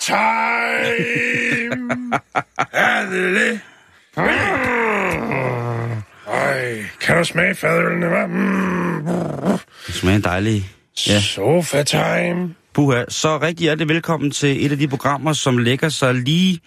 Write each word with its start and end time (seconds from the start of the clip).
Er 2.72 3.10
det 3.10 3.34
det? 3.34 3.60
Ej, 6.32 6.84
kan 7.00 7.16
du 7.16 7.24
smage 7.24 7.54
fadølene, 7.54 8.06
hva'? 8.06 8.26
Mm. 8.26 9.06
Det 9.86 9.94
smager 9.94 10.18
dejligt. 10.18 10.64
Ja. 11.08 11.20
Sofa 11.20 11.82
time. 11.82 12.54
Puha. 12.74 13.04
Så 13.08 13.38
rigtig 13.38 13.64
hjertelig 13.64 13.88
velkommen 13.88 14.30
til 14.30 14.66
et 14.66 14.72
af 14.72 14.78
de 14.78 14.88
programmer, 14.88 15.32
som 15.32 15.58
lægger 15.58 15.88
sig 15.88 16.14
lige 16.14 16.60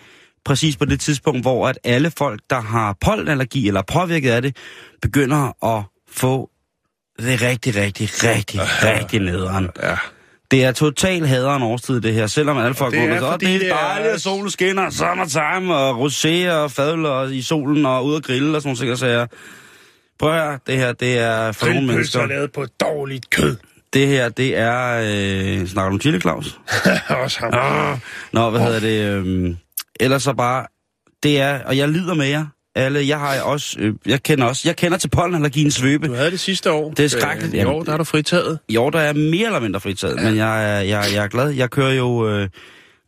præcis 0.46 0.78
på 0.78 0.86
det 0.86 1.00
tidspunkt, 1.00 1.42
hvor 1.42 1.68
at 1.68 1.80
alle 1.84 2.12
folk, 2.18 2.42
der 2.50 2.62
har 2.62 2.98
pollenallergi 3.02 3.68
eller 3.68 3.80
er 3.80 3.86
påvirket 3.94 4.32
af 4.32 4.42
det, 4.42 4.58
begynder 5.02 5.66
at 5.78 5.84
få 6.12 6.50
det 7.20 7.42
rigtig, 7.42 7.76
rigtig, 7.76 8.10
rigtig, 8.24 8.60
rigtig 8.84 9.20
nederen. 9.20 9.70
Ja. 9.84 9.98
Det 10.56 10.64
er 10.64 10.72
total 10.72 11.26
haderen 11.26 11.64
årstid, 11.64 12.02
det 12.02 12.14
her. 12.14 12.28
Selvom 12.28 12.58
alle 12.58 12.76
folk 12.76 12.92
det 12.94 13.00
går 13.00 13.06
er, 13.08 13.10
med, 13.10 13.20
så 13.20 13.38
det 13.38 13.56
er 13.68 13.74
er- 13.74 13.78
dejligt, 13.78 14.14
at 14.14 14.22
solen 14.22 14.50
skinner, 14.50 14.90
summertime, 14.90 15.76
og 15.76 16.06
rosé 16.06 16.52
og 16.52 16.72
fadler 16.72 17.24
i 17.30 17.42
solen, 17.42 17.86
og 17.86 18.06
ud 18.06 18.14
og 18.16 18.24
grille 18.24 18.58
og 18.58 18.62
sådan 18.62 18.76
nogle 18.82 18.90
ting, 18.92 19.00
sager. 19.00 19.26
Prøv 20.20 20.34
at 20.34 20.44
høre, 20.44 20.60
det 20.68 20.78
her, 20.78 20.94
det 20.94 21.20
er 21.20 21.52
for 21.52 21.66
nogle 21.66 21.88
mennesker. 21.88 22.26
lavet 22.26 22.52
på 22.52 22.66
dårligt 22.82 23.30
kød. 23.30 23.56
Det 23.94 24.08
her, 24.08 24.30
det 24.30 24.58
er... 24.58 25.02
Øh, 25.62 25.68
snakker 25.68 25.90
du 25.90 25.96
om 25.96 26.02
chili, 26.02 26.20
Claus? 26.20 26.60
Også 27.24 27.40
ham. 27.40 27.54
Ah. 27.54 27.98
Nå, 28.34 28.50
hvad 28.50 28.62
hedder 28.62 28.80
det? 28.80 29.12
Øhm, 29.12 29.58
ellers 30.00 30.24
så 30.24 30.34
bare... 30.34 30.66
Det 31.24 31.42
er... 31.42 31.64
Og 31.66 31.78
jeg 31.78 31.90
lider 31.90 32.14
med 32.14 32.26
jer. 32.26 32.46
Alle, 32.76 33.08
jeg 33.08 33.20
har 33.20 33.42
også... 33.42 33.76
Øh, 33.80 33.94
jeg 34.06 34.24
kender 34.24 34.46
også... 34.46 34.62
Jeg 34.66 34.76
kender 34.76 34.98
til 34.98 35.08
pollenallergiens 35.08 35.74
svøbe. 35.74 36.08
Du 36.08 36.14
havde 36.14 36.32
det 36.32 36.40
sidste 36.40 36.72
år. 36.72 36.92
Det 36.92 37.06
er 37.06 37.10
skrækkeligt. 37.10 37.54
Øh, 37.54 37.62
I 37.62 37.66
år, 37.66 37.84
der 37.84 37.94
er 37.94 37.98
du 37.98 38.04
fritaget. 38.04 38.60
I 38.68 38.78
år 38.78 38.90
der 38.90 39.00
er 39.00 39.14
mere 39.14 39.46
eller 39.46 39.60
mindre 39.60 39.80
fritaget, 39.80 40.18
ja. 40.18 40.24
men 40.24 40.36
jeg 40.36 40.78
er, 40.78 40.82
jeg, 40.82 41.06
jeg 41.14 41.24
er 41.24 41.28
glad. 41.28 41.50
Jeg 41.50 41.70
kører 41.70 41.94
jo 41.94 42.30
øh, 42.30 42.50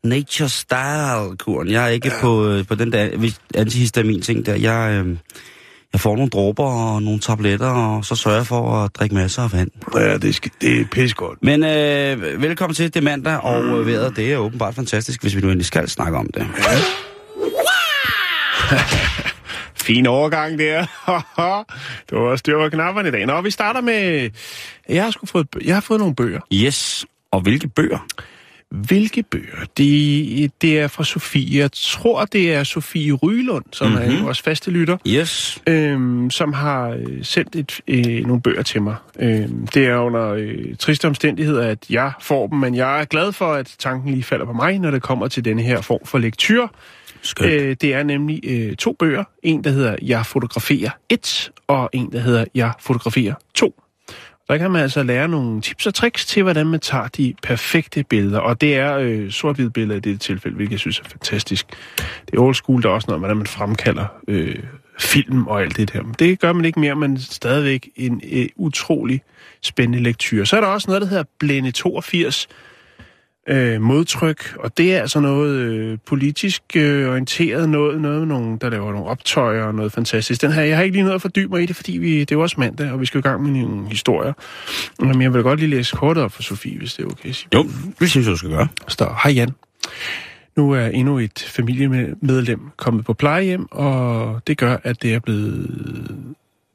nature 0.04 0.50
style-kuren. 0.50 1.72
Jeg 1.72 1.84
er 1.84 1.88
ikke 1.88 2.08
ja. 2.08 2.22
på, 2.22 2.48
øh, 2.48 2.68
på 2.68 2.76
den 2.76 2.92
der 2.92 3.32
antihistamin-ting 3.56 4.46
der. 4.46 4.56
Jeg, 4.56 5.06
øh, 5.06 5.18
jeg 5.94 6.02
får 6.02 6.16
nogle 6.16 6.30
dråber 6.30 6.64
og 6.64 7.04
nogle 7.04 7.20
tabletter, 7.20 7.68
og 7.68 8.06
så 8.06 8.16
sørger 8.16 8.38
jeg 8.38 8.48
for 8.48 8.84
at 8.84 8.96
drikke 8.96 9.16
masser 9.16 9.42
af 9.42 9.54
vand. 9.54 9.72
Ja, 9.96 10.18
det, 10.18 10.36
skal, 10.36 10.52
det 10.62 10.82
er 10.82 10.86
pissegodt. 10.92 11.40
Men 11.44 11.64
øh, 11.64 12.42
velkommen 12.42 12.76
til. 12.76 12.94
Det 12.94 13.04
mandag, 13.04 13.38
og 13.44 13.64
øh, 13.64 13.88
vejret 13.88 14.16
det 14.16 14.34
er 14.34 14.38
åbenbart 14.38 14.76
fantastisk, 14.76 15.22
hvis 15.22 15.36
vi 15.36 15.42
nu 15.42 15.48
endelig 15.48 15.66
skal 15.66 15.90
snakke 15.90 16.18
om 16.18 16.28
det. 16.34 16.48
Fin 19.88 20.06
overgang 20.06 20.60
der. 20.60 20.86
du 22.10 22.28
har 22.28 22.36
styr 22.36 22.58
på 22.58 22.70
knapperne 22.70 23.08
i 23.10 23.12
dag. 23.12 23.26
Nå, 23.26 23.42
vi 23.42 23.52
starter 23.52 23.82
med... 23.82 24.30
Jeg 24.90 25.04
har, 25.04 25.20
fået, 25.26 25.48
jeg 25.66 25.76
har 25.76 25.82
fået 25.82 26.00
nogle 26.00 26.16
bøger. 26.16 26.40
Yes, 26.54 27.06
og 27.32 27.42
hvilke 27.42 27.68
bøger? 27.68 28.08
Hvilke 28.70 29.24
bøger? 29.24 29.66
Det, 29.78 30.52
det 30.62 30.80
er 30.80 30.88
fra 30.88 31.04
Sofie. 31.04 31.60
Jeg 31.60 31.72
tror, 31.72 32.26
det 32.26 32.54
er 32.54 32.64
Sofie 32.64 33.14
Rylund, 33.14 33.66
som 33.72 33.92
mm-hmm. 33.92 34.16
er 34.16 34.24
vores 34.24 34.42
faste 34.42 34.72
lytter, 34.72 34.98
Yes. 35.08 35.62
øhm, 35.68 36.30
som 36.30 36.54
har 36.54 36.90
øh, 36.90 37.24
sendt 37.24 37.56
et, 37.56 37.82
øh, 37.88 38.26
nogle 38.26 38.42
bøger 38.42 38.64
til 38.64 38.82
mig. 38.82 38.96
Øhm, 39.20 39.68
det 39.68 39.86
er 39.86 39.98
under 39.98 40.30
øh, 40.30 40.76
triste 40.80 41.08
omstændigheder, 41.08 41.68
at 41.68 41.80
jeg 41.90 42.12
får 42.22 42.48
dem, 42.48 42.60
men 42.60 42.76
jeg 42.76 43.02
er 43.02 43.06
glad 43.06 43.32
for, 43.32 43.54
at 43.54 43.76
tanken 43.80 44.12
lige 44.12 44.24
falder 44.24 44.46
på 44.46 44.54
mig, 44.54 44.80
når 44.80 44.92
det 44.92 45.02
kommer 45.02 45.28
til 45.28 45.46
denne 45.46 45.62
her 45.62 45.82
form 45.82 46.06
for 46.06 46.18
lektyr. 46.18 46.68
Skønt. 47.28 47.52
Øh, 47.52 47.76
det 47.82 47.94
er 47.94 48.04
nemlig 48.04 48.42
øh, 48.44 48.76
to 48.76 48.96
bøger. 49.00 49.24
En, 49.44 49.64
der 49.64 49.70
hedder 49.70 49.96
Jeg 50.02 50.26
fotograferer 50.26 50.90
1, 51.10 51.52
og 51.68 51.90
en, 51.94 52.12
der 52.12 52.20
hedder 52.20 52.46
Jeg 52.56 52.74
fotograferer 52.80 53.34
2. 53.54 53.82
Der 54.50 54.58
kan 54.58 54.72
man 54.72 54.82
altså 54.82 55.04
lære 55.04 55.28
nogle 55.28 55.62
tips 55.62 55.88
og 55.88 55.94
tricks 55.94 56.26
til, 56.26 56.44
hvordan 56.44 56.68
man 56.68 56.80
tager 56.80 57.08
de 57.08 57.34
perfekte 57.44 58.04
billeder. 58.04 58.40
Og 58.40 58.62
det 58.62 58.76
er 58.76 58.98
øh, 58.98 59.32
sort-hvide 59.32 59.70
billeder 59.70 59.98
i 59.98 60.00
dette 60.00 60.20
tilfælde, 60.20 60.56
hvilket 60.56 60.72
jeg 60.72 60.80
synes 60.80 61.00
er 61.00 61.04
fantastisk. 61.04 61.66
Det 61.98 62.38
er 62.38 62.42
old 62.42 62.56
school, 62.56 62.84
der 62.84 62.90
er 62.90 62.94
også 62.94 63.06
noget, 63.08 63.22
hvordan 63.22 63.38
man 63.38 63.48
fremkalder 63.48 64.06
øh, 64.28 64.56
film 65.00 65.48
og 65.48 65.62
alt 65.62 65.78
det 65.78 65.94
der. 65.94 66.04
Men 66.04 66.16
det 66.20 66.40
gør 66.40 66.54
man 66.54 66.66
ikke 66.66 66.80
mere, 66.80 66.96
men 66.96 67.20
stadigvæk 67.20 67.90
en 67.96 68.22
øh, 68.32 68.48
utrolig 68.56 69.22
spændende 69.62 70.04
lektyr. 70.04 70.46
Så 70.46 70.58
er 70.58 70.62
der 70.62 70.68
også 70.68 70.88
noget, 70.88 71.02
der 71.02 71.08
hedder 71.08 71.24
Blende 71.40 71.72
82, 71.72 72.48
øh, 73.48 73.82
modtryk, 73.82 74.56
og 74.60 74.78
det 74.78 74.96
er 74.96 75.02
altså 75.02 75.20
noget 75.20 75.56
øh, 75.56 75.98
politisk 76.06 76.62
øh, 76.76 77.10
orienteret, 77.10 77.70
noget, 77.70 78.02
noget 78.02 78.20
med 78.20 78.28
nogen, 78.28 78.58
der 78.58 78.70
laver 78.70 78.92
nogle 78.92 79.08
optøjer 79.08 79.64
og 79.64 79.76
noget 79.76 79.92
fantastisk. 79.92 80.42
Den 80.42 80.52
her, 80.52 80.62
jeg 80.62 80.78
har 80.78 80.84
ikke 80.84 80.96
lige 80.96 81.04
noget 81.04 81.16
at 81.16 81.22
fordybe 81.22 81.50
mig 81.54 81.64
i 81.64 81.66
det, 81.66 81.76
fordi 81.76 81.98
vi, 81.98 82.20
det 82.20 82.32
er 82.32 82.36
jo 82.36 82.42
også 82.42 82.56
mandag, 82.60 82.92
og 82.92 83.02
vi 83.02 83.06
skal 83.06 83.20
i 83.20 83.22
gang 83.22 83.44
med 83.44 83.62
nogle 83.62 83.90
historier. 83.90 84.34
Men 85.00 85.22
jeg 85.22 85.34
vil 85.34 85.44
godt 85.44 85.60
lige 85.60 85.70
læse 85.70 85.96
kortet 85.96 86.24
op 86.24 86.32
for 86.32 86.44
Sofie, 86.44 86.78
hvis 86.78 86.94
det 86.94 87.04
er 87.04 87.08
okay. 87.08 87.34
Jo, 87.54 87.66
det 88.00 88.10
synes 88.10 88.26
jeg, 88.28 88.32
du 88.32 88.38
skal 88.38 88.50
gøre. 88.50 88.68
Står, 88.88 89.20
hej 89.24 89.34
Jan. 89.34 89.52
Nu 90.56 90.72
er 90.72 90.88
endnu 90.88 91.20
et 91.20 91.46
familiemedlem 91.48 92.60
kommet 92.78 93.06
på 93.06 93.14
plejehjem, 93.14 93.68
og 93.72 94.42
det 94.48 94.58
gør, 94.58 94.78
at 94.84 95.02
det 95.02 95.14
er 95.14 95.20
blevet, 95.20 95.70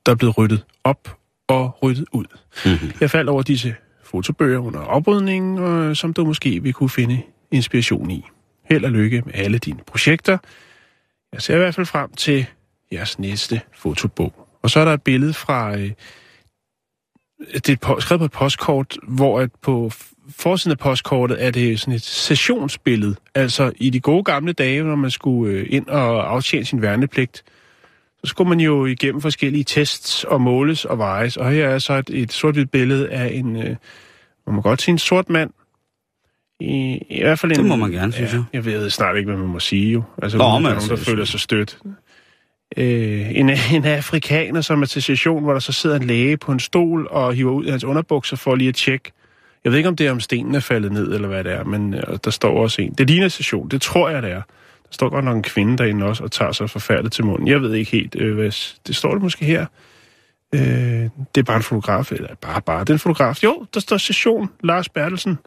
der 0.06 0.12
er 0.12 0.16
blevet 0.16 0.38
ryddet 0.38 0.65
op 0.84 1.16
og 1.49 1.82
ryddet 1.82 2.05
ud. 2.12 2.25
Mm-hmm. 2.65 2.93
Jeg 3.00 3.11
faldt 3.11 3.28
over 3.28 3.43
disse 3.43 3.75
fotobøger 4.12 4.59
under 4.59 4.81
oprydningen, 4.81 5.59
og, 5.59 5.84
øh, 5.84 5.97
som 5.97 6.12
du 6.12 6.25
måske 6.25 6.62
vil 6.62 6.73
kunne 6.73 6.91
finde 6.91 7.23
inspiration 7.50 8.11
i. 8.11 8.25
Held 8.71 8.84
og 8.84 8.91
lykke 8.91 9.23
med 9.27 9.34
alle 9.34 9.59
dine 9.59 9.81
projekter. 9.87 10.39
Jeg 11.33 11.43
ser 11.43 11.55
i 11.55 11.59
hvert 11.59 11.75
fald 11.75 11.87
frem 11.87 12.12
til 12.12 12.47
jeres 12.93 13.19
næste 13.19 13.61
fotobog. 13.75 14.49
Og 14.62 14.71
så 14.71 14.81
er 14.81 14.84
der 14.84 14.93
et 14.93 15.03
billede 15.03 15.34
fra... 15.34 15.77
Øh, 15.77 15.91
det 17.55 17.69
er 17.69 17.95
et 17.97 18.03
skrevet 18.03 18.21
på 18.21 18.25
et 18.25 18.33
postkort, 18.33 18.99
hvor 19.03 19.41
at 19.41 19.50
på 19.62 19.91
forsiden 20.31 20.73
af 20.73 20.79
postkortet 20.79 21.44
er 21.44 21.50
det 21.50 21.81
sådan 21.81 21.94
et 21.94 22.03
sessionsbillede. 22.03 23.17
Altså 23.34 23.73
i 23.77 23.91
de 23.91 24.00
gode 24.00 24.25
gamle 24.25 24.53
dage, 24.53 24.83
når 24.83 24.97
man 24.97 25.11
skulle 25.11 25.55
øh, 25.55 25.67
ind 25.71 25.87
og 25.89 26.33
aftjene 26.33 26.65
sin 26.65 26.83
værnepligt, 26.83 27.44
så 28.25 28.28
skulle 28.31 28.49
man 28.49 28.60
jo 28.60 28.87
igennem 28.87 29.21
forskellige 29.21 29.65
tests 29.65 30.25
og 30.25 30.41
måles 30.41 30.84
og 30.84 30.99
vejes. 30.99 31.37
Og 31.37 31.50
her 31.50 31.69
er 31.69 31.78
så 31.78 31.93
et, 31.94 32.10
et 32.10 32.33
sort 32.33 32.71
billede 32.72 33.09
af 33.10 33.31
en, 33.34 33.56
øh, 33.56 33.77
man 34.47 34.55
må 34.55 34.60
godt 34.60 34.83
sige 34.83 34.93
en 34.93 34.99
sort 34.99 35.28
mand. 35.31 35.50
I, 36.61 36.99
i 37.11 37.22
hvert 37.22 37.38
fald 37.38 37.53
en, 37.53 37.59
Det 37.59 37.66
må 37.66 37.77
man 37.77 37.91
gerne, 37.91 38.12
synes 38.12 38.32
jeg. 38.32 38.43
Jeg 38.53 38.65
ved 38.65 38.91
snart 38.91 39.16
ikke, 39.16 39.31
hvad 39.31 39.41
man 39.41 39.49
må 39.49 39.61
sige 39.61 39.93
jo. 39.93 40.03
Altså, 40.22 40.38
Nå, 40.38 40.44
er 40.44 40.49
altså, 40.55 40.62
nogen, 40.69 40.81
der 40.88 40.97
hvis- 40.97 41.09
føler 41.09 41.25
sig 41.25 41.41
stødt. 41.41 41.78
Øh, 42.77 43.31
en, 43.38 43.50
en 43.75 43.84
afrikaner, 43.84 44.61
som 44.61 44.82
er 44.82 44.87
til 44.87 45.03
session, 45.03 45.43
hvor 45.43 45.53
der 45.53 45.61
så 45.61 45.72
sidder 45.72 45.97
en 45.97 46.05
læge 46.06 46.37
på 46.37 46.53
en 46.53 46.61
stol 46.61 47.09
og 47.11 47.34
hiver 47.34 47.53
ud 47.53 47.65
af 47.65 47.71
hans 47.71 47.84
underbukser 47.84 48.37
for 48.37 48.55
lige 48.55 48.69
at 48.69 48.75
tjekke. 48.75 49.12
Jeg 49.65 49.72
ved 49.72 49.78
ikke, 49.78 49.88
om 49.88 49.97
det 49.97 50.06
er, 50.06 50.11
om 50.11 50.21
stenen 50.21 50.55
er 50.55 50.61
faldet 50.61 50.93
ned, 50.93 51.15
eller 51.15 51.28
hvad 51.28 51.44
det 51.44 51.53
er, 51.53 51.65
men 51.65 51.94
øh, 51.94 52.03
der 52.25 52.31
står 52.31 52.62
også 52.62 52.82
en. 52.82 52.93
Det 52.99 53.06
ligner 53.11 53.28
session, 53.28 53.69
det 53.69 53.82
tror 53.82 54.09
jeg, 54.09 54.22
det 54.22 54.31
er. 54.32 54.43
Står 54.92 55.08
godt 55.08 55.25
nok 55.25 55.36
en 55.36 55.42
kvinde 55.42 55.78
derinde 55.78 56.06
også, 56.06 56.25
og 56.25 56.30
tager 56.32 56.53
sig 56.53 56.70
forfærdeligt 56.70 57.14
til 57.14 57.25
munden. 57.25 57.48
Jeg 57.48 57.62
ved 57.62 57.75
ikke 57.75 57.91
helt, 57.91 58.16
øh, 58.19 58.34
hvad... 58.34 58.78
Det 58.86 58.97
står 58.97 59.12
det 59.12 59.22
måske 59.22 59.44
her. 59.44 59.66
Øh, 60.54 60.60
det 61.34 61.41
er 61.41 61.42
bare 61.42 61.56
en 61.56 61.62
fotograf, 61.62 62.12
eller 62.12 62.34
bare, 62.34 62.62
bare, 62.62 62.84
den 62.84 62.98
fotograf. 62.98 63.44
Jo, 63.44 63.66
der 63.75 63.81
står 63.81 63.96
session, 63.96 64.50
Lars 64.61 64.88
Bertelsen. 64.88 65.38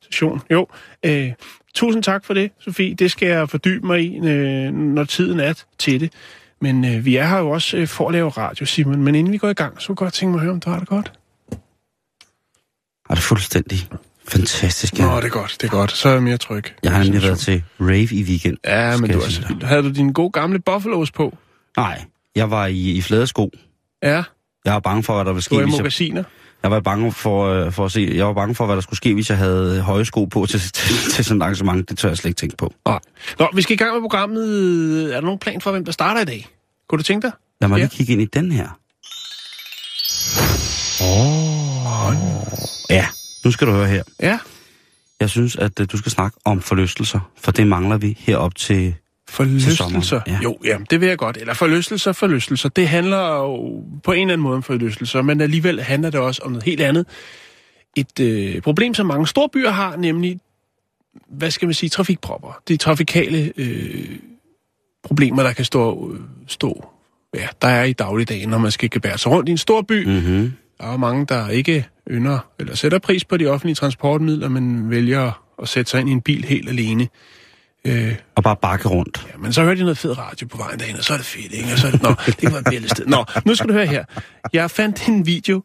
Session, 0.00 0.40
jo. 0.50 0.66
Øh, 1.04 1.32
tusind 1.74 2.02
tak 2.02 2.24
for 2.24 2.34
det, 2.34 2.50
Sofie. 2.58 2.94
Det 2.94 3.10
skal 3.10 3.28
jeg 3.28 3.50
fordybe 3.50 3.86
mig 3.86 4.00
i, 4.00 4.16
øh, 4.28 4.72
når 4.72 5.04
tiden 5.04 5.40
er 5.40 5.64
til 5.78 6.00
det. 6.00 6.12
Men 6.60 6.84
øh, 6.84 7.04
vi 7.04 7.16
er 7.16 7.26
her 7.26 7.38
jo 7.38 7.50
også 7.50 7.76
øh, 7.76 7.88
for 7.88 8.08
at 8.08 8.12
lave 8.12 8.28
radio, 8.28 8.66
Simon. 8.66 9.02
Men 9.02 9.14
inden 9.14 9.32
vi 9.32 9.38
går 9.38 9.48
i 9.48 9.54
gang, 9.54 9.80
så 9.80 9.86
kunne 9.86 9.92
jeg 9.92 9.96
godt 9.96 10.14
tænke 10.14 10.30
mig 10.30 10.38
at 10.38 10.42
høre, 10.42 10.52
om 10.52 10.60
du 10.60 10.70
har 10.70 10.78
det 10.78 10.88
godt. 10.88 11.12
Har 13.06 13.14
det 13.14 13.24
fuldstændig 13.24 13.78
fantastisk, 14.28 14.98
ja. 14.98 15.04
Nå, 15.06 15.16
det 15.16 15.24
er 15.24 15.28
godt, 15.28 15.56
det 15.60 15.66
er 15.66 15.70
godt. 15.70 15.92
Så 15.92 16.08
er 16.08 16.12
jeg 16.12 16.22
mere 16.22 16.36
tryg. 16.36 16.64
Jeg 16.82 16.92
har 16.92 17.02
nemlig 17.04 17.22
været 17.22 17.38
til 17.38 17.62
rave 17.80 18.08
i 18.14 18.22
weekend. 18.22 18.56
Ja, 18.64 18.96
men 18.96 19.10
du 19.10 19.16
jeg 19.18 19.30
sige 19.30 19.44
så 19.48 19.54
dig. 19.60 19.68
Havde 19.68 19.82
du 19.82 19.90
dine 19.90 20.12
gode 20.12 20.30
gamle 20.30 20.58
buffalos 20.58 21.10
på? 21.10 21.36
Nej, 21.76 22.02
jeg 22.36 22.50
var 22.50 22.66
i, 22.66 22.90
i 22.92 23.02
flade 23.02 23.26
sko. 23.26 23.50
Ja, 24.02 24.22
Jeg 24.64 24.72
var 24.72 24.78
bange 24.80 25.02
for, 25.02 25.14
hvad 25.14 25.24
der 25.24 25.30
ville 25.32 25.40
du 25.40 25.44
ske, 25.44 25.54
i 25.56 25.58
hvis 25.62 25.72
jeg, 25.74 25.78
magasiner. 25.82 26.22
jeg 26.62 26.70
var 26.70 26.80
bange 26.80 27.12
for, 27.12 27.46
øh, 27.46 27.72
for 27.72 27.84
at 27.84 27.92
se, 27.92 28.12
jeg 28.14 28.26
var 28.26 28.32
bange 28.32 28.54
for, 28.54 28.66
hvad 28.66 28.76
der 28.76 28.82
skulle 28.82 28.96
ske, 28.96 29.14
hvis 29.14 29.30
jeg 29.30 29.38
havde 29.38 29.80
høje 29.80 30.04
sko 30.04 30.24
på 30.24 30.46
til, 30.46 30.60
til, 30.74 30.96
til 31.10 31.24
sådan 31.24 31.40
et 31.40 31.42
arrangement. 31.44 31.88
Det 31.90 31.98
tør 31.98 32.08
jeg 32.08 32.16
slet 32.18 32.28
ikke 32.30 32.38
tænke 32.38 32.56
på. 32.56 32.72
Nej. 32.86 32.98
Nå, 33.38 33.48
vi 33.54 33.62
skal 33.62 33.74
i 33.74 33.76
gang 33.76 33.92
med 33.94 34.00
programmet. 34.00 35.10
Er 35.10 35.14
der 35.14 35.20
nogen 35.20 35.38
plan 35.38 35.60
for, 35.60 35.70
hvem 35.70 35.84
der 35.84 35.92
starter 35.92 36.20
i 36.20 36.24
dag? 36.24 36.48
Kunne 36.88 36.98
du 36.98 37.02
tænke 37.02 37.26
dig? 37.26 37.32
Lad 37.60 37.68
mig 37.68 37.76
Ja. 37.76 37.82
lige 37.84 37.96
kigge 37.96 38.12
ind 38.12 38.22
i 38.22 38.24
den 38.24 38.52
her. 38.52 38.68
Åh. 41.00 42.06
Oh. 42.08 42.14
Ja, 42.90 43.06
Nu 43.44 43.50
skal 43.50 43.66
du 43.66 43.72
høre 43.72 43.86
her. 43.86 44.02
Ja, 44.20 44.38
Jeg 45.20 45.30
synes, 45.30 45.56
at 45.56 45.80
øh, 45.80 45.86
du 45.92 45.96
skal 45.96 46.12
snakke 46.12 46.38
om 46.44 46.60
forlystelser, 46.60 47.30
for 47.40 47.52
det 47.52 47.66
mangler 47.66 47.96
vi 47.96 48.16
herop 48.20 48.54
til... 48.54 48.94
forlystelser. 49.28 50.20
ja. 50.26 50.38
Jo, 50.42 50.58
ja, 50.64 50.78
det 50.90 51.00
vil 51.00 51.08
jeg 51.08 51.18
godt. 51.18 51.36
Eller 51.36 51.54
forlystelser, 51.54 52.12
forlystelser. 52.12 52.68
Det 52.68 52.88
handler 52.88 53.36
jo 53.36 53.82
på 54.04 54.12
en 54.12 54.20
eller 54.20 54.32
anden 54.32 54.42
måde 54.42 54.56
om 54.56 54.62
forlystelser, 54.62 55.22
men 55.22 55.40
alligevel 55.40 55.80
handler 55.82 56.10
det 56.10 56.20
også 56.20 56.42
om 56.44 56.52
noget 56.52 56.64
helt 56.64 56.80
andet. 56.80 57.06
Et 57.96 58.20
øh, 58.20 58.62
problem, 58.62 58.94
som 58.94 59.06
mange 59.06 59.26
store 59.26 59.48
byer 59.48 59.70
har, 59.70 59.96
nemlig, 59.96 60.40
hvad 61.28 61.50
skal 61.50 61.66
man 61.68 61.74
sige, 61.74 61.90
trafikpropper. 61.90 62.60
Er 62.70 62.76
trafikale 62.76 63.52
øh, 63.56 64.18
problemer, 65.02 65.42
der 65.42 65.52
kan 65.52 65.64
stå, 65.64 66.12
øh, 66.14 66.20
stå 66.46 66.88
ja, 67.34 67.48
der 67.62 67.68
er 67.68 67.84
i 67.84 67.92
dagligdagen, 67.92 68.48
når 68.48 68.58
man 68.58 68.70
skal 68.70 68.90
gebære 68.90 69.18
sig 69.18 69.32
rundt 69.32 69.48
i 69.48 69.52
en 69.52 69.58
stor 69.58 69.82
by. 69.82 70.06
Mm-hmm. 70.06 70.52
Der 70.80 70.92
er 70.92 70.96
mange, 70.96 71.26
der 71.26 71.48
ikke 71.48 71.86
ynder 72.10 72.38
eller 72.58 72.74
sætter 72.74 72.98
pris 72.98 73.24
på 73.24 73.36
de 73.36 73.46
offentlige 73.46 73.74
transportmidler, 73.74 74.48
men 74.48 74.90
vælger 74.90 75.44
at 75.62 75.68
sætte 75.68 75.90
sig 75.90 76.00
ind 76.00 76.08
i 76.08 76.12
en 76.12 76.20
bil 76.22 76.44
helt 76.44 76.68
alene. 76.68 77.08
Øh, 77.84 78.14
Og 78.34 78.42
bare 78.42 78.56
bakke 78.62 78.88
rundt. 78.88 79.26
ja, 79.32 79.38
men 79.38 79.52
så 79.52 79.62
hørte 79.62 79.78
jeg 79.78 79.84
noget 79.84 79.98
fed 79.98 80.18
radio 80.18 80.46
på 80.46 80.56
vejen 80.56 80.78
derhen, 80.78 80.96
og 80.96 81.04
så 81.04 81.12
er 81.12 81.16
det 81.16 81.26
fedt, 81.26 81.52
ikke? 81.52 81.72
Og 81.72 81.78
så 81.78 81.86
er 81.86 81.90
det, 81.90 82.02
nå, 82.02 82.14
det 82.40 82.50
være 82.52 82.58
et 82.60 82.66
billedsted. 82.70 83.06
Nå, 83.06 83.24
nu 83.44 83.54
skal 83.54 83.68
du 83.68 83.72
høre 83.72 83.86
her. 83.86 84.04
Jeg 84.52 84.70
fandt 84.70 85.08
en 85.08 85.26
video 85.26 85.62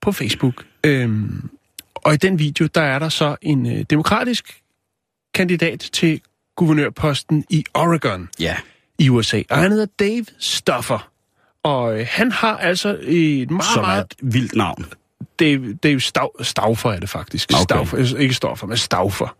på 0.00 0.12
Facebook, 0.12 0.64
øhm, 0.84 1.48
og 1.94 2.14
i 2.14 2.16
den 2.16 2.38
video, 2.38 2.66
der 2.74 2.80
er 2.82 2.98
der 2.98 3.08
så 3.08 3.36
en 3.42 3.66
øh, 3.78 3.84
demokratisk 3.90 4.60
kandidat 5.34 5.80
til 5.92 6.20
guvernørposten 6.56 7.44
i 7.50 7.64
Oregon 7.74 8.28
Ja. 8.40 8.56
i 8.98 9.08
USA, 9.08 9.42
og 9.50 9.56
han 9.58 9.70
hedder 9.70 9.86
Dave 9.98 10.24
Stoffer. 10.38 11.08
Og 11.62 12.00
øh, 12.00 12.06
han 12.10 12.32
har 12.32 12.56
altså 12.56 12.98
et 13.02 13.50
meget, 13.50 13.64
Som 13.74 13.82
meget 13.84 14.04
et 14.04 14.14
vildt 14.34 14.54
navn. 14.56 14.84
Dave, 15.38 15.74
Dave 15.74 16.00
Stav, 16.00 16.42
Stauffer 16.42 16.90
er 16.90 17.00
det 17.00 17.08
faktisk. 17.08 17.50
Okay. 17.52 17.62
Stauffer, 17.62 17.98
altså 17.98 18.16
ikke 18.16 18.34
Stoffer, 18.34 18.66
men 18.66 18.76
Stauffer. 18.76 19.36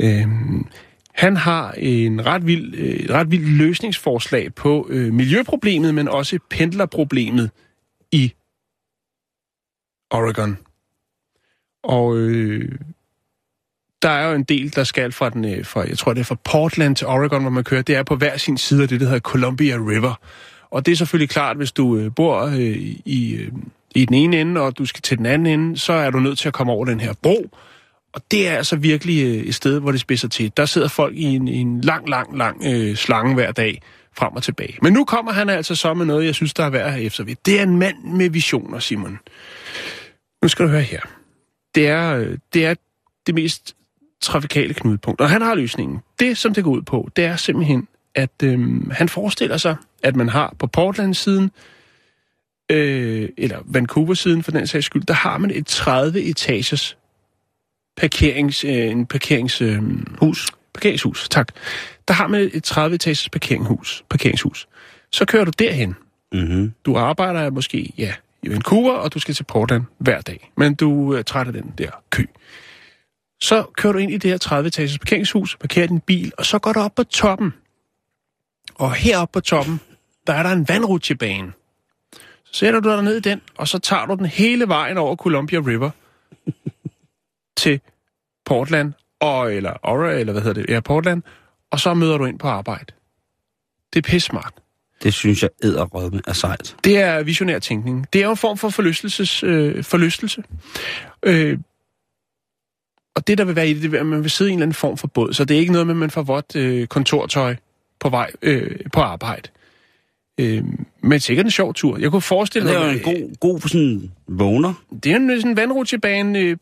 Øhm, 0.00 0.66
han 1.14 1.36
har 1.36 1.72
en 1.72 2.26
ret 2.26 2.46
vild, 2.46 2.74
øh, 2.74 2.84
et 2.84 3.10
ret 3.10 3.30
vildt 3.30 3.48
løsningsforslag 3.48 4.54
på 4.54 4.86
øh, 4.90 5.12
miljøproblemet, 5.12 5.94
men 5.94 6.08
også 6.08 6.38
pendlerproblemet 6.50 7.50
i 8.12 8.32
Oregon. 10.10 10.58
Og 11.82 12.16
øh, 12.16 12.78
der 14.02 14.10
er 14.10 14.28
jo 14.28 14.34
en 14.34 14.44
del, 14.44 14.74
der 14.74 14.84
skal 14.84 15.12
fra 15.12 15.30
den, 15.30 15.44
øh, 15.44 15.64
fra, 15.64 15.80
jeg 15.88 15.98
tror 15.98 16.12
det 16.12 16.20
er 16.20 16.24
fra 16.24 16.36
Portland 16.44 16.96
til 16.96 17.06
Oregon, 17.06 17.42
hvor 17.42 17.50
man 17.50 17.64
kører. 17.64 17.82
Det 17.82 17.96
er 17.96 18.02
på 18.02 18.16
hver 18.16 18.36
sin 18.36 18.58
side 18.58 18.82
af 18.82 18.88
det, 18.88 19.00
der 19.00 19.06
hedder 19.06 19.20
Columbia 19.20 19.76
River. 19.76 20.14
Og 20.70 20.86
det 20.86 20.92
er 20.92 20.96
selvfølgelig 20.96 21.30
klart, 21.30 21.56
hvis 21.56 21.72
du 21.72 21.96
øh, 21.96 22.14
bor 22.14 22.40
øh, 22.40 22.76
i, 23.04 23.36
øh, 23.40 23.52
i 23.94 24.04
den 24.04 24.14
ene 24.14 24.40
ende, 24.40 24.60
og 24.60 24.78
du 24.78 24.86
skal 24.86 25.02
til 25.02 25.18
den 25.18 25.26
anden 25.26 25.46
ende, 25.46 25.78
så 25.78 25.92
er 25.92 26.10
du 26.10 26.18
nødt 26.20 26.38
til 26.38 26.48
at 26.48 26.54
komme 26.54 26.72
over 26.72 26.84
den 26.84 27.00
her 27.00 27.12
bro. 27.22 27.50
Og 28.14 28.22
det 28.30 28.48
er 28.48 28.56
altså 28.56 28.76
virkelig 28.76 29.24
øh, 29.24 29.44
et 29.44 29.54
sted, 29.54 29.80
hvor 29.80 29.90
det 29.90 30.00
spidser 30.00 30.28
til. 30.28 30.52
Der 30.56 30.66
sidder 30.66 30.88
folk 30.88 31.16
i 31.16 31.24
en, 31.24 31.48
i 31.48 31.58
en 31.58 31.80
lang, 31.80 32.08
lang, 32.08 32.38
lang 32.38 32.62
øh, 32.66 32.96
slange 32.96 33.34
hver 33.34 33.52
dag 33.52 33.82
frem 34.16 34.32
og 34.32 34.42
tilbage. 34.42 34.78
Men 34.82 34.92
nu 34.92 35.04
kommer 35.04 35.32
han 35.32 35.48
altså 35.48 35.74
så 35.74 35.94
med 35.94 36.06
noget, 36.06 36.26
jeg 36.26 36.34
synes, 36.34 36.54
der 36.54 36.64
er 36.64 36.70
værd 36.70 36.86
at 36.86 36.92
have 36.92 37.04
efter 37.04 37.24
ved. 37.24 37.36
Det 37.46 37.58
er 37.58 37.62
en 37.62 37.78
mand 37.78 37.96
med 38.04 38.30
visioner, 38.30 38.78
Simon. 38.78 39.18
Nu 40.42 40.48
skal 40.48 40.64
du 40.64 40.70
høre 40.70 40.82
her. 40.82 41.00
Det 41.74 41.88
er, 41.88 42.16
øh, 42.16 42.38
det 42.54 42.66
er 42.66 42.74
det 43.26 43.34
mest 43.34 43.76
trafikale 44.20 44.74
knudepunkt, 44.74 45.20
og 45.20 45.30
han 45.30 45.42
har 45.42 45.54
løsningen. 45.54 46.00
Det, 46.18 46.38
som 46.38 46.54
det 46.54 46.64
går 46.64 46.70
ud 46.70 46.82
på, 46.82 47.08
det 47.16 47.24
er 47.24 47.36
simpelthen, 47.36 47.88
at 48.14 48.42
øhm, 48.42 48.90
han 48.90 49.08
forestiller 49.08 49.56
sig, 49.56 49.76
at 50.02 50.16
man 50.16 50.28
har 50.28 50.54
på 50.58 50.66
Portland-siden, 50.66 51.50
øh, 52.70 53.28
eller 53.36 53.58
Vancouver-siden 53.64 54.42
for 54.42 54.50
den 54.50 54.66
sags 54.66 54.86
skyld, 54.86 55.02
der 55.02 55.14
har 55.14 55.38
man 55.38 55.50
et 55.50 55.72
30-etagers 55.72 56.96
parkerings, 57.96 58.64
øh, 58.64 58.90
en 58.90 59.06
parkerings, 59.06 59.60
øh, 59.60 59.82
hus. 60.18 60.50
Parkeringshus, 60.74 61.28
tak. 61.28 61.48
Der 62.08 62.14
har 62.14 62.26
man 62.26 62.40
et 62.52 62.72
30-etagers 62.72 63.28
parkeringshus, 63.32 64.04
parkeringshus. 64.10 64.68
Så 65.12 65.24
kører 65.24 65.44
du 65.44 65.52
derhen. 65.58 65.96
Mm-hmm. 66.32 66.72
Du 66.84 66.96
arbejder 66.96 67.50
måske, 67.50 67.92
ja, 67.98 68.14
i 68.42 68.50
Vancouver, 68.50 68.92
og 68.92 69.14
du 69.14 69.18
skal 69.18 69.34
til 69.34 69.44
Portland 69.44 69.82
hver 69.98 70.20
dag. 70.20 70.50
Men 70.56 70.74
du 70.74 71.12
er 71.12 71.22
træt 71.22 71.46
af 71.46 71.52
den 71.52 71.72
der 71.78 71.90
kø. 72.10 72.24
Så 73.42 73.66
kører 73.76 73.92
du 73.92 73.98
ind 73.98 74.12
i 74.12 74.16
det 74.16 74.30
her 74.30 74.38
30-etagers 74.44 74.98
parkeringshus, 74.98 75.56
parkerer 75.56 75.86
din 75.86 76.00
bil, 76.00 76.32
og 76.38 76.46
så 76.46 76.58
går 76.58 76.72
du 76.72 76.80
op 76.80 76.94
på 76.94 77.04
toppen. 77.04 77.54
Og 78.74 78.92
heroppe 78.92 79.32
på 79.32 79.40
toppen, 79.40 79.80
der 80.26 80.32
er 80.32 80.42
der 80.42 80.50
en 80.50 80.68
vandrutsjebane. 80.68 81.52
Så 82.54 82.58
sætter 82.58 82.80
du 82.80 82.88
dig 82.88 83.02
ned 83.02 83.16
i 83.16 83.20
den, 83.20 83.40
og 83.56 83.68
så 83.68 83.78
tager 83.78 84.06
du 84.06 84.14
den 84.14 84.26
hele 84.26 84.68
vejen 84.68 84.98
over 84.98 85.16
Columbia 85.16 85.58
River 85.58 85.90
til 87.62 87.80
Portland, 88.46 88.92
og, 89.20 89.54
eller 89.54 89.72
Aura, 89.82 90.12
eller 90.12 90.32
hvad 90.32 90.42
hedder 90.42 90.62
det, 90.62 90.70
ja, 90.70 90.80
Portland, 90.80 91.22
og 91.70 91.80
så 91.80 91.94
møder 91.94 92.18
du 92.18 92.24
ind 92.24 92.38
på 92.38 92.48
arbejde. 92.48 92.86
Det 93.92 94.06
er 94.06 94.10
pisse 94.10 94.26
smart. 94.26 94.52
Det 95.02 95.14
synes 95.14 95.42
jeg 95.42 95.50
æderrødme 95.62 96.20
er 96.26 96.32
sejt. 96.32 96.76
Det 96.84 96.98
er 96.98 97.22
visionær 97.22 97.58
tænkning. 97.58 98.06
Det 98.12 98.20
er 98.20 98.24
jo 98.24 98.30
en 98.30 98.36
form 98.36 98.58
for 98.58 98.68
forlystelses, 98.68 99.42
øh, 99.42 99.84
forlystelse. 99.84 100.44
Øh, 101.22 101.58
og 103.16 103.26
det, 103.26 103.38
der 103.38 103.44
vil 103.44 103.56
være 103.56 103.68
i 103.68 103.74
det, 103.74 103.82
det 103.82 103.94
er, 103.94 104.00
at 104.00 104.06
man 104.06 104.22
vil 104.22 104.30
sidde 104.30 104.50
i 104.50 104.52
en 104.52 104.58
eller 104.58 104.64
anden 104.64 104.74
form 104.74 104.96
for 104.96 105.06
båd. 105.06 105.32
Så 105.32 105.44
det 105.44 105.54
er 105.54 105.60
ikke 105.60 105.72
noget 105.72 105.86
med, 105.86 105.94
at 105.94 105.98
man 105.98 106.10
får 106.10 106.22
vådt 106.22 106.56
øh, 106.56 106.86
kontortøj 106.86 107.56
på 108.00 108.08
vej 108.08 108.30
øh, 108.42 108.76
på 108.92 109.00
arbejde. 109.00 109.48
Øh, 110.40 110.64
men 111.04 111.20
sikkert 111.20 111.46
en 111.46 111.50
sjov 111.50 111.74
tur. 111.74 111.98
Jeg 111.98 112.10
kunne 112.10 112.22
forestille 112.22 112.68
Det 112.68 112.76
er 112.76 112.80
mig... 112.80 112.92
jo 112.92 112.98
en 112.98 113.04
god, 113.04 113.36
god 113.40 113.60
sådan 113.60 114.12
vågner. 114.28 114.74
Det 115.04 115.12
er 115.12 115.16
en 115.16 115.40
sådan 115.40 115.50
en 115.50 115.56
vandrutsjebane. 115.56 116.38
Øh, 116.38 116.56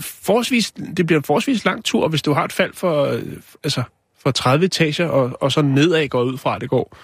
forholdsvis, 0.00 0.70
det 0.96 1.06
bliver 1.06 1.20
en 1.20 1.24
forholdsvis 1.24 1.64
lang 1.64 1.84
tur, 1.84 2.08
hvis 2.08 2.22
du 2.22 2.32
har 2.32 2.44
et 2.44 2.52
fald 2.52 2.74
for, 2.74 3.04
øh, 3.04 3.22
altså, 3.64 3.82
for 4.22 4.30
30 4.30 4.64
etager, 4.64 5.06
og, 5.06 5.42
og 5.42 5.52
så 5.52 5.62
nedad 5.62 6.08
går 6.08 6.22
ud 6.22 6.38
fra, 6.38 6.58
det 6.58 6.70
går. 6.70 6.96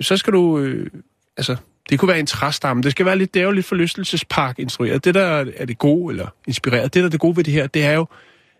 Så 0.00 0.16
skal 0.16 0.32
du... 0.32 0.58
Øh, 0.58 0.90
altså, 1.36 1.56
det 1.90 1.98
kunne 1.98 2.08
være 2.08 2.20
en 2.20 2.26
træstamme. 2.26 2.82
Det 2.82 2.90
skal 2.92 3.06
være 3.06 3.18
lidt, 3.18 3.34
det 3.34 3.40
er 3.40 3.44
jo 3.44 3.50
lidt 3.50 3.66
forlystelsespark 3.66 4.58
instrueret. 4.58 5.04
Det, 5.04 5.14
der 5.14 5.44
er 5.56 5.64
det 5.66 5.78
gode, 5.78 6.12
eller 6.12 6.26
inspireret, 6.46 6.94
det, 6.94 7.00
der 7.00 7.06
er 7.06 7.10
det 7.10 7.20
gode 7.20 7.36
ved 7.36 7.44
det 7.44 7.52
her, 7.52 7.66
det 7.66 7.84
er 7.84 7.92
jo 7.92 8.06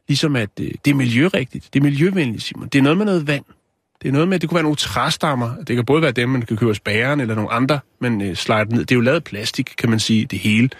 ligesom, 0.08 0.36
at 0.36 0.50
øh, 0.60 0.70
det 0.84 0.90
er 0.90 0.94
miljørigtigt. 0.94 1.68
Det 1.74 1.80
er 1.80 1.84
miljøvenligt, 1.84 2.42
Simon. 2.42 2.68
Det 2.68 2.78
er 2.78 2.82
noget 2.82 2.98
med 2.98 3.06
noget 3.06 3.26
vand. 3.26 3.44
Det 4.02 4.08
er 4.08 4.12
noget 4.12 4.28
med, 4.28 4.34
at 4.34 4.40
det 4.40 4.48
kunne 4.48 4.54
være 4.54 4.62
nogle 4.62 4.76
træstammer. 4.76 5.56
Det 5.56 5.76
kan 5.76 5.84
både 5.84 6.02
være 6.02 6.12
dem, 6.12 6.28
man 6.28 6.42
kan 6.42 6.56
købe 6.56 6.70
hos 6.70 6.80
bageren, 6.80 7.20
eller 7.20 7.34
nogle 7.34 7.52
andre, 7.52 7.80
men 8.00 8.22
øh, 8.22 8.36
slide 8.36 8.64
ned. 8.64 8.80
Det 8.80 8.90
er 8.90 8.96
jo 8.96 9.00
lavet 9.00 9.16
af 9.16 9.24
plastik, 9.24 9.74
kan 9.78 9.90
man 9.90 10.00
sige, 10.00 10.24
det 10.24 10.38
hele. 10.38 10.70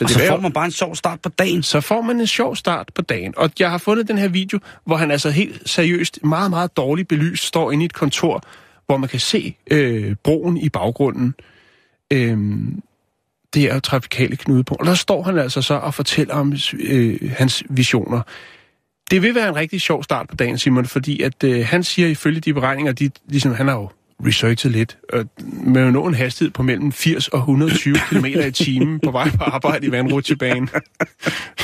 Og 0.00 0.08
det 0.08 0.10
så 0.10 0.26
får 0.28 0.40
man 0.40 0.52
bare 0.52 0.64
en 0.64 0.70
sjov 0.70 0.96
start 0.96 1.20
på 1.20 1.28
dagen. 1.28 1.62
så 1.62 1.80
får 1.80 2.00
man 2.00 2.20
en 2.20 2.26
sjov 2.26 2.56
start 2.56 2.90
på 2.94 3.02
dagen. 3.02 3.34
Og 3.36 3.50
jeg 3.58 3.70
har 3.70 3.78
fundet 3.78 4.08
den 4.08 4.18
her 4.18 4.28
video, 4.28 4.58
hvor 4.84 4.96
han 4.96 5.10
altså 5.10 5.30
helt 5.30 5.70
seriøst, 5.70 6.24
meget, 6.24 6.50
meget 6.50 6.76
dårligt 6.76 7.08
belyst, 7.08 7.44
står 7.44 7.72
inde 7.72 7.84
i 7.84 7.86
et 7.86 7.92
kontor, 7.92 8.42
hvor 8.86 8.96
man 8.96 9.08
kan 9.08 9.20
se 9.20 9.56
øh, 9.70 10.16
broen 10.24 10.56
i 10.56 10.68
baggrunden. 10.68 11.34
Øhm, 12.12 12.82
det 13.54 13.70
er 13.70 13.74
jo 13.74 13.80
trafikale 13.80 14.36
knudepunkt. 14.36 14.80
Og 14.80 14.86
der 14.86 14.94
står 14.94 15.22
han 15.22 15.38
altså 15.38 15.62
så 15.62 15.74
og 15.74 15.94
fortæller 15.94 16.34
om 16.34 16.54
øh, 16.78 17.32
hans 17.36 17.62
visioner. 17.68 18.20
Det 19.12 19.22
vil 19.22 19.34
være 19.34 19.48
en 19.48 19.56
rigtig 19.56 19.80
sjov 19.80 20.04
start 20.04 20.28
på 20.28 20.36
dagen, 20.36 20.58
Simon, 20.58 20.86
fordi 20.86 21.22
at 21.22 21.44
øh, 21.44 21.66
han 21.66 21.82
siger 21.82 22.08
ifølge 22.08 22.40
de 22.40 22.54
beregninger, 22.54 22.92
de, 22.92 23.10
ligesom 23.28 23.54
han 23.54 23.68
har 23.68 23.74
jo 23.74 23.90
researchet 24.26 24.72
lidt, 24.72 24.98
øh, 25.12 25.24
med 25.64 25.90
nå 25.90 26.06
en 26.06 26.14
hastighed 26.14 26.52
på 26.52 26.62
mellem 26.62 26.92
80 26.92 27.28
og 27.28 27.38
120 27.38 27.96
km 28.08 28.24
i 28.24 28.50
timen 28.50 29.00
på 29.00 29.10
vej 29.10 29.30
på 29.30 29.44
arbejde 29.44 29.86
i 29.86 29.90
vandrutsjebanen. 29.90 30.68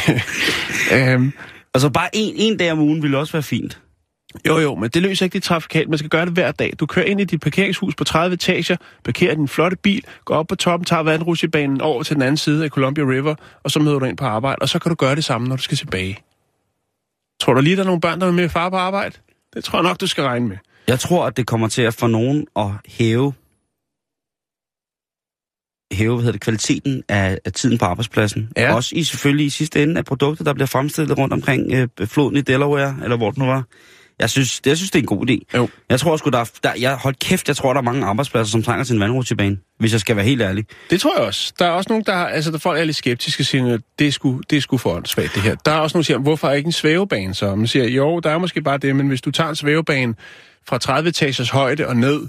øhm, 0.95 1.33
Altså 1.75 1.91
bare 1.91 2.09
en, 2.13 2.35
en 2.37 2.57
dag 2.57 2.73
om 2.73 2.79
ugen 2.79 3.03
ville 3.03 3.19
også 3.19 3.33
være 3.33 3.43
fint. 3.43 3.81
jo, 4.47 4.59
jo, 4.59 4.75
men 4.75 4.91
det 4.91 5.03
løser 5.03 5.25
ikke 5.27 5.35
det 5.35 5.43
trafikalt. 5.43 5.89
Man 5.89 5.99
skal 5.99 6.11
gøre 6.11 6.25
det 6.25 6.33
hver 6.33 6.53
dag. 6.53 6.73
Du 6.81 6.87
kører 6.87 7.07
ind 7.07 7.21
i 7.21 7.25
dit 7.25 7.41
parkeringshus 7.41 7.95
på 7.95 8.05
30 8.05 8.35
etager, 8.35 8.77
parkerer 9.05 9.35
din 9.35 9.49
flotte 9.49 9.77
bil, 9.77 10.05
går 10.25 10.35
op 10.35 10.47
på 10.47 10.55
toppen, 10.55 10.85
tager 10.85 11.03
vandrutsjebanen 11.03 11.81
over 11.81 12.03
til 12.03 12.15
den 12.15 12.23
anden 12.23 12.37
side 12.37 12.65
af 12.65 12.71
Columbia 12.71 13.05
River, 13.05 13.35
og 13.65 13.71
så 13.71 13.81
møder 13.81 13.99
du 13.99 14.05
ind 14.05 14.17
på 14.17 14.25
arbejde, 14.25 14.59
og 14.61 14.69
så 14.69 14.79
kan 14.79 14.89
du 14.89 14.95
gøre 14.95 15.15
det 15.15 15.25
samme, 15.25 15.49
når 15.49 15.57
du 15.57 15.63
skal 15.63 15.79
tilbage. 15.79 16.19
Tror 17.41 17.55
du 17.55 17.61
lige, 17.61 17.77
der 17.77 17.83
er 17.83 17.87
nogle 17.87 18.01
børn, 18.01 18.21
der 18.21 18.27
er 18.27 18.33
med 18.33 18.49
far 18.49 18.71
på 18.71 18.77
arbejde? 18.77 19.15
Det 19.55 19.65
tror 19.65 19.79
jeg 19.79 19.83
nok, 19.83 20.01
du 20.01 20.07
skal 20.07 20.25
regne 20.25 20.49
med. 20.49 20.57
Jeg 20.89 21.01
tror, 21.01 21.27
at 21.27 21.37
det 21.37 21.47
kommer 21.47 21.69
til 21.69 21.83
at 21.83 21.95
få 21.95 22.07
nogen 22.07 22.47
at 22.57 22.71
hæve 22.87 23.33
hæve 25.93 26.15
hvad 26.15 26.23
hedder 26.23 26.33
det, 26.33 26.41
kvaliteten 26.41 27.03
af, 27.09 27.39
af 27.45 27.53
tiden 27.53 27.79
på 27.79 27.85
arbejdspladsen. 27.85 28.53
Ja. 28.57 28.75
Også 28.75 28.97
i 28.97 29.03
selvfølgelig 29.03 29.47
i 29.47 29.51
sidste 29.51 29.83
ende 29.83 29.99
af 29.99 30.05
produkter, 30.05 30.45
der 30.45 30.55
bliver 30.55 30.67
fremstillet 30.67 31.19
rundt 31.19 31.33
omkring 31.33 31.73
øh, 31.73 32.07
floden 32.07 32.37
i 32.37 32.41
Delaware, 32.41 32.97
eller 33.03 33.17
hvor 33.17 33.31
det 33.31 33.39
nu 33.39 33.45
var. 33.45 33.65
Jeg 34.19 34.31
synes, 34.31 34.61
det, 34.61 34.67
jeg 34.71 34.77
synes, 34.77 34.91
det 34.91 34.99
er 34.99 35.03
en 35.03 35.07
god 35.07 35.31
idé. 35.31 35.39
Jo. 35.59 35.69
Jeg 35.91 36.01
tror 36.01 36.17
sgu, 36.17 36.31
der, 36.31 36.39
er- 36.39 36.51
der 36.63 36.71
jeg, 36.81 36.95
hold 36.97 37.15
kæft, 37.15 37.49
jeg 37.49 37.57
tror, 37.57 37.73
der 37.73 37.81
er 37.81 37.85
mange 37.85 38.07
arbejdspladser, 38.07 38.51
som 38.51 38.63
trænger 38.63 38.85
til 38.85 38.95
en 38.95 39.01
vandrutsjebane, 39.01 39.57
hvis 39.79 39.93
jeg 39.93 40.01
skal 40.01 40.17
være 40.17 40.25
helt 40.25 40.43
ærlig. 40.43 40.65
Det 40.91 41.01
tror 41.01 41.17
jeg 41.17 41.27
også. 41.27 41.53
Der 41.59 41.65
er 41.67 41.71
også 41.71 41.89
nogen, 41.91 42.05
der 42.07 42.15
har, 42.15 42.27
altså 42.27 42.51
der 42.51 42.59
folk 42.59 42.81
er 42.81 42.85
lidt 42.85 42.97
skeptiske 42.97 43.41
og 43.41 43.45
siger, 43.47 43.75
at 43.75 43.81
det 43.99 44.07
er 44.07 44.13
sgu, 44.13 44.41
det 44.51 44.57
er 44.57 44.61
sgu 44.61 44.77
for 44.77 44.91
åndssvagt, 44.97 45.35
det 45.35 45.43
her. 45.43 45.55
Der 45.55 45.73
er 45.73 45.79
også 45.79 45.97
nogen, 45.97 46.03
der 46.03 46.07
siger, 46.07 46.19
hvorfor 46.19 46.51
ikke 46.51 46.67
en 46.67 46.73
svævebane 46.73 47.35
så? 47.35 47.55
Man 47.55 47.67
siger, 47.67 47.89
jo, 47.89 48.21
der 48.21 48.31
er 48.31 48.39
måske 48.39 48.63
bare 48.63 48.79
det, 48.79 48.97
men 48.97 49.09
hvis 49.09 49.21
du 49.21 49.31
tager 49.31 49.51
en 49.51 49.57
svævebane 49.57 50.15
fra 50.69 50.79
30 50.79 51.09
etagers 51.09 51.51
højde 51.51 51.87
og 51.87 51.97
ned 51.97 52.21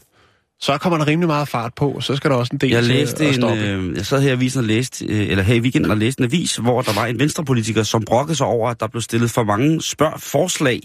så 0.62 0.78
kommer 0.78 0.98
der 0.98 1.08
rimelig 1.08 1.28
meget 1.28 1.48
fart 1.48 1.74
på, 1.76 1.92
og 1.92 2.04
så 2.04 2.16
skal 2.16 2.32
der 2.32 2.38
også 2.38 2.50
en 2.54 2.58
del 2.60 2.70
Jeg 2.72 2.84
til 2.84 2.94
læste 2.96 3.24
at 3.24 3.30
en, 3.30 3.42
stoppe. 3.42 3.62
øh, 3.64 3.96
jeg 3.96 4.06
sad 4.06 4.22
her 4.22 4.30
i 4.30 4.32
avisen 4.32 4.60
og 4.60 4.66
læste, 4.66 5.06
øh, 5.06 5.28
eller 5.30 5.44
her 5.44 5.56
i 5.56 5.60
weekenden 5.60 5.92
og 5.92 5.98
læste 5.98 6.20
en 6.22 6.26
avis, 6.26 6.56
hvor 6.56 6.82
der 6.82 6.94
var 6.94 7.06
en 7.06 7.20
venstrepolitiker, 7.20 7.84
som 7.84 8.04
brokkede 8.06 8.36
sig 8.36 8.48
over, 8.48 8.70
at 8.70 8.80
der 8.80 8.88
blev 8.88 9.02
stillet 9.02 9.32
for 9.32 9.44
mange 9.44 9.82
spørg 9.82 10.14
forslag 10.18 10.82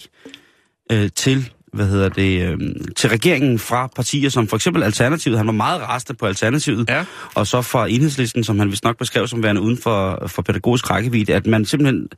øh, 0.92 1.10
til, 1.16 1.52
hvad 1.72 1.86
hedder 1.86 2.08
det, 2.08 2.42
øh, 2.42 2.58
til 2.96 3.10
regeringen 3.10 3.58
fra 3.58 3.86
partier 3.86 4.28
som 4.28 4.48
for 4.48 4.56
eksempel 4.56 4.82
Alternativet. 4.82 5.38
Han 5.38 5.46
var 5.46 5.52
meget 5.52 5.82
rasende 5.82 6.18
på 6.18 6.26
Alternativet. 6.26 6.88
Ja. 6.88 7.04
Og 7.34 7.46
så 7.46 7.62
fra 7.62 7.88
Enhedslisten, 7.88 8.44
som 8.44 8.58
han 8.58 8.70
vist 8.70 8.84
nok 8.84 8.98
beskrev 8.98 9.26
som 9.26 9.42
værende 9.42 9.60
uden 9.60 9.78
for, 9.78 10.26
for 10.26 10.42
pædagogisk 10.42 10.90
rækkevidde, 10.90 11.34
at 11.34 11.46
man 11.46 11.64
simpelthen 11.64 12.08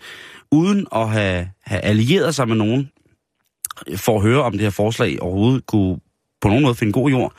uden 0.50 0.87
at 0.94 1.11
have, 1.11 1.49
have 1.64 1.80
allieret 1.80 2.35
sig 2.35 2.49
med 2.49 2.56
nogen, 2.56 2.90
for 3.96 4.16
at 4.16 4.23
høre, 4.23 4.42
om 4.42 4.52
det 4.52 4.61
her 4.61 4.70
forslag 4.70 5.23
overhovedet 5.23 5.66
kunne 5.66 5.99
på 6.40 6.49
nogen 6.49 6.62
måde 6.62 6.75
finde 6.75 6.92
god 6.92 7.11
jord, 7.11 7.32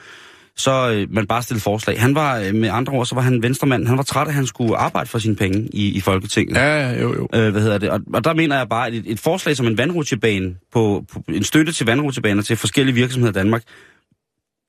så 0.58 0.92
øh, 0.92 1.14
man 1.14 1.28
bare 1.28 1.44
stille 1.44 1.62
forslag. 1.62 2.02
Han 2.02 2.16
var, 2.16 2.40
øh, 2.40 2.56
med 2.56 2.70
andre 2.70 2.94
ord, 2.94 3.06
så 3.06 3.16
var 3.16 3.22
han 3.22 3.34
en 3.34 3.44
venstremand. 3.44 3.88
Han 3.88 3.98
var 3.98 4.04
træt 4.04 4.28
af, 4.28 4.32
at 4.32 4.36
han 4.36 4.48
skulle 4.48 4.78
arbejde 4.78 5.10
for 5.10 5.20
sine 5.20 5.36
penge 5.36 5.70
i, 5.74 5.92
i 5.92 6.02
Folketinget. 6.02 6.56
Ja, 6.58 6.90
ja, 6.90 7.02
jo, 7.02 7.14
jo. 7.14 7.28
Øh, 7.34 7.52
hvad 7.52 7.62
hedder 7.62 7.78
det? 7.78 7.90
Og, 7.90 8.02
og 8.14 8.24
der 8.24 8.34
mener 8.34 8.58
jeg 8.58 8.70
bare, 8.70 8.88
at 8.88 8.94
et, 8.94 9.04
et 9.08 9.20
forslag 9.20 9.56
som 9.56 9.68
en 9.68 9.78
vandrutsjebane, 9.78 10.56
på, 10.72 11.06
på, 11.14 11.24
en 11.30 11.44
støtte 11.44 11.72
til 11.72 11.86
vandrutsjebaner 11.86 12.42
til 12.42 12.58
forskellige 12.58 12.96
virksomheder 12.96 13.32
i 13.32 13.40
Danmark, 13.44 13.64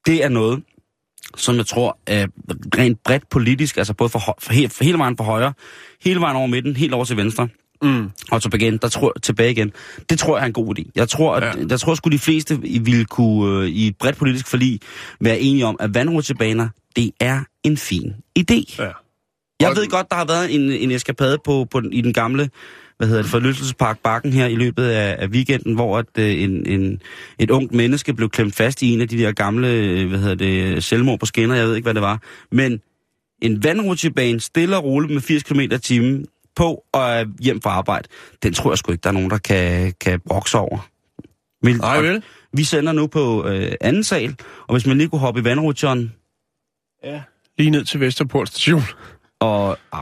det 0.06 0.24
er 0.24 0.28
noget, 0.28 0.62
som 1.36 1.56
jeg 1.56 1.66
tror 1.66 1.98
er 2.06 2.26
rent 2.78 2.98
bredt 3.04 3.28
politisk, 3.30 3.76
altså 3.76 3.94
både 3.94 4.10
for, 4.10 4.36
for, 4.38 4.52
he, 4.52 4.68
for 4.68 4.84
hele 4.84 4.98
vejen 4.98 5.16
fra 5.16 5.24
højre, 5.24 5.52
hele 6.04 6.20
vejen 6.20 6.36
over 6.36 6.46
midten, 6.46 6.76
helt 6.76 6.94
over 6.94 7.04
til 7.04 7.16
venstre, 7.16 7.48
Mm. 7.82 8.10
og 8.30 8.42
tilbage 8.42 8.62
igen, 8.62 8.78
der 8.82 8.88
tror, 8.88 9.12
tilbage 9.22 9.50
igen. 9.50 9.72
Det 10.10 10.18
tror 10.18 10.36
jeg 10.36 10.42
er 10.42 10.46
en 10.46 10.52
god 10.52 10.78
idé. 10.78 10.90
Jeg 10.94 11.08
tror, 11.08 11.34
at, 11.36 11.42
Ja. 11.42 11.46
ja. 11.60 11.66
jeg 11.70 11.80
tror 11.80 11.94
sgu 11.94 12.10
de 12.10 12.18
fleste 12.18 12.60
ville 12.60 13.04
kunne 13.04 13.62
øh, 13.62 13.68
i 13.68 13.86
et 13.86 13.96
bredt 13.98 14.16
politisk 14.16 14.46
forlig 14.48 14.80
være 15.20 15.40
enige 15.40 15.66
om, 15.66 15.76
at 15.80 15.94
vandrutsjebaner, 15.94 16.68
det 16.96 17.10
er 17.20 17.40
en 17.64 17.76
fin 17.76 18.12
idé. 18.38 18.76
Ja. 18.78 18.88
Jeg 19.60 19.68
Og- 19.68 19.76
ved 19.76 19.86
godt, 19.88 20.10
der 20.10 20.16
har 20.16 20.24
været 20.24 20.54
en, 20.54 20.60
en 20.72 20.90
eskapade 20.90 21.38
på, 21.44 21.66
på, 21.70 21.80
den- 21.80 21.92
i 21.92 22.00
den 22.00 22.12
gamle 22.12 22.50
hvad 22.98 23.08
hedder 23.08 23.22
det, 23.22 23.30
forlystelsespark 23.30 23.98
Bakken 24.02 24.32
her 24.32 24.46
i 24.46 24.54
løbet 24.54 24.84
af, 24.84 25.16
af 25.18 25.28
weekenden, 25.28 25.74
hvor 25.74 25.98
at, 25.98 26.06
øh, 26.18 26.42
en, 26.42 26.66
en, 26.66 27.00
et 27.38 27.50
ungt 27.50 27.74
menneske 27.74 28.14
blev 28.14 28.28
klemt 28.30 28.54
fast 28.54 28.82
i 28.82 28.92
en 28.92 29.00
af 29.00 29.08
de 29.08 29.18
der 29.18 29.32
gamle 29.32 29.68
øh, 29.68 30.08
hvad 30.08 30.18
hedder 30.18 30.34
det, 30.34 30.84
selvmord 30.84 31.18
på 31.20 31.26
skinner, 31.26 31.54
jeg 31.54 31.66
ved 31.66 31.74
ikke, 31.76 31.86
hvad 31.86 31.94
det 31.94 32.02
var. 32.02 32.22
Men 32.52 32.80
en 33.42 33.64
vandrutsjebane, 33.64 34.40
stille 34.40 34.76
og 34.76 34.84
roligt 34.84 35.12
med 35.12 35.20
80 35.22 35.42
km 35.42 35.60
i 35.60 35.68
timen, 35.78 36.26
på 36.58 36.84
og 36.92 37.10
er 37.10 37.24
hjem 37.40 37.62
fra 37.62 37.70
arbejde, 37.70 38.08
den 38.42 38.52
tror 38.54 38.70
jeg 38.70 38.78
sgu 38.78 38.92
ikke, 38.92 39.02
der 39.02 39.08
er 39.08 39.12
nogen, 39.14 39.30
der 39.30 39.38
kan, 39.38 39.92
kan 40.00 40.20
brokse 40.20 40.58
over. 40.58 40.88
Vil, 41.62 41.76
Nej, 41.78 42.00
vel? 42.00 42.22
Vi 42.52 42.64
sender 42.64 42.92
nu 42.92 43.06
på 43.06 43.46
øh, 43.48 43.72
anden 43.80 44.04
sal, 44.04 44.36
og 44.68 44.74
hvis 44.74 44.86
man 44.86 44.98
lige 44.98 45.08
kunne 45.08 45.18
hoppe 45.20 45.40
i 45.40 45.44
vandrutsjeren, 45.44 46.12
Ja. 47.04 47.20
Lige 47.58 47.70
ned 47.70 47.84
til 47.84 48.00
Vesterport 48.00 48.48
station. 48.48 48.82
og... 49.40 49.78
Åh, 49.92 50.00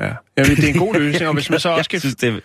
Ja. 0.00 0.12
Jamen, 0.38 0.56
det 0.56 0.64
er 0.64 0.68
en 0.72 0.78
god 0.78 0.94
løsning, 1.00 1.28
og 1.28 1.34
hvis 1.34 1.50
man 1.50 1.60
så 1.60 1.68
også 1.68 1.82
skal... 1.82 2.00
synes, 2.00 2.14
det, 2.14 2.42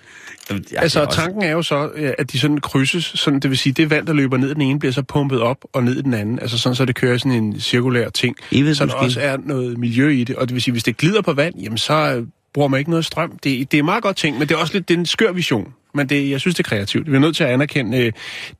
jamen, 0.50 0.66
Altså, 0.78 1.04
også- 1.06 1.20
tanken 1.20 1.42
er 1.42 1.52
jo 1.52 1.62
så, 1.62 1.92
ja, 1.98 2.12
at 2.18 2.32
de 2.32 2.40
sådan 2.40 2.58
krydses, 2.58 3.06
sådan, 3.06 3.40
det 3.40 3.50
vil 3.50 3.58
sige, 3.58 3.74
det 3.74 3.90
vand, 3.90 4.08
der 4.08 4.14
løber 4.14 4.38
ned 4.38 4.54
den 4.56 4.62
ene, 4.62 4.80
bliver 4.80 4.92
så 4.94 5.04
pumpet 5.04 5.42
op 5.42 5.58
og 5.74 5.84
ned 5.84 5.96
i 5.98 6.02
den 6.02 6.14
anden. 6.14 6.40
Altså 6.40 6.58
sådan, 6.58 6.76
så 6.76 6.86
det 6.86 6.96
kører 6.96 7.18
sådan 7.18 7.32
en 7.32 7.60
cirkulær 7.60 8.10
ting. 8.10 8.36
Så 8.40 8.46
der 8.56 8.86
måske. 8.86 8.96
også 8.98 9.22
er 9.22 9.38
noget 9.38 9.78
miljø 9.78 10.10
i 10.10 10.24
det. 10.24 10.36
Og 10.36 10.48
det 10.48 10.54
vil 10.54 10.62
sige, 10.62 10.72
hvis 10.72 10.84
det 10.84 10.98
glider 10.98 11.22
på 11.22 11.34
vand, 11.34 11.56
jamen 11.62 11.78
så 11.78 11.94
øh, 11.94 12.28
bruger 12.54 12.68
man 12.68 12.78
ikke 12.80 12.90
noget 12.90 13.06
strøm. 13.06 13.32
Det, 13.44 13.72
det 13.72 13.80
er 13.80 13.84
meget 13.84 14.04
godt 14.04 14.18
ting, 14.18 14.38
men 14.40 14.48
det 14.50 14.56
er 14.56 14.60
også 14.60 14.74
lidt 14.74 14.88
det 14.88 14.94
er 14.94 14.98
en 15.00 15.06
skør 15.06 15.32
vision. 15.32 15.74
Men 15.94 16.10
det, 16.10 16.30
jeg 16.30 16.40
synes, 16.40 16.56
det 16.56 16.64
er 16.66 16.70
kreativt. 16.70 17.12
Vi 17.12 17.16
er 17.16 17.20
nødt 17.20 17.36
til 17.36 17.44
at 17.44 17.50
anerkende 17.50 17.98
øh, 17.98 18.12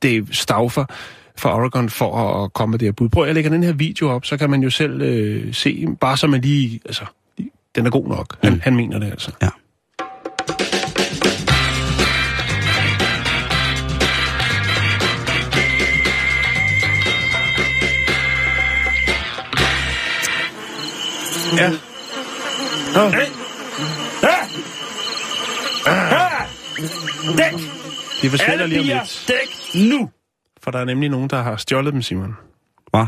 Dave 0.02 0.26
Stauffer 0.32 0.84
fra 1.38 1.54
Oregon 1.56 1.88
for 1.90 2.16
at, 2.16 2.44
at 2.44 2.52
komme 2.52 2.70
med 2.70 2.78
det 2.78 2.86
her 2.86 2.92
bud. 2.92 3.08
Prøv, 3.08 3.24
jeg 3.26 3.34
lægger 3.34 3.50
den 3.50 3.62
her 3.62 3.72
video 3.72 4.08
op, 4.10 4.24
så 4.26 4.36
kan 4.36 4.50
man 4.50 4.62
jo 4.62 4.70
selv 4.70 5.02
øh, 5.02 5.54
se, 5.54 5.86
bare 6.00 6.16
så 6.16 6.26
man 6.26 6.40
lige... 6.40 6.80
Altså, 6.84 7.04
den 7.74 7.86
er 7.86 7.90
god 7.90 8.08
nok. 8.08 8.36
Han, 8.42 8.52
Mm. 8.52 8.60
han 8.64 8.76
mener 8.76 8.98
det 8.98 9.10
altså. 9.10 9.30
Ja. 9.42 9.48
Ja. 21.56 21.70
Nå. 22.94 23.39
Dæk! 27.38 27.52
Det 28.22 28.30
forsvinder 28.30 28.52
Alle 28.62 28.66
lige 28.66 28.80
om 28.80 28.84
bier, 28.86 29.00
lidt, 29.00 29.24
dæk 29.74 29.88
nu! 29.90 30.10
for 30.62 30.70
der 30.70 30.78
er 30.78 30.84
nemlig 30.84 31.08
nogen, 31.08 31.30
der 31.30 31.42
har 31.42 31.56
stjålet 31.56 31.92
dem, 31.92 32.02
Simon. 32.02 32.34
Hvad? 32.90 33.06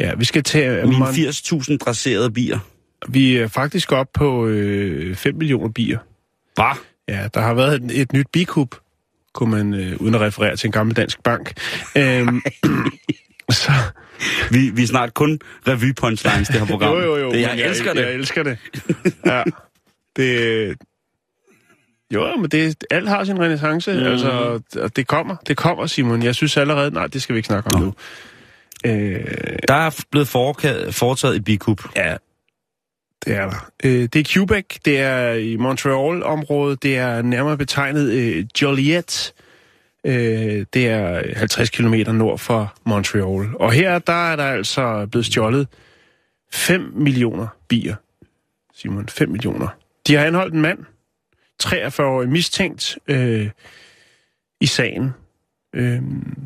Ja, 0.00 0.14
vi 0.14 0.24
skal 0.24 0.42
tage... 0.42 0.86
Mine 0.86 0.98
man- 0.98 1.08
80.000 1.14 1.76
dresserede 1.76 2.30
bier. 2.30 2.58
Vi 3.08 3.36
er 3.36 3.48
faktisk 3.48 3.92
op 3.92 4.06
på 4.14 4.46
øh, 4.46 5.16
5 5.16 5.34
millioner 5.34 5.68
bier. 5.68 5.98
Hvad? 6.54 6.76
Ja, 7.08 7.28
der 7.34 7.40
har 7.40 7.54
været 7.54 7.82
et, 7.84 8.00
et 8.00 8.12
nyt 8.12 8.26
bikup, 8.32 8.76
kunne 9.34 9.50
man, 9.50 9.74
øh, 9.74 9.96
uden 10.00 10.14
at 10.14 10.20
referere 10.20 10.56
til 10.56 10.68
en 10.68 10.72
gammel 10.72 10.96
dansk 10.96 11.22
bank. 11.22 11.52
Øhm, 11.96 12.42
så, 13.50 13.72
Vi, 14.50 14.70
vi 14.70 14.82
er 14.82 14.86
snart 14.86 15.14
kun 15.14 15.38
revy 15.68 15.92
punchlines, 15.94 16.48
det 16.48 16.58
her 16.60 16.66
program. 16.74 16.92
jo, 16.94 17.00
jo, 17.04 17.16
jo. 17.16 17.30
Det, 17.30 17.40
jeg, 17.40 17.50
men 17.56 17.64
elsker 17.64 17.92
det. 17.92 18.00
Jeg 18.02 18.12
elsker 18.14 18.42
det. 18.42 18.58
Ja. 19.26 19.42
Det... 20.16 20.76
Jo, 22.14 22.36
men 22.36 22.50
det, 22.50 22.84
alt 22.90 23.08
har 23.08 23.24
sin 23.24 23.40
renaissance, 23.40 23.92
mm. 23.92 24.06
altså, 24.06 24.60
og 24.80 24.96
det 24.96 25.06
kommer, 25.06 25.36
det 25.46 25.56
kommer, 25.56 25.86
Simon. 25.86 26.22
Jeg 26.22 26.34
synes 26.34 26.56
allerede, 26.56 26.90
nej, 26.90 27.06
det 27.06 27.22
skal 27.22 27.34
vi 27.34 27.38
ikke 27.38 27.46
snakke 27.46 27.70
om 27.70 27.80
Nå. 27.80 27.84
nu. 27.84 27.94
Øh, 28.86 29.24
Der 29.68 29.74
er 29.74 30.04
blevet 30.10 30.28
foretaget 30.28 31.36
et 31.36 31.44
bikup. 31.44 31.82
Ja, 31.96 32.16
det 33.24 33.36
er 33.36 33.50
der. 33.50 33.70
Øh, 33.84 34.02
det 34.02 34.16
er 34.16 34.24
Quebec, 34.28 34.64
det 34.84 35.00
er 35.00 35.32
i 35.32 35.56
Montreal-området, 35.56 36.82
det 36.82 36.96
er 36.96 37.22
nærmere 37.22 37.56
betegnet 37.56 38.10
øh, 38.10 38.44
Joliet. 38.62 39.32
Øh, 40.06 40.66
det 40.74 40.88
er 40.88 41.22
50 41.36 41.70
km 41.70 41.94
nord 42.12 42.38
for 42.38 42.74
Montreal. 42.84 43.48
Og 43.54 43.72
her, 43.72 43.98
der 43.98 44.30
er 44.32 44.36
der 44.36 44.44
altså 44.44 45.06
blevet 45.10 45.26
stjålet 45.26 45.68
5 46.52 46.92
millioner 46.94 47.46
bier. 47.68 47.94
Simon, 48.74 49.08
5 49.08 49.28
millioner. 49.28 49.68
De 50.06 50.14
har 50.14 50.24
anholdt 50.24 50.54
en 50.54 50.60
mand, 50.60 50.78
43-årig 51.62 52.28
mistænkt 52.28 52.98
øh, 53.08 53.50
i 54.60 54.66
sagen. 54.66 55.10
Øh, 55.74 56.02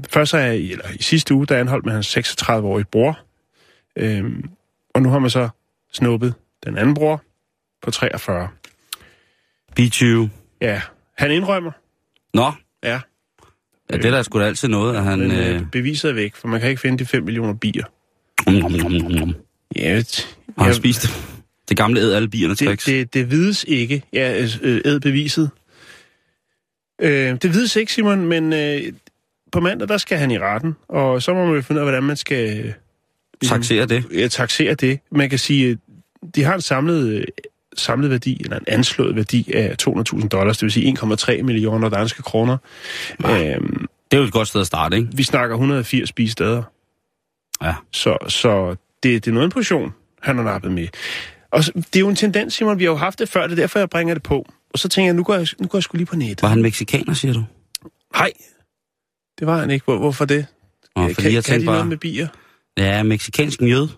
først 0.08 0.34
er, 0.34 0.38
eller 0.38 0.90
i 0.94 1.02
sidste 1.02 1.34
uge, 1.34 1.46
der 1.46 1.58
anholdt 1.58 1.84
man 1.84 1.94
hans 1.94 2.16
36-årige 2.18 2.84
bror. 2.84 3.18
Øh, 3.96 4.24
og 4.94 5.02
nu 5.02 5.08
har 5.08 5.18
man 5.18 5.30
så 5.30 5.48
snuppet 5.92 6.34
den 6.64 6.78
anden 6.78 6.94
bror 6.94 7.22
på 7.82 7.90
43. 7.90 8.48
B20. 9.80 10.28
Ja, 10.60 10.82
han 11.18 11.30
indrømmer. 11.30 11.72
Nå, 12.34 12.52
Ja, 12.82 13.00
ja, 13.90 13.96
det 13.96 14.04
er 14.04 14.10
der 14.10 14.22
sgu 14.22 14.40
da 14.40 14.44
altid 14.44 14.68
noget, 14.68 14.96
at 14.96 15.04
han... 15.04 15.18
men 15.18 15.30
Øh... 15.32 15.54
øh, 15.54 15.66
beviset 15.72 16.10
er 16.10 16.14
væk, 16.14 16.34
for 16.36 16.48
man 16.48 16.60
kan 16.60 16.68
ikke 16.70 16.80
finde 16.80 16.98
de 16.98 17.06
5 17.06 17.24
millioner 17.24 17.54
bier. 17.54 17.84
Nom, 18.46 18.72
nom, 18.72 18.90
nom, 18.92 19.10
nom. 19.10 19.34
Ja, 19.76 19.96
det, 19.96 20.36
Og 20.56 20.64
han 20.64 20.72
ja, 20.72 20.76
spiste 20.76 21.08
det 21.70 21.76
gamle 21.78 22.00
æd 22.00 22.12
alle 22.12 22.28
bierne 22.28 22.54
det, 22.54 22.66
tricks. 22.68 22.84
det, 22.84 23.14
det 23.14 23.30
vides 23.30 23.64
ikke. 23.68 24.02
Ja, 24.12 24.42
øh, 24.62 24.80
æd 24.84 25.00
beviset. 25.00 25.50
Øh, 27.02 27.36
det 27.42 27.54
vides 27.54 27.76
ikke, 27.76 27.92
Simon, 27.92 28.24
men 28.24 28.52
øh, 28.52 28.82
på 29.52 29.60
mandag, 29.60 29.88
der 29.88 29.98
skal 29.98 30.18
han 30.18 30.30
i 30.30 30.38
retten, 30.38 30.76
og 30.88 31.22
så 31.22 31.34
må 31.34 31.46
man 31.46 31.54
jo 31.54 31.62
finde 31.62 31.78
ud 31.80 31.86
af, 31.86 31.90
hvordan 31.90 32.02
man 32.04 32.16
skal 32.16 32.58
øh, 32.66 32.72
Taxere 33.48 33.86
det. 33.86 34.04
ja, 34.14 34.28
taxere 34.28 34.74
det. 34.74 35.00
Man 35.12 35.30
kan 35.30 35.38
sige, 35.38 35.66
øh, 35.68 35.76
de 36.34 36.44
har 36.44 36.54
en 36.54 36.60
samlet, 36.60 37.08
øh, 37.08 37.24
samlet 37.76 38.10
værdi, 38.10 38.40
eller 38.44 38.56
en 38.56 38.64
anslået 38.68 39.16
værdi 39.16 39.52
af 39.54 39.76
200.000 39.82 40.28
dollars, 40.28 40.56
det 40.58 40.62
vil 40.62 40.72
sige 40.72 40.96
1,3 41.38 41.42
millioner 41.42 41.88
danske 41.88 42.22
kroner. 42.22 42.56
Øhm, 43.24 43.86
Det 44.10 44.16
er 44.16 44.20
jo 44.20 44.22
et 44.26 44.32
godt 44.32 44.48
sted 44.48 44.60
at 44.60 44.66
starte, 44.66 44.96
ikke? 44.96 45.08
vi 45.14 45.22
snakker 45.22 45.54
180 45.56 46.08
spisesteder. 46.08 46.62
Ja. 47.62 47.74
Så, 47.92 48.16
så 48.28 48.70
det, 49.02 49.24
det 49.24 49.30
er 49.30 49.34
noget 49.34 49.44
en 49.44 49.50
portion, 49.52 49.92
han 50.22 50.36
har 50.36 50.44
nappet 50.44 50.72
med. 50.72 50.86
Og 51.52 51.64
det 51.64 51.96
er 51.96 52.00
jo 52.00 52.08
en 52.08 52.16
tendens, 52.16 52.54
Simon, 52.54 52.78
vi 52.78 52.84
har 52.84 52.90
jo 52.90 52.96
haft 52.96 53.18
det 53.18 53.28
før, 53.28 53.42
det 53.42 53.52
er 53.52 53.62
derfor, 53.62 53.78
jeg 53.78 53.90
bringer 53.90 54.14
det 54.14 54.22
på. 54.22 54.52
Og 54.72 54.78
så 54.78 54.88
tænker 54.88 55.06
jeg, 55.06 55.14
nu 55.14 55.22
går 55.22 55.34
jeg, 55.34 55.46
nu 55.58 55.66
går 55.66 55.78
jeg 55.78 55.82
sgu 55.82 55.96
lige 55.96 56.06
på 56.06 56.16
nettet. 56.16 56.42
Var 56.42 56.48
han 56.48 56.62
meksikaner, 56.62 57.14
siger 57.14 57.34
du? 57.34 57.44
Nej, 58.14 58.32
det 59.38 59.46
var 59.46 59.58
han 59.60 59.70
ikke. 59.70 59.84
Hvor, 59.84 59.98
hvorfor 59.98 60.24
det? 60.24 60.46
Nå, 60.96 61.06
kan 61.06 61.14
fordi 61.14 61.34
jeg 61.34 61.44
kan 61.44 61.60
de 61.60 61.64
noget 61.64 61.78
bare... 61.78 61.86
med 61.86 61.96
bier? 61.96 62.28
Ja, 62.78 63.02
meksikansk 63.02 63.60
mjød. 63.60 63.88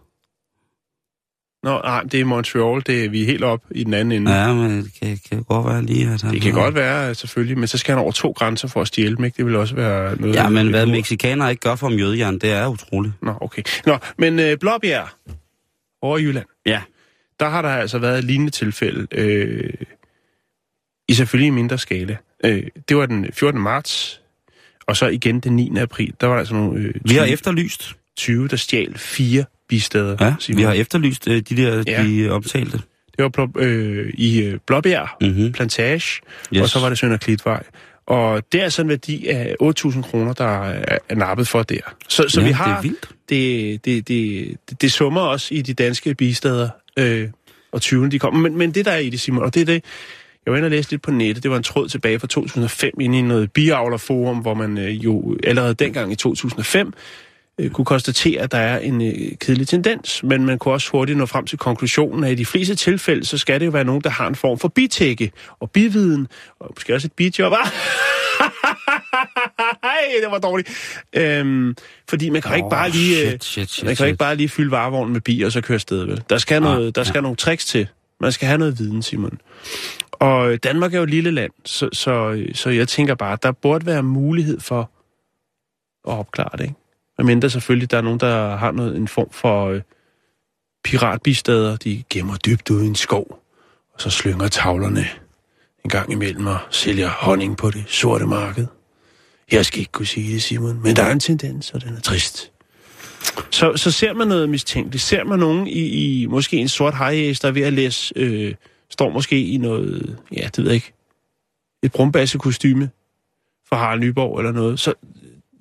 Nå, 1.63 1.81
nej, 1.81 2.03
det 2.03 2.21
er 2.21 2.25
Montreal, 2.25 2.83
det 2.87 3.05
er, 3.05 3.09
vi 3.09 3.23
er 3.23 3.27
helt 3.27 3.45
op 3.45 3.63
i 3.71 3.85
den 3.85 3.95
anden 3.95 4.13
ende. 4.13 4.33
Ja, 4.33 4.55
men 4.55 4.83
det 4.83 4.93
kan, 5.03 5.19
kan 5.31 5.43
godt 5.43 5.67
være 5.67 5.83
lige, 5.83 6.11
at 6.13 6.23
han... 6.23 6.35
det 6.35 6.43
kan 6.43 6.53
godt 6.53 6.75
være, 6.75 7.15
selvfølgelig, 7.15 7.59
men 7.59 7.69
så 7.69 7.79
skal 7.79 7.95
han 7.95 8.03
over 8.03 8.13
to 8.13 8.31
grænser 8.31 8.69
for 8.69 8.81
at 8.81 8.89
stjæle 8.89 9.17
dem, 9.17 9.25
ikke? 9.25 9.37
Det 9.37 9.47
vil 9.47 9.57
også 9.57 9.75
være 9.75 10.21
noget... 10.21 10.35
Ja, 10.35 10.49
men 10.49 10.69
hvad 10.69 10.87
meksikaner 10.87 11.49
ikke 11.49 11.61
gør 11.61 11.75
for 11.75 11.89
mjødjern, 11.89 12.39
det 12.39 12.53
er 12.53 12.67
utroligt. 12.67 13.15
Nå, 13.23 13.35
okay. 13.41 13.63
Nå, 13.87 13.99
men 14.19 14.39
øh, 14.39 14.59
Blåbjerg 14.59 15.09
over 16.03 16.19
i 16.19 16.23
Jylland, 16.23 16.47
Ja. 16.67 16.81
Der 17.43 17.49
har 17.49 17.63
der 17.63 17.69
altså 17.69 17.99
været 17.99 18.19
et 18.19 18.25
lignende 18.25 18.51
tilfælde, 18.53 19.07
øh, 19.13 19.71
i 21.09 21.15
selvfølgelig 21.15 21.49
en 21.49 21.55
mindre 21.55 21.79
skala. 21.79 22.17
Øh, 22.45 22.63
det 22.89 22.97
var 22.97 23.07
den 23.07 23.27
14. 23.33 23.61
marts, 23.61 24.21
og 24.87 24.97
så 24.97 25.07
igen 25.07 25.41
den 25.41 25.57
9. 25.57 25.73
april, 25.79 26.13
der 26.21 26.27
var 26.27 26.35
der 26.35 26.39
altså 26.39 26.55
nogle... 26.55 26.81
Øh, 26.83 26.95
Vi 27.05 27.15
har 27.15 27.25
efterlyst 27.25 27.97
20, 28.17 28.49
der 28.49 28.57
stjal 28.57 28.99
fire 28.99 29.45
bisteder. 29.69 30.17
Ja, 30.21 30.35
Simon. 30.39 30.59
vi 30.59 30.63
har 30.63 30.73
efterlyst 30.73 31.29
øh, 31.29 31.37
de 31.37 31.57
der, 31.57 31.85
Ja. 31.87 32.03
de 32.05 32.31
omtalte. 32.31 32.81
Det 33.17 33.23
var 33.23 33.29
på, 33.29 33.49
øh, 33.59 34.13
i 34.15 34.43
øh, 34.43 34.59
Blåbjerg 34.67 35.09
Mhm. 35.21 35.53
Plantage, 35.53 36.21
Yes. 36.55 36.63
og 36.63 36.69
så 36.69 36.79
var 36.81 36.89
det 36.89 36.99
Sønder 36.99 37.17
Klitvej. 37.17 37.63
Og 38.07 38.43
det 38.53 38.63
er 38.63 38.69
sådan 38.69 38.87
en 38.87 38.91
værdi 38.91 39.27
af 39.29 39.55
8.000 39.63 40.03
kroner, 40.03 40.33
der 40.33 40.45
er, 40.65 40.99
er 41.09 41.15
nappet 41.15 41.49
for 41.49 41.63
der. 41.63 41.81
Så, 42.09 42.25
så 42.29 42.41
ja, 42.41 42.47
vi 42.47 42.53
har... 42.53 42.81
det, 42.83 42.95
det, 43.29 43.85
det, 43.85 44.09
det, 44.09 44.81
det 44.81 44.93
summer 44.93 45.21
også 45.21 45.55
i 45.55 45.63
de 45.63 45.75
danske 45.75 46.15
bisteder, 46.15 46.69
øh, 46.99 47.29
og 47.73 47.81
20'erne 47.85 48.09
de 48.09 48.19
kommer. 48.19 48.41
Men, 48.41 48.59
men 48.59 48.73
det, 48.75 48.85
der 48.85 48.91
er 48.91 48.99
i 48.99 49.11
det, 49.11 49.21
Simon, 49.21 49.45
og 49.45 49.55
det 49.55 49.61
er 49.61 49.67
det, 49.67 49.85
jeg 50.47 50.53
var 50.53 50.57
inde 50.57 50.67
og 50.67 50.71
læse 50.71 50.91
lidt 50.91 51.03
på 51.03 51.11
nettet, 51.11 51.43
det 51.43 51.51
var 51.51 51.57
en 51.57 51.63
tråd 51.63 51.89
tilbage 51.89 52.19
fra 52.19 52.27
2005 52.27 52.93
inde 53.01 53.19
i 53.19 53.23
noget 53.23 53.53
biavlerforum, 53.53 54.39
hvor 54.39 54.55
man 54.55 54.79
øh, 54.79 55.05
jo 55.05 55.37
allerede 55.45 55.75
dengang 55.75 56.13
i 56.13 56.15
2005 56.15 56.93
øh, 57.59 57.71
kunne 57.71 57.85
konstatere, 57.85 58.43
at 58.43 58.53
der 58.53 58.59
er 58.59 58.79
en 58.79 59.03
øh, 59.03 59.39
kedelig 59.41 59.69
tendens, 59.69 60.23
men 60.23 60.47
man 60.47 60.59
kunne 60.59 60.75
også 60.75 60.91
hurtigt 60.91 61.19
nå 61.19 61.27
frem 61.27 61.47
til 61.47 61.59
konklusionen, 61.59 62.25
at 62.25 62.33
i 62.33 62.35
de 62.35 62.47
fleste 62.47 62.75
tilfælde, 62.75 63.25
så 63.25 63.39
skal 63.39 63.61
det 63.61 63.67
jo 63.67 63.71
være 63.71 63.85
nogen, 63.85 64.03
der 64.03 64.11
har 64.11 64.29
en 64.29 64.35
form 64.35 64.59
for 64.59 64.69
bitække 64.69 65.33
og 65.61 65.71
bividen, 65.71 66.29
og 66.61 66.73
måske 66.77 66.95
også 66.95 67.07
et 67.07 67.13
bijob. 67.13 67.53
Ah! 67.53 67.69
Det 70.23 70.31
var 70.31 70.39
dårligt. 70.39 70.69
Øhm, 71.13 71.77
fordi 72.09 72.31
man 72.31 72.43
kan 72.43 72.51
oh, 72.51 72.57
ikke 72.57 72.69
bare 72.71 72.91
lige... 72.91 73.21
øh, 73.23 73.29
Shit, 73.29 73.45
shit, 73.45 73.71
shit, 73.71 73.85
man 73.85 73.91
kan 73.91 73.97
shit. 73.97 74.07
ikke 74.07 74.19
bare 74.19 74.37
lige 74.37 74.49
fylde 74.49 74.71
varevognen 74.71 75.13
med 75.13 75.21
bier 75.21 75.47
og 75.47 75.53
så 75.53 75.61
køre 75.61 75.75
afsted, 75.75 76.05
vel? 76.05 76.23
Der 76.31 76.39
skal, 76.39 76.63
Nej, 76.63 76.75
noget, 76.75 76.97
der 76.97 77.05
skal 77.05 77.23
nogle 77.23 77.37
tricks 77.37 77.65
til. 77.67 77.89
Man 78.21 78.33
skal 78.33 78.47
have 78.49 78.59
noget 78.59 78.79
viden, 78.79 79.03
Simon. 79.03 79.39
Og 80.13 80.53
øh, 80.53 80.59
Danmark 80.63 80.95
er 80.95 80.99
jo 80.99 81.05
et 81.05 81.11
lille 81.11 81.31
land, 81.31 81.53
så, 81.65 81.89
så, 81.93 82.45
så 82.55 82.71
jeg 82.71 82.89
tænker 82.89 83.15
bare, 83.15 83.39
der 83.43 83.53
burde 83.53 83.87
være 83.87 84.03
mulighed 84.03 84.61
for 84.61 84.81
at 86.09 86.19
opklare 86.19 86.51
det, 86.53 86.61
ikke? 86.65 86.75
Medmindre 87.19 87.51
selvfølgelig, 87.51 87.91
der 87.91 87.97
er 87.97 88.03
nogen, 88.03 88.21
der 88.21 88.57
har 88.57 88.73
noget, 88.73 88.97
en 88.97 89.09
form 89.09 89.31
for 89.31 89.67
øh, 89.69 89.81
piratbistader. 90.85 91.77
De 91.77 92.03
gemmer 92.11 92.37
dybt 92.37 92.71
ude 92.71 92.85
i 92.85 92.89
en 92.89 92.95
skov, 92.95 93.43
og 93.95 94.01
så 94.01 94.11
slynger 94.11 94.49
tavlerne 94.49 95.07
en 95.85 95.91
gang 95.91 96.13
imellem 96.13 96.47
og 96.47 96.59
sælger 96.71 97.09
honning 97.09 97.57
på 97.57 97.71
det 97.71 97.85
sorte 97.89 98.27
marked. 98.27 98.67
Jeg 99.53 99.67
skal 99.67 99.81
ikke 99.81 99.93
kunne 99.93 100.07
sige 100.07 100.35
det, 100.35 100.43
Simon, 100.43 100.83
men 100.83 100.97
der 100.97 101.03
er 101.03 101.13
en 101.13 101.21
tendens, 101.21 101.71
og 101.71 101.83
den 101.83 101.95
er 101.97 102.01
trist. 102.01 102.53
Så, 103.51 103.77
så 103.77 103.91
ser 103.91 104.13
man 104.13 104.29
noget 104.29 104.49
mistænkeligt. 104.49 105.03
Ser 105.03 105.25
man 105.25 105.39
nogen 105.39 105.67
i, 105.67 106.23
i 106.23 106.27
måske 106.27 106.57
en 106.57 106.69
sort 106.69 106.97
hejæs, 106.97 107.41
der 107.41 107.49
er 107.49 107.53
ved 107.53 107.63
at 107.63 107.73
læse, 107.73 108.13
øh, 108.17 108.55
står 108.91 109.11
måske 109.11 109.47
i 109.47 109.57
noget, 109.57 110.19
ja, 110.33 110.49
det 110.57 110.59
ved 110.59 110.65
jeg 110.65 110.75
ikke, 110.75 110.93
et 111.83 111.93
brumbassekostyme 111.93 112.91
fra 113.69 113.77
Harald 113.77 114.01
Nyborg 114.01 114.39
eller 114.39 114.53
noget, 114.53 114.81
så 114.81 114.95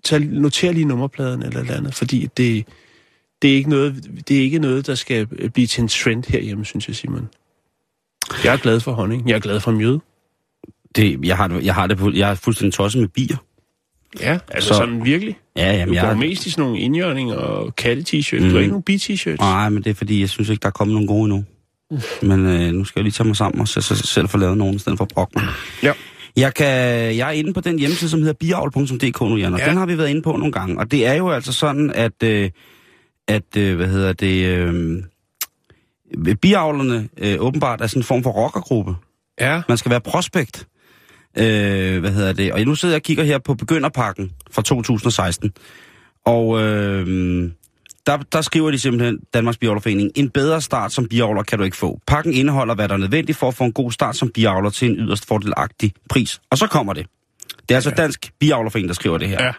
tag, 0.03 0.19
noter 0.19 0.71
lige 0.71 0.85
nummerpladen 0.85 1.43
eller 1.43 1.59
eller 1.59 1.77
andet, 1.77 1.95
fordi 1.95 2.29
det, 2.37 2.67
det, 3.41 3.51
er 3.51 3.55
ikke 3.55 3.69
noget, 3.69 4.09
det 4.27 4.37
er 4.37 4.41
ikke 4.41 4.59
noget, 4.59 4.87
der 4.87 4.95
skal 4.95 5.49
blive 5.49 5.67
til 5.67 5.81
en 5.81 5.87
trend 5.87 6.23
herhjemme, 6.27 6.65
synes 6.65 6.87
jeg, 6.87 6.95
Simon. 6.95 7.29
Jeg 8.43 8.53
er 8.53 8.57
glad 8.57 8.79
for 8.79 8.91
honning. 8.91 9.29
Jeg 9.29 9.35
er 9.35 9.39
glad 9.39 9.59
for 9.59 9.71
mjød. 9.71 9.99
Det, 10.95 11.25
jeg, 11.25 11.37
har, 11.37 11.59
jeg, 11.63 11.75
har 11.75 11.87
det, 11.87 12.17
jeg 12.17 12.31
er 12.31 12.35
fuldstændig 12.35 12.73
tosset 12.73 13.01
med 13.01 13.09
bier. 13.09 13.37
Ja, 14.19 14.37
altså 14.47 14.67
Så- 14.67 14.73
så, 14.73 14.79
sådan 14.79 15.05
virkelig. 15.05 15.37
Ja, 15.55 15.71
Du 15.71 15.77
jamen, 15.77 15.95
går 15.95 16.07
jeg, 16.07 16.17
mest 16.17 16.45
i 16.45 16.49
sådan 16.49 16.63
nogle 16.63 16.79
indjørninger 16.79 17.35
og 17.35 17.73
katte-t-shirts. 17.81 18.35
Mm. 18.35 18.39
Du 18.41 18.45
Mm. 18.47 18.51
har 18.53 18.59
ikke 18.59 18.69
nogen 18.71 18.83
bi-t-shirts. 18.83 19.35
Nej, 19.39 19.69
men 19.69 19.83
det 19.83 19.89
er 19.89 19.93
fordi, 19.93 20.21
jeg 20.21 20.29
synes 20.29 20.49
ikke, 20.49 20.61
der 20.61 20.67
er 20.67 20.71
kommet 20.71 20.93
nogen 20.93 21.07
gode 21.07 21.23
endnu. 21.23 21.43
Men 22.21 22.45
øh, 22.47 22.71
nu 22.73 22.85
skal 22.85 22.99
jeg 22.99 23.03
lige 23.03 23.11
tage 23.11 23.27
mig 23.27 23.35
sammen 23.35 23.61
og 23.61 23.67
så, 23.67 23.81
så 23.81 23.95
selv 23.95 24.27
få 24.27 24.37
lavet 24.37 24.57
nogen, 24.57 24.75
i 24.75 24.79
stedet 24.79 24.97
for 24.97 25.21
at 25.21 25.27
mig. 25.35 25.43
Ja. 25.83 25.91
Jeg, 26.35 26.53
kan, 26.53 26.67
jeg 27.17 27.27
er 27.27 27.31
inde 27.31 27.53
på 27.53 27.61
den 27.61 27.79
hjemmeside, 27.79 28.09
som 28.09 28.19
hedder 28.19 28.33
biavl.dk 28.33 29.21
nu, 29.21 29.35
Jan, 29.37 29.53
og 29.53 29.59
ja. 29.59 29.69
den 29.69 29.77
har 29.77 29.85
vi 29.85 29.97
været 29.97 30.09
inde 30.09 30.21
på 30.21 30.31
nogle 30.31 30.51
gange. 30.51 30.79
Og 30.79 30.91
det 30.91 31.07
er 31.07 31.13
jo 31.13 31.29
altså 31.31 31.53
sådan, 31.53 31.91
at, 31.95 32.23
øh, 32.23 32.49
at 33.27 33.57
øh, 33.57 33.75
hvad 33.75 33.87
hedder 33.87 34.13
det, 34.13 34.45
øh, 34.45 35.03
biavlerne 36.41 37.09
øh, 37.17 37.35
åbenbart 37.39 37.81
er 37.81 37.87
sådan 37.87 37.99
en 37.99 38.03
form 38.03 38.23
for 38.23 38.29
rockergruppe. 38.31 38.95
Ja. 39.41 39.61
Man 39.67 39.77
skal 39.77 39.89
være 39.89 40.01
prospekt. 40.01 40.67
Øh, 41.37 41.99
hvad 41.99 42.11
hedder 42.11 42.33
det? 42.33 42.53
Og 42.53 42.61
nu 42.61 42.75
sidder 42.75 42.93
jeg 42.93 42.99
og 42.99 43.03
kigger 43.03 43.23
her 43.23 43.39
på 43.39 43.53
begynderpakken 43.53 44.31
fra 44.51 44.61
2016. 44.61 45.51
Og 46.25 46.61
øh, 46.61 47.51
der, 48.05 48.17
der 48.17 48.41
skriver 48.41 48.71
de 48.71 48.79
simpelthen, 48.79 49.19
Danmarks 49.33 49.57
Biavlerforening, 49.57 50.11
en 50.15 50.29
bedre 50.29 50.61
start 50.61 50.91
som 50.91 51.07
biavler 51.07 51.43
kan 51.43 51.57
du 51.57 51.63
ikke 51.63 51.77
få. 51.77 51.99
Pakken 52.07 52.33
indeholder, 52.33 52.75
hvad 52.75 52.87
der 52.87 52.93
er 52.93 52.97
nødvendigt 52.97 53.37
for 53.37 53.47
at 53.47 53.53
få 53.53 53.63
en 53.63 53.73
god 53.73 53.91
start 53.91 54.15
som 54.15 54.31
biavler 54.33 54.69
til 54.69 54.89
en 54.89 54.95
yderst 54.95 55.27
fordelagtig 55.27 55.93
pris. 56.09 56.41
Og 56.49 56.57
så 56.57 56.67
kommer 56.67 56.93
det. 56.93 57.07
Det 57.61 57.71
er 57.71 57.75
altså 57.75 57.89
ja. 57.89 57.95
Dansk 58.01 58.31
Biavlerforening, 58.39 58.87
der 58.87 58.93
skriver 58.93 59.17
det 59.17 59.29
her. 59.29 59.43
Ja. 59.43 59.51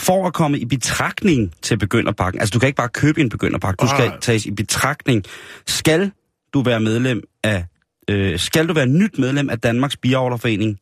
For 0.00 0.26
at 0.26 0.32
komme 0.32 0.58
i 0.58 0.64
betragtning 0.64 1.52
til 1.62 1.78
begynderpakken, 1.78 2.40
altså 2.40 2.52
du 2.52 2.58
kan 2.58 2.66
ikke 2.66 2.76
bare 2.76 2.88
købe 2.88 3.20
en 3.20 3.28
begynderpakke, 3.28 3.82
du 3.82 3.88
skal 3.88 4.12
tages 4.20 4.46
i 4.46 4.50
betragtning, 4.50 5.24
skal 5.66 6.10
du 6.54 6.62
være 6.62 6.80
medlem 6.80 7.22
af, 7.44 7.64
øh, 8.10 8.38
skal 8.38 8.68
du 8.68 8.72
være 8.72 8.86
nyt 8.86 9.18
medlem 9.18 9.50
af 9.50 9.60
Danmarks 9.60 9.96
Biavlerforening, 9.96 10.78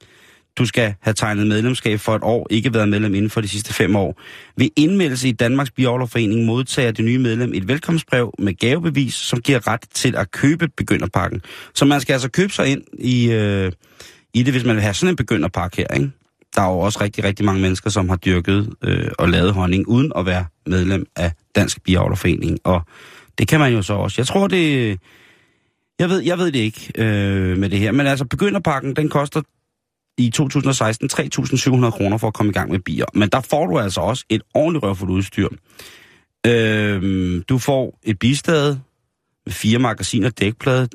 du 0.59 0.67
skal 0.67 0.95
have 1.01 1.15
tegnet 1.15 1.47
medlemskab 1.47 2.01
for 2.01 2.17
et 2.17 2.23
år, 2.23 2.47
ikke 2.51 2.75
været 2.75 2.89
medlem 2.89 3.15
inden 3.15 3.31
for 3.31 3.41
de 3.41 3.49
sidste 3.49 3.75
fem 3.75 3.97
år. 3.97 4.21
Ved 4.57 4.69
indmeldelse 4.77 5.29
i 5.29 5.33
Danmarks 5.33 5.71
Biavlerforening 5.71 6.45
modtager 6.45 6.91
det 6.91 7.05
nye 7.05 7.19
medlem 7.19 7.55
et 7.55 7.69
velkomstbrev 7.69 8.35
med 8.39 8.55
gavebevis, 8.55 9.15
som 9.15 9.41
giver 9.41 9.67
ret 9.67 9.81
til 9.95 10.17
at 10.17 10.31
købe 10.31 10.69
begynderpakken. 10.77 11.43
Så 11.75 11.85
man 11.85 12.01
skal 12.01 12.13
altså 12.13 12.29
købe 12.31 12.53
sig 12.53 12.67
ind 12.67 12.83
i, 12.99 13.31
øh, 13.31 13.73
i 14.35 14.43
det, 14.43 14.55
hvis 14.55 14.65
man 14.65 14.77
vil 14.77 14.83
have 14.83 14.95
sådan 14.95 15.13
en 15.13 15.17
begynderpakke 15.17 15.77
her, 15.77 15.95
ikke? 15.95 16.11
Der 16.57 16.63
er 16.63 16.67
jo 16.67 16.79
også 16.79 17.01
rigtig, 17.01 17.25
rigtig 17.25 17.47
mange 17.47 17.61
mennesker, 17.61 17.91
som 17.91 18.09
har 18.09 18.17
dyrket 18.17 18.71
øh, 18.85 19.11
og 19.19 19.29
lavet 19.29 19.53
honning, 19.53 19.89
uden 19.89 20.13
at 20.17 20.27
være 20.27 20.45
medlem 20.67 21.07
af 21.17 21.33
Dansk 21.55 21.83
Biavlerforening. 21.85 22.59
Og 22.65 22.83
det 23.39 23.49
kan 23.49 23.61
man 23.61 23.73
jo 23.73 23.83
så 23.83 23.93
også. 23.93 24.15
Jeg 24.19 24.27
tror, 24.27 24.49
det... 24.49 24.99
Jeg 26.01 26.09
ved, 26.09 26.21
jeg 26.21 26.39
ved 26.39 26.53
det 26.53 26.59
ikke 26.59 26.93
øh, 26.99 27.59
med 27.59 27.71
det 27.71 27.79
her. 27.79 27.93
Men 27.93 28.07
altså, 28.07 28.25
begynderpakken, 28.25 28.97
den 28.97 29.09
koster 29.09 29.43
i 30.19 30.31
2016 30.31 31.11
3.700 31.13 31.91
kroner 31.91 32.19
for 32.19 32.27
at 32.27 32.35
komme 32.35 32.51
i 32.51 32.53
gang 32.53 32.71
med 32.71 32.79
bier. 32.79 33.05
Men 33.15 33.29
der 33.29 33.41
får 33.41 33.67
du 33.67 33.79
altså 33.79 34.01
også 34.01 34.25
et 34.29 34.43
ordentligt 34.55 34.85
røvfuldt 34.85 35.13
udstyr. 35.13 35.49
Øh, 36.47 37.43
du 37.49 37.59
får 37.59 37.99
et 38.03 38.19
bistade 38.19 38.81
med 39.47 39.53
fire 39.53 39.79
magasiner 39.79 40.31
dækplade. 40.31 40.89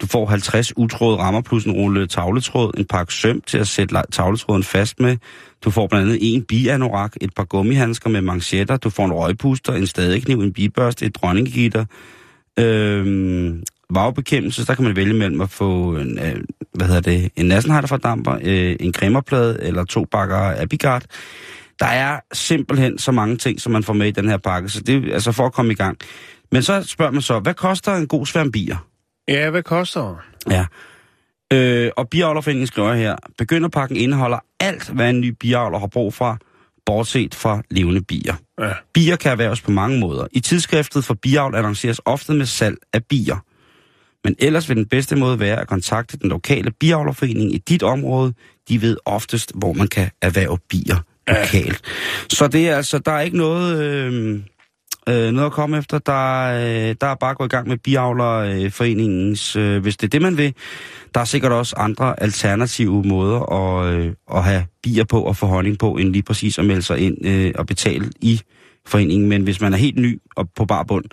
Du 0.00 0.06
får 0.06 0.26
50 0.26 0.76
utråde 0.76 1.16
rammer 1.16 1.40
plus 1.40 1.64
en 1.64 1.72
rulle 1.72 2.06
tavletråd, 2.06 2.72
en 2.78 2.84
pakke 2.84 3.14
søm 3.14 3.40
til 3.40 3.58
at 3.58 3.68
sætte 3.68 3.96
tavletråden 4.12 4.62
fast 4.62 5.00
med. 5.00 5.16
Du 5.64 5.70
får 5.70 5.86
blandt 5.86 6.06
andet 6.06 6.34
en 6.34 6.44
bianorak, 6.44 7.16
et 7.20 7.34
par 7.34 7.44
gummihandsker 7.44 8.10
med 8.10 8.20
manchetter, 8.20 8.76
du 8.76 8.90
får 8.90 9.04
en 9.04 9.12
røgpuster, 9.12 9.72
en 9.72 9.86
stadekniv, 9.86 10.40
en 10.40 10.52
bibørste, 10.52 11.06
et 11.06 11.14
dronninggitter. 11.14 11.84
Øhm, 12.58 13.62
vagbekæmpelse, 13.90 14.66
der 14.66 14.74
kan 14.74 14.84
man 14.84 14.96
vælge 14.96 15.14
mellem 15.14 15.40
at 15.40 15.50
få 15.50 15.96
en, 15.96 16.18
øh, 16.18 16.44
hvad 16.74 16.86
hedder 16.86 17.00
det, 17.00 17.30
en 17.36 17.46
Nassenheider 17.46 18.38
øh, 18.42 18.76
en 18.80 18.94
cremerplade 18.94 19.58
eller 19.62 19.84
to 19.84 20.04
bakker 20.04 20.62
Abigard. 20.62 21.04
Der 21.80 21.86
er 21.86 22.20
simpelthen 22.32 22.98
så 22.98 23.12
mange 23.12 23.36
ting, 23.36 23.60
som 23.60 23.72
man 23.72 23.82
får 23.82 23.92
med 23.92 24.06
i 24.06 24.10
den 24.10 24.28
her 24.28 24.36
pakke, 24.36 24.68
så 24.68 24.80
det 24.80 25.08
er 25.08 25.14
altså 25.14 25.32
for 25.32 25.46
at 25.46 25.52
komme 25.52 25.72
i 25.72 25.74
gang. 25.74 25.98
Men 26.52 26.62
så 26.62 26.82
spørger 26.82 27.12
man 27.12 27.22
så, 27.22 27.38
hvad 27.38 27.54
koster 27.54 27.94
en 27.94 28.06
god 28.06 28.26
sværm 28.26 28.52
bier? 28.52 28.76
Ja, 29.28 29.50
hvad 29.50 29.62
koster 29.62 30.00
Ja. 30.50 30.66
Øh, 31.52 31.90
og 31.96 32.08
biavlerforeningen 32.08 32.66
skriver 32.66 32.94
her, 32.94 33.16
begynderpakken 33.38 33.96
indeholder 33.96 34.38
alt, 34.60 34.88
hvad 34.88 35.10
en 35.10 35.20
ny 35.20 35.28
biavler 35.40 35.78
har 35.78 35.86
brug 35.86 36.14
for, 36.14 36.38
bortset 36.86 37.34
fra 37.34 37.62
levende 37.70 38.02
bier. 38.02 38.34
Ja. 38.60 38.72
Bier 38.94 39.16
kan 39.16 39.32
erhverves 39.32 39.60
på 39.60 39.70
mange 39.70 40.00
måder. 40.00 40.26
I 40.32 40.40
tidsskriftet 40.40 41.04
for 41.04 41.14
biavl 41.14 41.54
annonceres 41.54 42.00
ofte 42.04 42.32
med 42.32 42.46
salg 42.46 42.76
af 42.92 43.04
bier. 43.04 43.36
Men 44.26 44.36
ellers 44.38 44.68
vil 44.68 44.76
den 44.76 44.86
bedste 44.86 45.16
måde 45.16 45.40
være 45.40 45.60
at 45.60 45.68
kontakte 45.68 46.18
den 46.18 46.30
lokale 46.30 46.70
biavlerforening 46.70 47.54
i 47.54 47.58
dit 47.58 47.82
område. 47.82 48.32
De 48.68 48.82
ved 48.82 48.96
oftest, 49.04 49.52
hvor 49.54 49.72
man 49.72 49.88
kan 49.88 50.10
erhverve 50.22 50.58
bier 50.68 50.96
lokalt. 51.28 51.80
Så 52.28 52.48
det 52.48 52.68
er 52.68 52.76
altså, 52.76 52.98
der 52.98 53.12
er 53.12 53.20
ikke 53.20 53.36
noget, 53.36 53.82
øh, 53.82 54.40
øh, 55.08 55.32
noget 55.32 55.46
at 55.46 55.52
komme 55.52 55.78
efter. 55.78 55.98
Der, 55.98 56.42
øh, 56.42 56.94
der 57.00 57.06
er 57.06 57.14
bare 57.14 57.30
at 57.30 57.38
gå 57.38 57.44
i 57.44 57.48
gang 57.48 57.68
med 57.68 57.76
biavlerforeningens, 57.76 59.56
øh, 59.56 59.82
hvis 59.82 59.96
det 59.96 60.06
er 60.06 60.10
det, 60.10 60.22
man 60.22 60.36
vil. 60.36 60.54
Der 61.14 61.20
er 61.20 61.24
sikkert 61.24 61.52
også 61.52 61.76
andre 61.76 62.22
alternative 62.22 63.02
måder 63.04 63.52
at, 63.52 63.94
øh, 63.94 64.12
at 64.34 64.44
have 64.44 64.66
bier 64.82 65.04
på 65.04 65.22
og 65.22 65.36
få 65.36 65.46
honning 65.46 65.78
på, 65.78 65.96
end 65.96 66.12
lige 66.12 66.22
præcis 66.22 66.58
at 66.58 66.64
melde 66.64 66.82
sig 66.82 66.98
ind 66.98 67.26
øh, 67.26 67.52
og 67.54 67.66
betale 67.66 68.10
i 68.20 68.40
foreningen. 68.86 69.28
Men 69.28 69.42
hvis 69.42 69.60
man 69.60 69.72
er 69.72 69.78
helt 69.78 69.98
ny 69.98 70.20
og 70.36 70.48
på 70.56 70.64
bar 70.64 70.82
bund, 70.82 71.04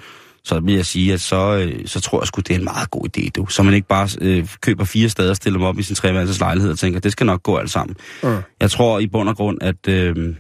så 0.46 0.60
vil 0.60 0.76
jeg 0.76 0.86
sige, 0.86 1.14
at 1.14 1.22
så, 1.22 1.58
øh, 1.58 1.88
så 1.88 2.02
tror 2.02 2.22
jeg 2.22 2.28
sgu, 2.28 2.40
det 2.42 2.52
er 2.52 2.58
en 2.58 2.64
meget 2.64 2.92
god 2.92 3.08
idé, 3.18 3.30
du. 3.36 3.46
Så 3.46 3.64
man 3.64 3.74
ikke 3.74 3.88
bare 3.88 4.10
øh, 4.22 4.48
køber 4.62 4.84
fire 4.84 5.10
steder 5.10 5.30
og 5.30 5.36
stiller 5.36 5.60
dem 5.60 5.66
op 5.66 5.80
i 5.80 5.84
sin 5.84 5.96
treværelses 5.96 6.40
lejlighed 6.40 6.72
og 6.72 6.80
tænker, 6.80 7.00
det 7.00 7.12
skal 7.12 7.26
nok 7.26 7.44
gå 7.44 7.58
alt 7.58 7.70
sammen. 7.70 7.96
Ja. 8.24 8.42
Jeg 8.62 8.72
tror 8.72 9.00
i 9.00 9.08
bund 9.08 9.30
og 9.30 9.36
grund, 9.36 9.58
at 9.62 9.88
øh, 9.88 10.36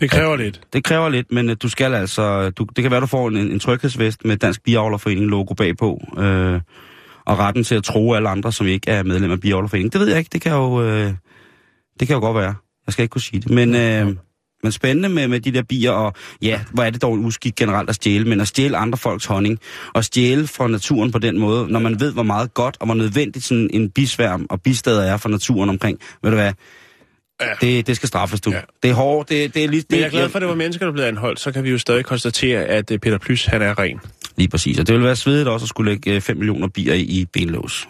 Det 0.00 0.10
kræver 0.10 0.36
lidt. 0.36 0.60
det 0.72 0.84
kræver 0.84 1.08
lidt, 1.08 1.32
men 1.32 1.50
øh, 1.50 1.56
du 1.62 1.68
skal 1.68 1.94
altså... 1.94 2.50
Du, 2.50 2.66
det 2.76 2.82
kan 2.82 2.90
være, 2.90 3.00
du 3.00 3.06
får 3.06 3.28
en, 3.28 3.36
en 3.36 3.60
tryghedsvest 3.60 4.24
med 4.24 4.36
Dansk 4.36 4.62
Biavlerforening 4.64 5.26
logo 5.26 5.54
bagpå, 5.54 6.00
øh, 6.18 6.60
og 7.26 7.38
retten 7.38 7.64
til 7.64 7.74
at 7.74 7.84
tro 7.84 8.14
alle 8.14 8.28
andre, 8.28 8.52
som 8.52 8.66
ikke 8.66 8.90
er 8.90 9.02
medlem 9.02 9.30
af 9.30 9.40
Biavlerforeningen. 9.40 9.92
Det 9.92 10.00
ved 10.00 10.08
jeg 10.08 10.18
ikke, 10.18 10.30
det 10.32 10.40
kan 10.40 10.52
jo, 10.52 10.82
øh, 10.82 11.12
det 12.00 12.08
kan 12.08 12.14
jo 12.14 12.20
godt 12.20 12.36
være. 12.36 12.54
Jeg 12.86 12.92
skal 12.92 13.02
ikke 13.02 13.12
kunne 13.12 13.20
sige 13.20 13.40
det, 13.40 13.50
men... 13.50 13.74
Øh, 13.74 14.16
Men 14.62 14.72
spændende 14.72 15.08
med, 15.08 15.28
med 15.28 15.40
de 15.40 15.52
der 15.52 15.62
bier, 15.62 15.90
og 15.90 16.14
ja, 16.42 16.60
hvor 16.70 16.82
er 16.82 16.90
det 16.90 17.02
dog 17.02 17.14
en 17.14 17.24
uskik 17.24 17.56
generelt 17.56 17.88
at 17.88 17.94
stjæle, 17.94 18.24
men 18.24 18.40
at 18.40 18.48
stjæle 18.48 18.76
andre 18.76 18.98
folks 18.98 19.24
honning, 19.24 19.58
og 19.94 20.04
stjæle 20.04 20.46
fra 20.46 20.68
naturen 20.68 21.12
på 21.12 21.18
den 21.18 21.38
måde, 21.38 21.68
når 21.68 21.80
man 21.80 22.00
ved, 22.00 22.12
hvor 22.12 22.22
meget 22.22 22.54
godt 22.54 22.76
og 22.80 22.86
hvor 22.86 22.94
nødvendigt 22.94 23.44
sådan 23.44 23.70
en 23.72 23.90
bisværm 23.90 24.46
og 24.50 24.62
bistader 24.62 25.02
er 25.12 25.16
for 25.16 25.28
naturen 25.28 25.70
omkring. 25.70 25.98
Ved 26.22 26.30
du 26.30 26.36
hvad? 26.36 26.52
Ja. 27.40 27.46
Det, 27.60 27.86
det 27.86 27.96
skal 27.96 28.06
straffes, 28.08 28.40
du. 28.40 28.50
Ja. 28.50 28.60
Det 28.82 28.90
er 28.90 28.94
hårdt, 28.94 29.28
det, 29.28 29.54
det 29.54 29.64
er 29.64 29.68
lige... 29.68 29.84
Men 29.90 29.96
Det, 29.96 30.00
jeg 30.00 30.06
er 30.06 30.10
glad 30.10 30.28
for, 30.28 30.36
at 30.36 30.40
det 30.40 30.48
var 30.48 30.54
mennesker, 30.54 30.86
der 30.86 30.92
blev 30.92 31.04
anholdt. 31.04 31.40
Så 31.40 31.52
kan 31.52 31.64
vi 31.64 31.70
jo 31.70 31.78
stadig 31.78 32.04
konstatere, 32.04 32.64
at 32.64 32.90
øh, 32.90 32.98
Peter 32.98 33.18
Plys, 33.18 33.44
han 33.44 33.62
er 33.62 33.78
ren. 33.78 34.00
Lige 34.36 34.48
præcis, 34.48 34.78
og 34.78 34.86
det 34.86 34.94
vil 34.94 35.04
være 35.04 35.16
svedigt 35.16 35.48
også 35.48 35.64
at 35.64 35.68
skulle 35.68 35.90
lægge 35.90 36.20
5 36.20 36.36
millioner 36.36 36.68
bier 36.68 36.94
i, 36.94 37.00
i 37.00 37.26
benlås. 37.32 37.86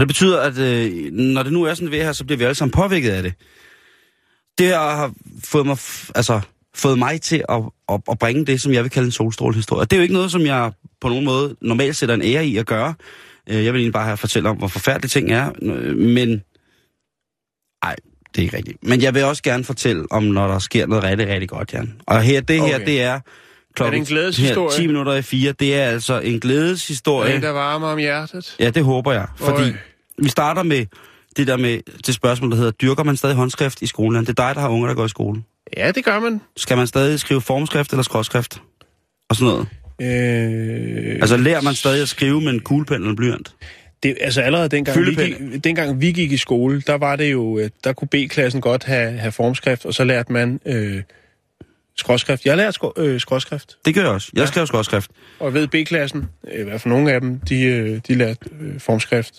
Og 0.00 0.08
det 0.08 0.08
betyder, 0.08 0.40
at 0.40 0.58
øh, 0.58 1.12
når 1.12 1.42
det 1.42 1.52
nu 1.52 1.62
er 1.62 1.74
sådan 1.74 1.90
ved 1.90 2.02
her, 2.02 2.12
så 2.12 2.24
bliver 2.24 2.38
vi 2.38 2.44
alle 2.44 2.54
sammen 2.54 2.70
påvirket 2.72 3.10
af 3.10 3.22
det. 3.22 3.34
Det 4.58 4.74
har 4.74 5.12
fået 5.44 5.66
mig, 5.66 5.76
altså, 6.14 6.40
fået 6.74 6.98
mig 6.98 7.20
til 7.20 7.44
at, 7.48 7.62
at, 7.88 8.00
at 8.10 8.18
bringe 8.18 8.46
det, 8.46 8.60
som 8.60 8.72
jeg 8.72 8.82
vil 8.82 8.90
kalde 8.90 9.06
en 9.06 9.12
solstrålehistorie. 9.12 9.84
Det 9.84 9.92
er 9.92 9.96
jo 9.96 10.02
ikke 10.02 10.14
noget, 10.14 10.30
som 10.30 10.46
jeg 10.46 10.72
på 11.00 11.08
nogen 11.08 11.24
måde 11.24 11.56
normalt 11.60 11.96
sætter 11.96 12.14
en 12.14 12.22
ære 12.22 12.46
i 12.46 12.56
at 12.56 12.66
gøre. 12.66 12.94
Øh, 13.50 13.64
Jeg 13.64 13.72
vil 13.72 13.78
egentlig 13.80 13.92
bare 13.92 14.04
have 14.04 14.16
fortælle 14.16 14.48
om, 14.48 14.56
hvor 14.56 14.68
forfærdelige 14.68 15.08
ting 15.08 15.32
er, 15.32 15.50
øh, 15.62 15.96
men... 15.96 16.28
Nej, 17.84 17.96
det 18.34 18.38
er 18.38 18.42
ikke 18.42 18.56
rigtigt. 18.56 18.78
Men 18.82 19.02
jeg 19.02 19.14
vil 19.14 19.24
også 19.24 19.42
gerne 19.42 19.64
fortælle 19.64 20.06
om, 20.10 20.22
når 20.22 20.46
der 20.46 20.58
sker 20.58 20.86
noget 20.86 21.04
rigtig, 21.04 21.28
rigtig 21.28 21.48
godt, 21.48 21.72
Jan. 21.72 22.00
Og 22.06 22.22
her, 22.22 22.40
det 22.40 22.60
her, 22.60 22.74
Okay. 22.74 22.86
det 22.86 23.02
er 23.02 23.20
klokken 23.74 24.00
en 24.00 24.06
glædeshistorie? 24.06 24.70
her, 24.70 24.78
10 24.82 24.86
minutter 24.86 25.14
i 25.14 25.22
4. 25.22 25.52
Det 25.52 25.74
er 25.74 25.84
altså 25.84 26.20
en 26.20 26.40
glædeshistorie. 26.40 27.34
En, 27.34 27.42
der 27.42 27.50
varmer 27.50 27.86
om 27.88 27.98
hjertet. 27.98 28.56
Ja, 28.58 28.70
det 28.70 28.84
håber 28.84 29.12
jeg. 29.12 29.26
Fordi 29.36 29.62
Øj. 29.62 29.72
Vi 30.22 30.28
starter 30.28 30.62
med 30.62 30.86
det 31.36 31.46
der 31.46 31.56
med 31.56 31.78
det 32.06 32.14
spørgsmål, 32.14 32.50
der 32.50 32.56
hedder, 32.56 32.70
dyrker 32.70 33.02
man 33.04 33.16
stadig 33.16 33.36
håndskrift 33.36 33.82
i 33.82 33.86
skolen? 33.86 34.20
Det 34.26 34.28
er 34.28 34.46
dig, 34.46 34.54
der 34.54 34.60
har 34.60 34.68
unger, 34.68 34.88
der 34.88 34.94
går 34.94 35.04
i 35.04 35.08
skole. 35.08 35.42
Ja, 35.76 35.90
det 35.90 36.04
gør 36.04 36.20
man. 36.20 36.40
Skal 36.56 36.76
man 36.76 36.86
stadig 36.86 37.20
skrive 37.20 37.40
formskrift 37.40 37.90
eller 37.90 38.02
skråskrift? 38.02 38.62
Og 39.28 39.36
sådan 39.36 39.52
noget. 39.52 39.68
Øh, 40.02 41.14
Altså 41.20 41.36
lærer 41.36 41.60
man 41.62 41.74
stadig 41.74 42.02
at 42.02 42.08
skrive 42.08 42.40
med 42.40 42.52
en 42.52 42.60
kuglepen 42.60 43.02
eller 43.02 43.14
blyant? 43.16 43.54
det, 44.02 44.16
altså 44.20 44.40
allerede 44.40 44.68
dengang 44.68 44.98
vi, 45.00 45.04
Fyldepen. 45.04 45.50
gik, 45.50 45.64
dengang 45.64 46.00
vi 46.00 46.12
gik 46.12 46.32
i 46.32 46.36
skole, 46.36 46.80
der 46.86 46.94
var 46.94 47.16
det 47.16 47.32
jo, 47.32 47.58
øh, 47.58 47.70
der 47.84 47.92
kunne 47.92 48.08
B-klassen 48.08 48.60
godt 48.60 48.84
have, 48.84 49.18
have 49.18 49.32
formskrift, 49.32 49.84
og 49.86 49.94
så 49.94 50.04
lærte 50.04 50.32
man 50.32 50.60
øh, 50.66 51.02
skråskrift. 51.96 52.44
Jeg 52.46 52.56
lærte 52.56 52.72
skå, 52.72 52.92
øh, 52.96 53.20
skråskrift, 53.20 53.76
Det 53.84 53.94
gør 53.94 54.00
jeg 54.02 54.10
også. 54.10 54.30
Jeg 54.34 54.40
Ja. 54.40 54.46
skrev 54.46 54.66
skråskrift. 54.66 55.10
og 55.40 55.46
jeg 55.46 55.54
ved 55.54 55.68
B-klassen, 55.68 56.24
øh, 56.54 56.60
i 56.60 56.64
hvert 56.64 56.80
fald 56.80 56.94
nogle 56.94 57.12
af 57.12 57.20
dem, 57.20 57.38
de, 57.40 57.62
øh, 57.62 58.00
de 58.08 58.14
lærte 58.14 58.50
øh, 58.60 58.80
formskrift. 58.80 59.34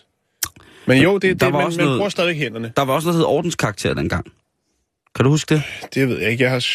Men 0.93 1.03
jo, 1.03 1.13
det, 1.17 1.21
Der 1.23 1.29
det 1.33 1.41
var 1.53 1.59
man, 1.59 1.65
også 1.65 1.77
man 1.79 1.85
noget- 1.85 1.99
bruger 1.99 2.09
stadig 2.09 2.35
hænderne. 2.35 2.71
Der 2.75 2.81
var 2.85 2.93
også 2.93 3.07
noget, 3.07 3.19
der 3.19 3.27
hed 3.27 3.35
ordenskarakter 3.37 3.93
dengang. 3.93 4.25
Kan 5.15 5.25
du 5.25 5.29
huske 5.31 5.55
det? 5.55 5.63
Det 5.95 6.07
ved 6.07 6.19
jeg 6.19 6.31
ikke. 6.31 6.43
Jeg 6.43 6.51
har 6.51 6.65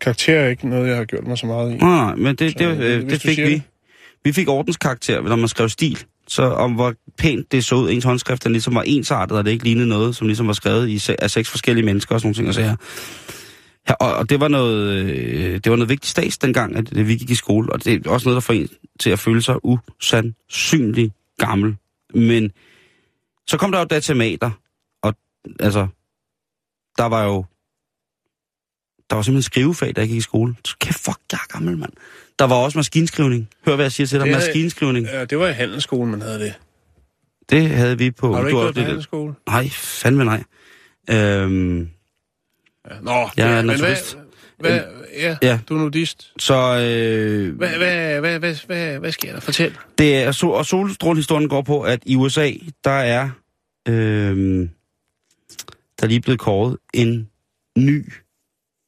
karakter 0.00 0.34
er 0.40 0.48
ikke 0.48 0.68
noget, 0.68 0.88
jeg 0.88 0.96
har 0.96 1.04
gjort 1.04 1.26
mig 1.26 1.38
så 1.38 1.46
meget 1.46 1.72
i. 1.72 1.76
Nej, 1.76 2.14
men 2.14 2.36
det, 2.36 2.52
Så, 2.52 2.58
det, 2.58 2.66
øh, 2.66 2.78
øh, 2.80 3.02
det 3.02 3.10
du 3.10 3.18
fik 3.18 3.34
siger 3.34 3.46
vi. 3.48 3.54
det. 3.54 3.62
Vi 4.24 4.32
fik 4.32 4.48
ordenskarakter, 4.48 5.20
når 5.22 5.36
man 5.36 5.48
skrev 5.48 5.68
stil. 5.68 5.98
Så 6.28 6.42
om 6.42 6.72
hvor 6.72 6.94
pænt 7.18 7.52
det 7.52 7.64
så 7.64 7.74
ud, 7.74 7.90
ens 7.90 8.04
håndskrift, 8.04 8.44
den 8.44 8.52
ligesom 8.52 8.74
var 8.74 8.82
ensartet, 8.82 9.38
og 9.38 9.44
det 9.44 9.50
ikke 9.50 9.64
lignede 9.64 9.86
noget, 9.88 10.16
som 10.16 10.26
ligesom 10.26 10.46
var 10.46 10.52
skrevet 10.52 10.88
i, 10.88 11.12
af 11.18 11.30
seks 11.30 11.48
forskellige 11.48 11.84
mennesker 11.84 12.14
og 12.14 12.20
sådan 12.20 12.26
nogle 12.26 12.34
ting. 12.34 12.48
Og, 12.48 12.54
så 12.54 12.62
her. 12.62 12.76
Ja, 13.88 13.94
og, 13.94 14.14
og 14.14 14.30
det 14.30 14.40
var 14.40 14.48
noget, 14.48 14.94
øh, 14.94 15.54
det 15.54 15.70
var 15.70 15.76
noget 15.76 15.88
vigtigt 15.88 16.10
stads 16.10 16.38
dengang, 16.38 16.76
at 16.76 16.96
øh, 16.96 17.08
vi 17.08 17.16
gik 17.16 17.30
i 17.30 17.34
skole, 17.34 17.72
og 17.72 17.84
det 17.84 18.06
er 18.06 18.10
også 18.10 18.28
noget, 18.28 18.34
der 18.34 18.40
får 18.40 18.54
en 18.54 18.68
til 19.00 19.10
at 19.10 19.18
føle 19.18 19.42
sig 19.42 19.56
usandsynlig 19.64 21.12
gammel. 21.38 21.76
Men 22.14 22.50
så 23.48 23.56
kom 23.56 23.72
der 23.72 23.78
jo 23.78 23.84
datamater, 23.84 24.50
og 25.02 25.14
altså, 25.60 25.86
der 26.98 27.04
var 27.04 27.24
jo 27.24 27.44
der 29.10 29.14
var 29.16 29.22
simpelthen 29.22 29.42
skrivefag, 29.42 29.92
der 29.96 30.02
jeg 30.02 30.08
gik 30.08 30.16
i 30.16 30.20
skole. 30.20 30.54
Kæft, 30.80 30.98
fuck, 30.98 31.18
jeg 31.32 31.38
er 31.42 31.52
gammel, 31.52 31.78
mand. 31.78 31.92
Der 32.38 32.44
var 32.44 32.56
også 32.56 32.78
maskinskrivning. 32.78 33.48
Hør, 33.66 33.74
hvad 33.76 33.84
jeg 33.84 33.92
siger 33.92 34.06
til 34.06 34.18
dig. 34.18 34.26
Det 34.26 34.34
havde- 34.34 34.48
Maskinskrivning. 34.48 35.06
Ja, 35.06 35.24
det 35.24 35.38
var 35.38 35.48
i 35.48 35.52
handelsskolen, 35.52 36.10
man 36.10 36.20
havde 36.22 36.38
det. 36.40 36.54
Det 37.50 37.70
havde 37.70 37.98
vi 37.98 38.10
på... 38.10 38.32
Har 38.34 38.40
du 38.40 38.46
ikke 38.46 38.58
gået 38.58 38.74
på 38.74 38.80
handelsskole? 38.80 39.34
Nej, 39.46 39.68
fandme 39.68 40.24
nej. 40.24 40.44
Øhm, 41.10 41.90
Ja. 42.90 43.00
Nå, 43.00 43.28
ja, 43.36 43.62
men 43.62 43.78
hvad. 43.78 43.96
Hvad, 44.60 44.80
ja, 45.18 45.36
Ja. 45.42 45.58
du 45.68 45.74
er 45.74 45.78
nudist. 45.78 46.32
så 46.38 46.54
øh, 46.54 47.56
Hvad, 47.56 47.68
hvad, 47.68 48.20
hvad, 48.20 48.38
hvad, 48.38 48.54
hvad, 48.66 48.98
hvad 48.98 49.12
sker 49.12 49.32
der? 49.32 49.40
Fortæl. 49.40 49.76
det 49.98 50.16
er, 50.16 50.46
og 50.48 50.66
solstrålehistorien 50.66 51.48
går 51.48 51.62
på, 51.62 51.80
at 51.82 52.02
i 52.06 52.16
USA, 52.16 52.50
der 52.84 52.90
er 52.90 53.30
øh, 53.88 54.68
der 55.98 56.04
er 56.04 56.06
lige 56.06 56.20
blevet 56.20 56.40
kåret 56.40 56.76
en 56.94 57.28
ny 57.78 58.12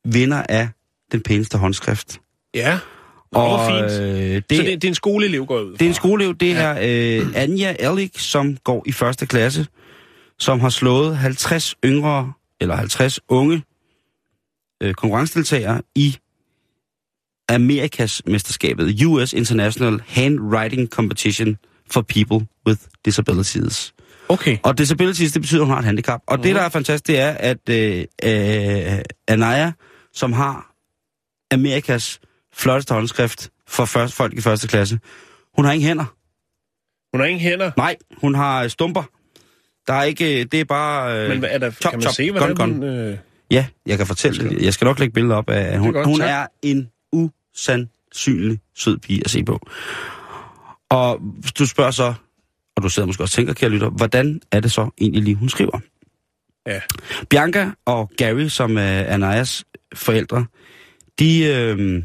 vinder 0.05 0.43
af 0.49 0.69
den 1.13 1.21
pæneste 1.23 1.59
håndskrift. 1.59 2.21
Ja, 2.55 2.79
Nå, 3.33 3.41
og 3.41 3.71
fint. 3.71 4.01
øh, 4.03 4.43
det, 4.51 4.57
så 4.57 4.63
det, 4.63 4.67
det 4.83 4.85
er 4.85 4.89
en 4.89 4.95
skoleelev 4.95 5.47
går 5.47 5.61
ud 5.61 5.73
Det 5.73 5.83
er 5.83 5.87
en 5.89 5.95
skoleelev, 5.95 6.35
det 6.37 6.53
er 6.53 6.71
øh, 6.83 7.27
Anja 7.35 7.77
Ellik, 7.79 8.19
som 8.19 8.57
går 8.57 8.83
i 8.87 8.93
første 8.93 9.27
klasse, 9.27 9.67
som 10.39 10.61
har 10.61 10.69
slået 10.69 11.17
50 11.17 11.75
yngre, 11.85 12.33
eller 12.61 12.75
50 12.77 13.21
unge 13.29 13.63
øh, 14.81 14.95
konkurrencedeltagere 14.95 15.83
i 15.95 16.17
Amerikas 17.49 18.23
mesterskabet, 18.27 19.05
US 19.07 19.33
International 19.33 20.03
Handwriting 20.07 20.89
Competition 20.89 21.59
for 21.91 22.01
People 22.03 22.47
with 22.67 22.81
Disabilities. 23.05 23.95
Okay. 24.29 24.59
Og 24.63 24.79
disabilities, 24.79 25.33
det 25.33 25.43
betyder, 25.43 25.61
at 25.61 25.67
hun 25.67 25.73
har 25.73 25.79
et 25.79 25.85
handicap. 25.85 26.21
Og 26.27 26.37
mm. 26.37 26.43
det, 26.43 26.55
der 26.55 26.61
er 26.61 26.69
fantastisk, 26.69 27.07
det 27.07 27.21
er, 27.21 27.31
at 27.31 27.69
øh, 27.69 28.05
øh, 28.25 28.99
Anaya, 29.29 29.73
som 30.13 30.33
har 30.33 30.75
Amerikas 31.51 32.21
flotteste 32.55 32.95
håndskrift 32.95 33.51
for 33.69 33.85
først, 33.85 34.15
folk 34.15 34.35
i 34.35 34.41
første 34.41 34.69
klasse, 34.69 34.99
hun 35.57 35.65
har 35.65 35.73
ingen 35.73 35.89
hænder. 35.89 36.05
Hun 37.13 37.21
har 37.21 37.27
ingen 37.27 37.41
hænder. 37.41 37.71
Nej, 37.77 37.97
hun 38.17 38.35
har 38.35 38.63
øh, 38.63 38.71
stumper. 38.71 39.03
Der 39.87 39.95
er 39.95 40.03
ikke, 40.03 40.45
det 40.45 40.61
er 40.61 40.65
bare... 40.65 41.23
Øh, 41.23 41.29
Men 41.29 41.39
hvad 41.39 41.49
er 41.53 41.59
der, 41.59 41.71
chop, 41.71 41.91
kan 41.91 41.99
man 41.99 42.03
chop, 42.03 42.15
se, 42.15 42.31
hvordan 42.31 42.55
gun, 42.55 42.73
hun... 42.73 42.83
Øh, 42.83 43.19
Ja, 43.51 43.67
jeg 43.87 43.99
kan 43.99 44.07
fortælle 44.07 44.51
det. 44.51 44.63
Jeg 44.63 44.75
skal 44.75 44.85
nok 44.85 44.99
lægge 44.99 45.13
billeder 45.13 45.37
op 45.37 45.51
af, 45.51 45.79
hun, 45.79 45.93
godt, 45.93 46.07
hun 46.07 46.21
tak. 46.21 46.29
er 46.31 46.47
en 46.63 46.89
usandsynlig 47.13 48.61
sød 48.75 48.99
pige 48.99 49.21
at 49.25 49.31
se 49.31 49.45
på. 49.45 49.67
Og 50.89 51.21
du 51.59 51.67
spørger 51.67 51.91
så, 51.91 52.15
og 52.77 52.83
du 52.83 52.89
sidder 52.89 53.07
måske 53.07 53.23
også 53.23 53.33
og 53.33 53.37
tænker, 53.37 53.55
kære 53.55 53.71
lytter, 53.71 53.91
hvordan 53.91 54.41
er 54.53 54.61
det 54.61 54.73
så 54.73 54.91
egentlig 55.01 55.23
lige, 55.23 55.35
hun 55.35 55.49
skriver? 55.49 55.81
Ja. 56.67 56.81
Bianca 57.31 57.71
og 57.85 58.11
Gary, 58.17 58.49
som 58.49 58.79
er 58.79 59.03
Anayas 59.03 59.65
forældre, 59.95 60.47
de, 61.19 61.45
øh, 61.45 62.03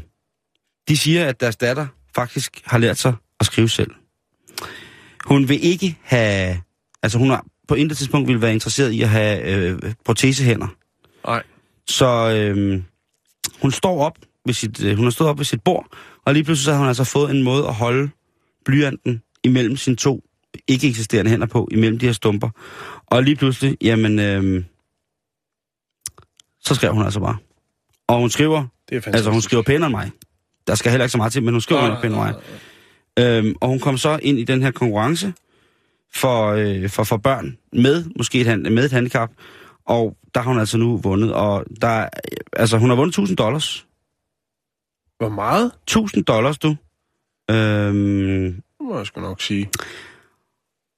de 0.88 0.96
siger, 0.96 1.26
at 1.26 1.40
deres 1.40 1.56
datter 1.56 1.86
faktisk 2.14 2.60
har 2.64 2.78
lært 2.78 2.98
sig 2.98 3.14
at 3.40 3.46
skrive 3.46 3.68
selv. 3.68 3.90
Hun 5.24 5.48
vil 5.48 5.64
ikke 5.64 5.98
have... 6.02 6.60
Altså 7.02 7.18
hun 7.18 7.30
har 7.30 7.44
på 7.68 7.74
intet 7.74 7.98
tidspunkt 7.98 8.28
ville 8.28 8.42
være 8.42 8.52
interesseret 8.52 8.90
i 8.90 9.02
at 9.02 9.08
have 9.08 9.42
øh, 9.42 9.92
protesehænder. 10.04 10.66
Nej. 11.26 11.42
Så 11.88 12.06
øh, 12.36 12.82
hun 13.62 13.70
står 13.72 14.00
op 14.04 14.18
ved 14.46 14.54
sit, 14.54 14.84
øh, 14.84 14.96
hun 14.96 15.04
har 15.04 15.10
stået 15.10 15.30
op 15.30 15.38
ved 15.38 15.44
sit 15.44 15.62
bord, 15.62 15.86
og 16.24 16.34
lige 16.34 16.44
pludselig 16.44 16.64
så 16.64 16.72
har 16.72 16.78
hun 16.78 16.88
altså 16.88 17.04
fået 17.04 17.30
en 17.30 17.42
måde 17.42 17.66
at 17.66 17.74
holde 17.74 18.10
blyanten 18.64 19.22
imellem 19.44 19.76
sine 19.76 19.96
to 19.96 20.22
ikke 20.68 20.88
eksisterende 20.88 21.30
hænder 21.30 21.46
på, 21.46 21.68
imellem 21.70 21.98
de 21.98 22.06
her 22.06 22.12
stumper. 22.12 22.50
Og 23.06 23.22
lige 23.22 23.36
pludselig, 23.36 23.76
jamen, 23.80 24.18
øh, 24.18 24.64
så 26.60 26.74
skrev 26.74 26.92
hun 26.92 27.04
altså 27.04 27.20
bare. 27.20 27.36
Og 28.08 28.18
hun 28.18 28.30
skriver, 28.30 28.58
Det 28.58 28.96
er 28.96 29.00
fantastisk. 29.00 29.14
altså 29.14 29.30
hun 29.30 29.40
skriver 29.42 29.62
pænere 29.62 29.86
end 29.86 29.96
mig. 29.96 30.10
Der 30.66 30.74
skal 30.74 30.90
heller 30.90 31.04
ikke 31.04 31.12
så 31.12 31.18
meget 31.18 31.32
til, 31.32 31.42
men 31.42 31.54
hun 31.54 31.60
skriver 31.60 31.88
Nå, 31.88 32.00
pænere 32.00 32.04
end 32.06 32.34
mig. 33.16 33.44
Øhm, 33.44 33.54
og 33.60 33.68
hun 33.68 33.80
kom 33.80 33.98
så 33.98 34.18
ind 34.22 34.38
i 34.38 34.44
den 34.44 34.62
her 34.62 34.70
konkurrence 34.70 35.32
for, 36.14 36.46
øh, 36.46 36.88
for, 36.90 37.04
for 37.04 37.16
børn 37.16 37.56
med 37.72 38.04
måske 38.16 38.40
et, 38.40 38.72
med 38.72 38.84
et 38.84 38.92
handicap. 38.92 39.30
Og 39.86 40.16
der 40.36 40.42
har 40.42 40.50
hun 40.50 40.58
altså 40.60 40.78
nu 40.78 40.96
vundet. 40.96 41.32
Og 41.32 41.64
der, 41.80 41.88
er- 41.88 42.08
altså, 42.52 42.78
hun 42.78 42.88
har 42.90 42.96
vundet 42.96 43.12
1000 43.12 43.36
dollars. 43.36 43.86
Hvor 45.18 45.28
meget? 45.28 45.72
1000 45.82 46.24
dollars, 46.24 46.58
du. 46.58 46.76
Øhm, 47.50 48.52
Det 48.54 48.62
må 48.80 48.96
jeg 48.96 49.06
sgu 49.06 49.20
nok 49.20 49.40
sige. 49.40 49.70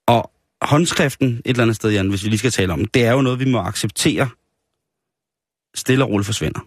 og 0.09 0.31
håndskriften 0.62 1.29
et 1.29 1.42
eller 1.44 1.62
andet 1.62 1.77
sted, 1.77 1.90
Jan, 1.90 2.09
hvis 2.09 2.24
vi 2.24 2.29
lige 2.29 2.38
skal 2.38 2.51
tale 2.51 2.72
om, 2.72 2.85
det 2.85 3.05
er 3.05 3.12
jo 3.12 3.22
noget, 3.22 3.38
vi 3.38 3.51
må 3.51 3.59
acceptere 3.59 4.29
stille 5.74 6.05
og 6.05 6.11
roligt 6.11 6.27
forsvinder. 6.27 6.61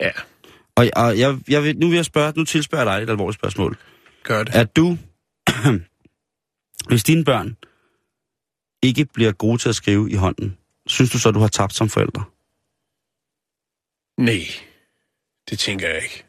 Ja, 0.00 0.10
Og, 0.76 0.86
og 0.96 1.18
jeg, 1.18 1.38
jeg 1.48 1.62
vil, 1.62 1.78
nu 1.78 1.88
vil 1.88 1.96
jeg 1.96 2.04
spørge, 2.04 2.32
nu 2.36 2.44
tilspørger 2.44 2.84
jeg 2.90 2.98
dig 2.98 3.04
et 3.04 3.10
alvorligt 3.10 3.40
spørgsmål. 3.40 3.76
gør 4.22 4.44
det. 4.44 4.54
Er 4.56 4.64
du, 4.64 4.98
hvis 6.88 7.04
dine 7.04 7.24
børn 7.24 7.56
ikke 8.82 9.04
bliver 9.04 9.32
gode 9.32 9.58
til 9.58 9.68
at 9.68 9.74
skrive 9.76 10.10
i 10.10 10.14
hånden, 10.14 10.56
synes 10.86 11.10
du 11.10 11.18
så, 11.18 11.30
du 11.30 11.40
har 11.40 11.48
tabt 11.48 11.74
som 11.74 11.88
forælder? 11.88 12.30
Nej, 14.20 14.40
det 15.50 15.58
tænker 15.58 15.88
jeg 15.88 16.02
ikke. 16.02 16.22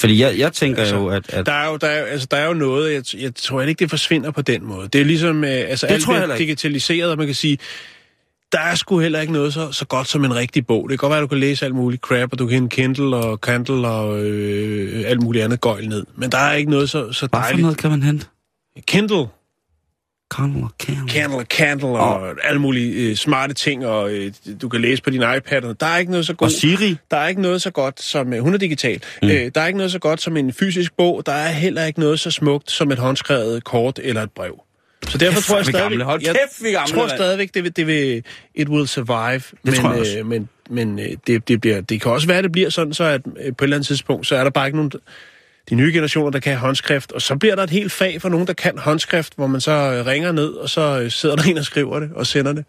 Fordi 0.00 0.22
jeg, 0.22 0.38
jeg 0.38 0.52
tænker 0.52 0.80
Altså, 0.80 0.96
jo, 0.96 1.08
at... 1.08 1.34
at 1.34 1.46
Der 1.46 1.52
er 1.52 1.70
jo, 1.70 1.76
der 1.76 1.86
er, 1.86 2.04
altså, 2.06 2.26
der 2.30 2.36
er 2.36 2.46
jo 2.46 2.54
noget, 2.54 3.14
jeg, 3.14 3.22
jeg 3.22 3.34
tror 3.34 3.62
ikke, 3.62 3.78
det 3.78 3.90
forsvinder 3.90 4.30
på 4.30 4.42
den 4.42 4.64
måde. 4.64 4.88
Det 4.88 5.00
er 5.00 5.04
ligesom, 5.04 5.44
øh, 5.44 5.50
altså 5.50 5.86
Det 5.86 5.92
alt 6.08 6.30
ikke. 6.30 6.38
digitaliseret, 6.38 7.10
og 7.10 7.18
man 7.18 7.26
kan 7.26 7.34
sige, 7.34 7.58
der 8.52 8.60
er 8.60 8.74
sgu 8.74 9.00
heller 9.00 9.20
ikke 9.20 9.32
noget 9.32 9.54
så, 9.54 9.72
så 9.72 9.86
godt 9.86 10.08
som 10.08 10.24
en 10.24 10.34
rigtig 10.34 10.66
bog. 10.66 10.88
Det 10.88 10.98
kan 10.98 11.08
godt 11.08 11.10
være, 11.10 11.18
at 11.18 11.22
du 11.22 11.26
kan 11.26 11.38
læse 11.38 11.64
alt 11.64 11.74
muligt 11.74 12.02
crap, 12.02 12.32
og 12.32 12.38
du 12.38 12.46
kan 12.46 12.54
hente 12.54 12.76
Kindle 12.76 13.16
og 13.16 13.40
Kindle 13.40 13.88
og 13.88 14.24
øh, 14.24 15.02
alt 15.06 15.22
muligt 15.22 15.44
andet 15.44 15.60
gøjl 15.60 15.88
ned. 15.88 16.06
Men 16.14 16.32
der 16.32 16.38
er 16.38 16.52
ikke 16.52 16.70
noget 16.70 16.90
så, 16.90 17.12
så 17.12 17.26
hvad 17.26 17.28
for 17.28 17.42
dejligt. 17.42 17.62
noget 17.62 17.78
kan 17.78 17.90
man 17.90 18.02
hente? 18.02 18.26
Kindle, 18.86 19.26
Candle 20.36 20.62
og 20.64 20.70
candle. 20.82 21.08
Kindle, 21.08 21.44
Kindle 21.44 21.88
og 21.88 22.34
alle 22.44 22.60
mulige 22.60 23.10
øh, 23.10 23.16
smarte 23.16 23.54
ting, 23.54 23.86
og 23.86 24.10
øh, 24.12 24.32
du 24.62 24.68
kan 24.68 24.80
læse 24.80 25.02
på 25.02 25.10
din 25.10 25.22
iPad. 25.36 25.62
og 25.64 25.80
Der 25.80 25.86
er 25.86 25.98
ikke 25.98 26.10
noget 26.10 26.26
så 26.26 26.32
Og 26.32 26.36
godt. 26.36 26.52
Siri. 26.52 26.96
Der 27.10 27.16
er 27.16 27.28
ikke 27.28 27.42
noget 27.42 27.62
så 27.62 27.70
godt 27.70 28.02
som... 28.02 28.32
øh, 28.32 28.40
Hun 28.42 28.54
er 28.54 28.58
digital. 28.58 29.02
Mm. 29.22 29.28
Øh, 29.28 29.50
der 29.54 29.60
er 29.60 29.66
ikke 29.66 29.76
noget 29.76 29.92
så 29.92 29.98
godt 29.98 30.22
som 30.22 30.36
en 30.36 30.52
fysisk 30.52 30.92
bog. 30.96 31.22
Der 31.26 31.32
er 31.32 31.48
heller 31.50 31.84
ikke 31.84 32.00
noget 32.00 32.20
så 32.20 32.30
smukt 32.30 32.70
som 32.70 32.92
et 32.92 32.98
håndskrevet 32.98 33.64
kort 33.64 33.98
eller 34.02 34.22
et 34.22 34.30
brev. 34.30 34.60
Så 35.08 35.18
derfor 35.18 35.34
Kæft, 35.34 35.46
tror 35.46 35.56
jeg 35.56 35.64
stadigvæk... 35.64 35.82
gamle. 35.90 36.04
Hold 36.04 36.20
jeg 36.24 36.34
kæft, 36.34 36.64
vi 36.64 36.70
gamle, 36.70 36.92
tror 36.92 37.02
mand. 37.06 37.10
stadigvæk, 37.18 37.54
det 37.54 37.64
vil, 37.64 37.76
det 37.76 37.86
vil... 37.86 38.22
It 38.54 38.68
will 38.68 38.88
survive. 38.88 39.42
men. 39.62 40.18
Øh, 40.18 40.26
men, 40.26 40.48
men 40.70 40.98
øh, 40.98 41.06
det, 41.26 41.48
det, 41.48 41.60
bliver, 41.60 41.80
det 41.80 42.00
kan 42.02 42.12
også 42.12 42.26
være, 42.26 42.38
at 42.38 42.44
det 42.44 42.52
bliver 42.52 42.70
sådan, 42.70 42.94
så 42.94 43.04
at 43.04 43.20
øh, 43.26 43.32
på 43.32 43.38
et 43.40 43.66
eller 43.66 43.76
andet 43.76 43.86
tidspunkt, 43.86 44.26
så 44.26 44.36
er 44.36 44.42
der 44.44 44.50
bare 44.50 44.66
ikke 44.66 44.76
nogen... 44.76 44.92
De 45.70 45.74
nye 45.74 45.92
generationer, 45.92 46.30
der 46.30 46.38
kan 46.40 46.56
håndskrift, 46.56 47.12
og 47.12 47.22
så 47.22 47.36
bliver 47.36 47.54
der 47.56 47.62
et 47.62 47.70
helt 47.70 47.92
fag 47.92 48.22
for 48.22 48.28
nogen, 48.28 48.46
der 48.46 48.52
kan 48.52 48.78
håndskrift, 48.78 49.32
hvor 49.36 49.46
man 49.46 49.60
så 49.60 49.72
øh, 49.72 50.06
ringer 50.06 50.32
ned, 50.32 50.48
og 50.48 50.68
så 50.70 51.00
øh, 51.02 51.10
sidder 51.10 51.36
der 51.36 51.42
en 51.42 51.58
og 51.58 51.64
skriver 51.64 52.00
det 52.00 52.10
og 52.14 52.26
sender 52.26 52.52
det. 52.52 52.64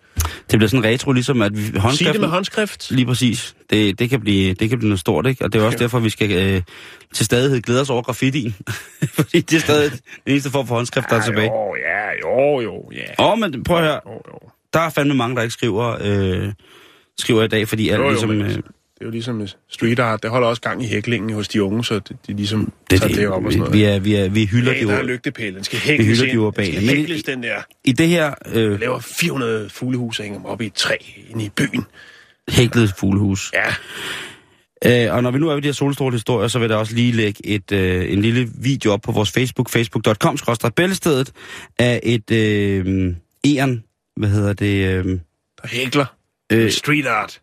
Det 0.52 0.60
bliver 0.60 0.68
sådan 0.68 0.86
retro, 0.86 1.12
ligesom 1.12 1.42
at 1.42 1.58
vi, 1.58 1.66
Sig 1.96 2.14
det 2.14 2.22
med 2.22 2.30
håndskrift. 2.30 2.92
Lige 2.92 3.06
præcis. 3.06 3.56
Det, 3.70 4.00
det, 4.00 4.10
kan 4.10 4.20
blive, 4.22 4.54
det 4.54 4.70
kan 4.70 4.78
blive 4.80 4.90
noget 4.90 5.00
stort, 5.00 5.28
ikke? 5.28 5.46
Og 5.46 5.54
det 5.54 5.62
er 5.62 5.66
også 5.66 5.78
Ja. 5.80 5.84
derfor, 5.84 6.00
vi 6.00 6.10
skal 6.10 6.32
øh, 6.56 6.62
til 7.14 7.26
stadighed 7.26 7.62
glæde 7.62 7.82
os 7.82 7.90
over 7.90 8.02
graffitien. 8.02 8.56
Fordi 9.16 9.42
det 9.42 9.56
er 9.56 9.60
stadig 9.60 9.92
den 9.92 10.00
eneste 10.26 10.50
form 10.50 10.68
for 10.68 10.76
håndskrift, 10.76 11.10
der 11.10 11.16
er 11.16 11.22
tilbage. 11.22 11.52
Jo, 11.52 11.76
ja, 11.76 12.30
jo, 12.30 12.62
jo, 12.62 12.92
ja. 12.96 13.24
Åh, 13.26 13.32
oh, 13.32 13.40
men 13.40 13.64
prøv 13.64 13.78
at 13.78 13.84
høre. 13.84 14.00
Jo, 14.06 14.12
jo. 14.14 14.50
Der 14.74 14.80
er 14.80 14.90
fandme 14.90 15.14
mange, 15.14 15.36
der 15.36 15.42
ikke 15.42 15.54
skriver, 15.54 15.98
øh, 16.02 16.54
skriver 17.20 17.44
i 17.44 17.48
dag, 17.48 17.68
fordi 17.68 17.90
alt 17.90 18.00
Jo, 18.00 18.04
jo, 18.04 18.10
ligesom... 18.10 18.30
men 18.30 18.42
Øh, 18.42 18.58
Det 19.02 19.06
er 19.06 19.10
jo 19.10 19.12
ligesom 19.12 19.36
med 19.36 19.48
street 19.70 20.00
art. 20.00 20.24
Det 20.24 20.32
holder 20.32 20.48
også 20.48 20.62
gang 20.62 20.84
i 20.84 20.88
hæklingen 20.88 21.34
hos 21.34 21.48
de 21.48 21.64
unge, 21.64 21.86
så 21.86 22.00
de, 22.00 22.14
de 22.28 22.34
ligesom 22.34 22.74
det, 22.90 23.02
tager 23.02 23.14
det 23.16 23.28
op 23.28 23.46
og 23.46 23.52
sådan 23.52 23.60
noget. 23.60 23.74
vi, 23.74 23.84
er, 23.84 24.00
vi, 24.00 24.16
er, 24.16 24.30
vi 24.30 24.46
hylder 24.46 24.74
der 24.74 24.82
er 24.82 24.86
de 24.86 24.98
ord. 25.00 25.06
lygtepæle. 25.06 25.56
Den 25.56 25.64
skal 25.64 25.80
Vi 25.80 25.84
hækles 25.84 26.20
hylder 26.20 26.34
ind. 26.34 26.54
de. 26.56 26.64
Den 26.80 26.88
skal 26.88 27.10
Men- 27.10 27.22
den 27.26 27.44
der. 27.44 27.56
I 27.86 27.92
det 27.92 28.08
her 28.08 28.34
øh, 28.54 28.80
laver 28.80 29.00
400 29.00 29.70
fuglehus 29.70 30.20
og 30.20 30.24
hænger 30.24 30.40
dem 30.40 30.46
op 30.46 30.62
i 30.62 30.66
et 30.66 30.74
træ 30.74 30.96
inde 31.30 31.46
i 31.46 31.50
byen. 31.50 31.84
hæklede 32.50 32.88
fuglehus. 32.98 33.52
Ja, 33.54 33.74
Øh, 34.86 35.14
og 35.16 35.24
når 35.24 35.32
vi 35.32 35.40
nu 35.40 35.50
er 35.50 35.54
ved 35.54 35.62
de 35.62 35.68
her 35.68 35.74
solstrålehistorier, 35.74 36.48
så 36.48 36.60
vil 36.60 36.70
jeg 36.70 36.78
også 36.78 36.96
lige 36.96 37.12
lægge 37.12 37.46
et, 37.48 37.72
øh, 37.72 38.14
en 38.14 38.22
lille 38.22 38.50
video 38.62 38.92
op 38.92 39.02
på 39.02 39.12
vores 39.12 39.32
Facebook, 39.32 39.70
facebook.com, 39.70 40.38
bæltestedet, 40.76 41.32
af 41.80 42.00
et 42.04 42.32
øh, 42.32 43.14
eren, 43.46 43.84
hvad 44.16 44.30
hedder 44.30 44.54
det, 44.54 44.88
øh, 44.88 45.06
der 45.62 45.68
hækler. 45.68 46.06
Øh. 46.52 46.64
Øh. 46.66 46.72
Street 46.72 47.06
art. 47.08 47.42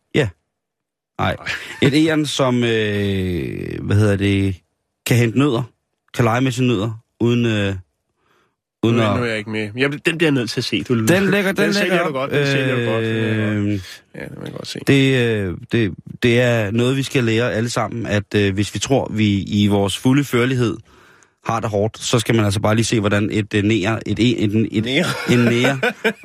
Nej, 1.18 1.36
et 1.82 2.06
eren, 2.06 2.26
som, 2.26 2.64
øh, 2.64 3.78
hvad 3.82 3.96
hedder 3.96 4.16
det, 4.16 4.56
kan 5.06 5.16
hente 5.16 5.38
nødder, 5.38 5.62
kan 6.14 6.24
lege 6.24 6.40
med 6.40 6.52
sine 6.52 6.66
nødder, 6.68 7.00
uden, 7.20 7.46
øh, 7.46 7.74
uden 8.82 8.96
Nu, 8.96 9.02
nu 9.02 9.02
er 9.02 9.08
at... 9.08 9.28
jeg 9.28 9.38
ikke 9.38 9.50
med. 9.50 9.70
Jeg, 9.76 10.06
den 10.06 10.18
bliver 10.18 10.26
jeg 10.28 10.34
nødt 10.34 10.50
til 10.50 10.60
at 10.60 10.64
se. 10.64 10.82
Du, 10.82 11.06
Den 11.06 11.30
lægger, 11.30 11.52
den, 11.52 11.64
den 11.64 11.74
lægger 11.74 12.06
du 12.06 12.12
godt. 12.12 12.30
Den 12.30 12.46
sælger 12.46 12.76
du 12.84 12.90
godt. 12.92 13.04
Øh, 13.04 13.80
Ja, 14.14 14.24
det 14.24 14.38
må 14.38 14.44
jeg 14.44 14.52
godt 14.52 14.66
se. 14.68 14.78
Det, 14.86 15.24
øh, 15.24 15.54
det, 15.72 15.92
det 16.22 16.40
er 16.40 16.70
noget, 16.70 16.96
vi 16.96 17.02
skal 17.02 17.24
lære 17.24 17.52
alle 17.52 17.70
sammen, 17.70 18.06
at 18.06 18.34
øh, 18.36 18.54
hvis 18.54 18.74
vi 18.74 18.78
tror, 18.78 19.10
vi 19.14 19.42
i 19.42 19.66
vores 19.66 19.98
fulde 19.98 20.24
førlighed 20.24 20.76
har 21.44 21.60
det 21.60 21.70
hårdt, 21.70 21.98
så 21.98 22.18
skal 22.18 22.34
man 22.34 22.44
altså 22.44 22.60
bare 22.60 22.74
lige 22.74 22.84
se, 22.84 23.00
hvordan 23.00 23.28
et 23.32 23.54
øh, 23.54 23.64
nære, 23.64 24.08
et, 24.08 24.18
et, 24.18 24.44
et, 24.44 24.68
et, 24.72 24.84
Nære. 24.84 25.04
en 25.32 25.38
nære, 25.38 25.80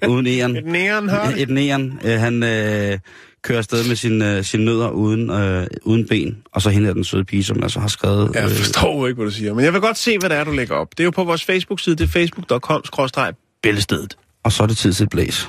uden 0.07 0.27
æren, 0.27 0.55
Et 0.57 0.65
næren 0.65 1.09
har 1.09 1.31
det. 1.31 1.41
et 1.41 1.49
næren, 1.49 1.99
øh, 2.05 2.19
han 2.19 2.43
øh, 2.43 2.99
kører 3.43 3.57
afsted 3.57 3.87
med 3.87 3.95
sin, 3.95 4.21
øh, 4.21 4.43
sin 4.43 4.59
nødder 4.59 4.89
uden, 4.89 5.29
øh, 5.29 5.67
uden 5.83 6.07
ben, 6.07 6.37
og 6.51 6.61
så 6.61 6.69
hende 6.69 6.89
er 6.89 6.93
den 6.93 7.03
søde 7.03 7.25
pige, 7.25 7.43
som 7.43 7.63
altså 7.63 7.79
har 7.79 7.87
skrevet... 7.87 8.35
Jeg 8.35 8.49
forstår 8.49 9.07
ikke, 9.07 9.15
hvad 9.15 9.25
du 9.25 9.31
siger. 9.31 9.53
Men 9.53 9.65
jeg 9.65 9.73
vil 9.73 9.81
godt 9.81 9.97
se, 9.97 10.19
hvad 10.19 10.29
det 10.29 10.37
er, 10.37 10.43
du 10.43 10.51
lægger 10.51 10.75
op. 10.75 10.87
Det 10.91 10.99
er 10.99 11.03
jo 11.03 11.11
på 11.11 11.23
vores 11.23 11.45
Facebook-side. 11.45 11.95
Det 11.95 12.03
er 12.03 12.07
facebook.com-bæltestedet. 12.07 14.17
og 14.43 14.51
så 14.51 14.63
er 14.63 14.67
det 14.67 14.77
tid 14.77 14.93
til 14.93 15.03
et 15.03 15.09
blæs. 15.09 15.47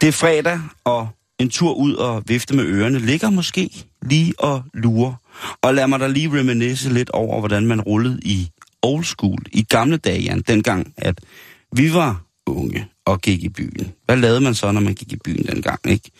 Det 0.00 0.08
er 0.08 0.12
fredag, 0.12 0.60
og 0.84 1.08
en 1.38 1.50
tur 1.50 1.74
ud 1.74 1.94
og 1.94 2.22
vifte 2.26 2.56
med 2.56 2.64
ørerne 2.64 2.98
ligger 2.98 3.30
måske 3.30 3.70
lige 4.02 4.34
og 4.38 4.62
lurer. 4.74 5.14
Og 5.62 5.74
lad 5.74 5.86
mig 5.86 6.00
da 6.00 6.06
lige 6.06 6.38
reminisce 6.38 6.92
lidt 6.92 7.10
over, 7.10 7.38
hvordan 7.38 7.66
man 7.66 7.80
rullede 7.80 8.18
i 8.22 8.48
old 8.82 9.04
school, 9.04 9.38
i 9.52 9.62
gamle 9.62 9.96
dage, 9.96 10.20
Jan, 10.22 10.40
dengang, 10.40 10.92
at 10.96 11.20
vi 11.76 11.94
var 11.94 12.22
unge 12.46 12.86
og 13.04 13.20
gik 13.20 13.42
i 13.42 13.48
byen. 13.48 13.92
Hvad 14.04 14.16
lavede 14.16 14.40
man 14.40 14.54
så, 14.54 14.72
når 14.72 14.80
man 14.80 14.94
gik 14.94 15.12
i 15.12 15.16
byen 15.24 15.46
dengang, 15.46 15.80
ikke? 15.88 16.10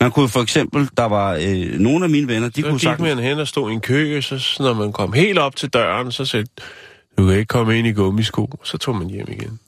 Man 0.00 0.10
kunne 0.10 0.28
for 0.28 0.42
eksempel, 0.42 0.88
der 0.96 1.04
var 1.04 1.38
øh, 1.40 1.80
nogle 1.80 2.04
af 2.04 2.10
mine 2.10 2.28
venner, 2.28 2.48
de 2.48 2.60
Så 2.60 2.66
kunne 2.66 2.78
gik 2.78 2.82
sagtens... 2.82 3.08
man 3.08 3.18
hen 3.18 3.38
og 3.38 3.48
stod 3.48 3.70
i 3.70 3.74
en 3.74 3.80
kø, 3.80 4.20
så 4.20 4.56
når 4.58 4.74
man 4.74 4.92
kom 4.92 5.12
helt 5.12 5.38
op 5.38 5.56
til 5.56 5.68
døren, 5.68 6.12
så 6.12 6.24
sagde 6.24 6.46
du 7.18 7.26
kan 7.26 7.34
ikke 7.34 7.44
komme 7.44 7.78
ind 7.78 7.86
i 7.86 7.92
gummisko. 7.92 8.58
Så 8.64 8.78
tog 8.78 8.96
man 8.96 9.10
hjem 9.10 9.26
igen. 9.28 9.60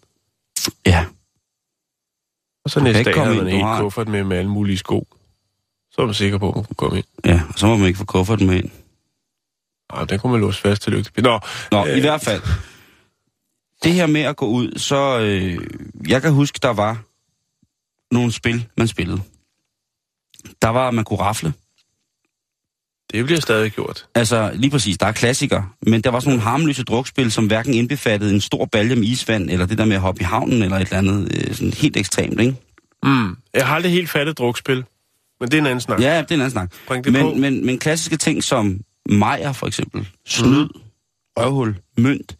Ja, 0.87 1.04
Og 2.68 2.72
så 2.72 2.81
Du 2.81 2.85
næste 2.85 3.04
dag 3.04 3.22
havde 3.24 3.37
man 3.37 3.48
en 3.48 3.61
har- 3.61 3.83
kuffert 3.83 4.09
med, 4.09 4.24
med 4.24 4.37
alle 4.37 4.50
mulige 4.50 4.78
sko. 4.78 5.09
Så 5.90 5.94
var 5.98 6.04
man 6.07 6.14
sikker 6.14 6.38
på, 6.38 6.48
at 6.48 6.54
man 6.54 6.64
kunne 6.64 6.74
komme 6.76 6.96
ind. 6.98 7.04
ja, 7.24 7.40
og 7.48 7.59
så 7.59 7.66
må 7.66 7.76
man 7.76 7.87
ikke 7.87 7.98
få 7.98 8.04
kufferten 8.04 8.46
med 8.46 8.57
ind. 8.57 8.70
Ah, 9.90 10.09
den 10.09 10.18
kunne 10.18 10.33
man 10.33 10.40
låse 10.40 10.61
fast 10.61 10.83
til 10.83 10.92
lygte. 10.92 11.22
Nå, 11.22 11.40
Nå, 11.72 11.87
Øh. 11.87 11.96
i 11.96 12.00
hvert 12.00 12.20
fald. 12.20 12.42
Det 13.83 13.92
her 13.92 14.07
med 14.07 14.20
at 14.20 14.37
gå 14.37 14.46
ud, 14.46 14.78
så... 14.78 15.18
Øh, 15.20 15.59
jeg 16.09 16.22
kan 16.22 16.33
huske, 16.33 16.59
der 16.62 16.68
var 16.72 17.02
nogle 18.14 18.33
spil, 18.33 18.66
man 18.76 18.88
spillede. 18.88 19.20
Der 20.62 20.68
var, 20.68 20.90
man 20.90 21.04
kunne 21.04 21.18
rafle. 21.20 21.52
Det 23.12 23.24
bliver 23.24 23.40
stadig 23.40 23.72
gjort. 23.72 24.06
Altså, 24.14 24.50
lige 24.54 24.70
præcis, 24.70 24.98
der 24.98 25.06
er 25.06 25.12
klassikere. 25.12 25.68
Men 25.82 26.00
der 26.00 26.10
var 26.10 26.20
sådan 26.20 26.30
nogle 26.30 26.42
harmløse 26.42 26.84
drukspil, 26.84 27.32
som 27.32 27.46
hverken 27.46 27.74
indbefattede 27.74 28.34
en 28.34 28.40
stor 28.40 28.64
balje 28.64 28.96
med 28.96 29.04
isvand, 29.04 29.50
eller 29.50 29.66
det 29.66 29.78
der 29.78 29.84
med 29.84 29.96
at 29.96 30.02
hoppe 30.02 30.20
i 30.20 30.24
havnen, 30.24 30.62
eller 30.62 30.76
et 30.76 30.80
eller 30.80 30.98
andet 30.98 31.28
øh, 31.34 31.54
sådan 31.54 31.72
helt 31.72 31.96
ekstremt, 31.96 32.40
ikke? 32.40 32.56
Mm. 33.02 33.36
Jeg 33.54 33.66
har 33.66 33.74
aldrig 33.74 33.92
helt 33.92 34.10
fattet 34.10 34.38
drukspil, 34.38 34.84
men 35.40 35.50
det 35.50 35.54
er 35.54 35.58
en 35.58 35.66
anden 35.66 35.80
snak. 35.80 36.00
Ja, 36.00 36.18
det 36.22 36.30
er 36.30 36.34
en 36.34 36.40
anden 36.40 36.50
snak. 36.50 36.72
Bring 36.86 37.04
det 37.04 37.14
på. 37.14 37.28
Men, 37.28 37.40
men, 37.40 37.66
men 37.66 37.78
klassiske 37.78 38.16
ting 38.16 38.44
som 38.44 38.80
Majer 39.08 39.52
for 39.52 39.66
eksempel, 39.66 40.08
snyd, 40.26 40.64
mm. 40.64 40.80
røvhul, 41.38 41.76
mønt, 41.98 42.36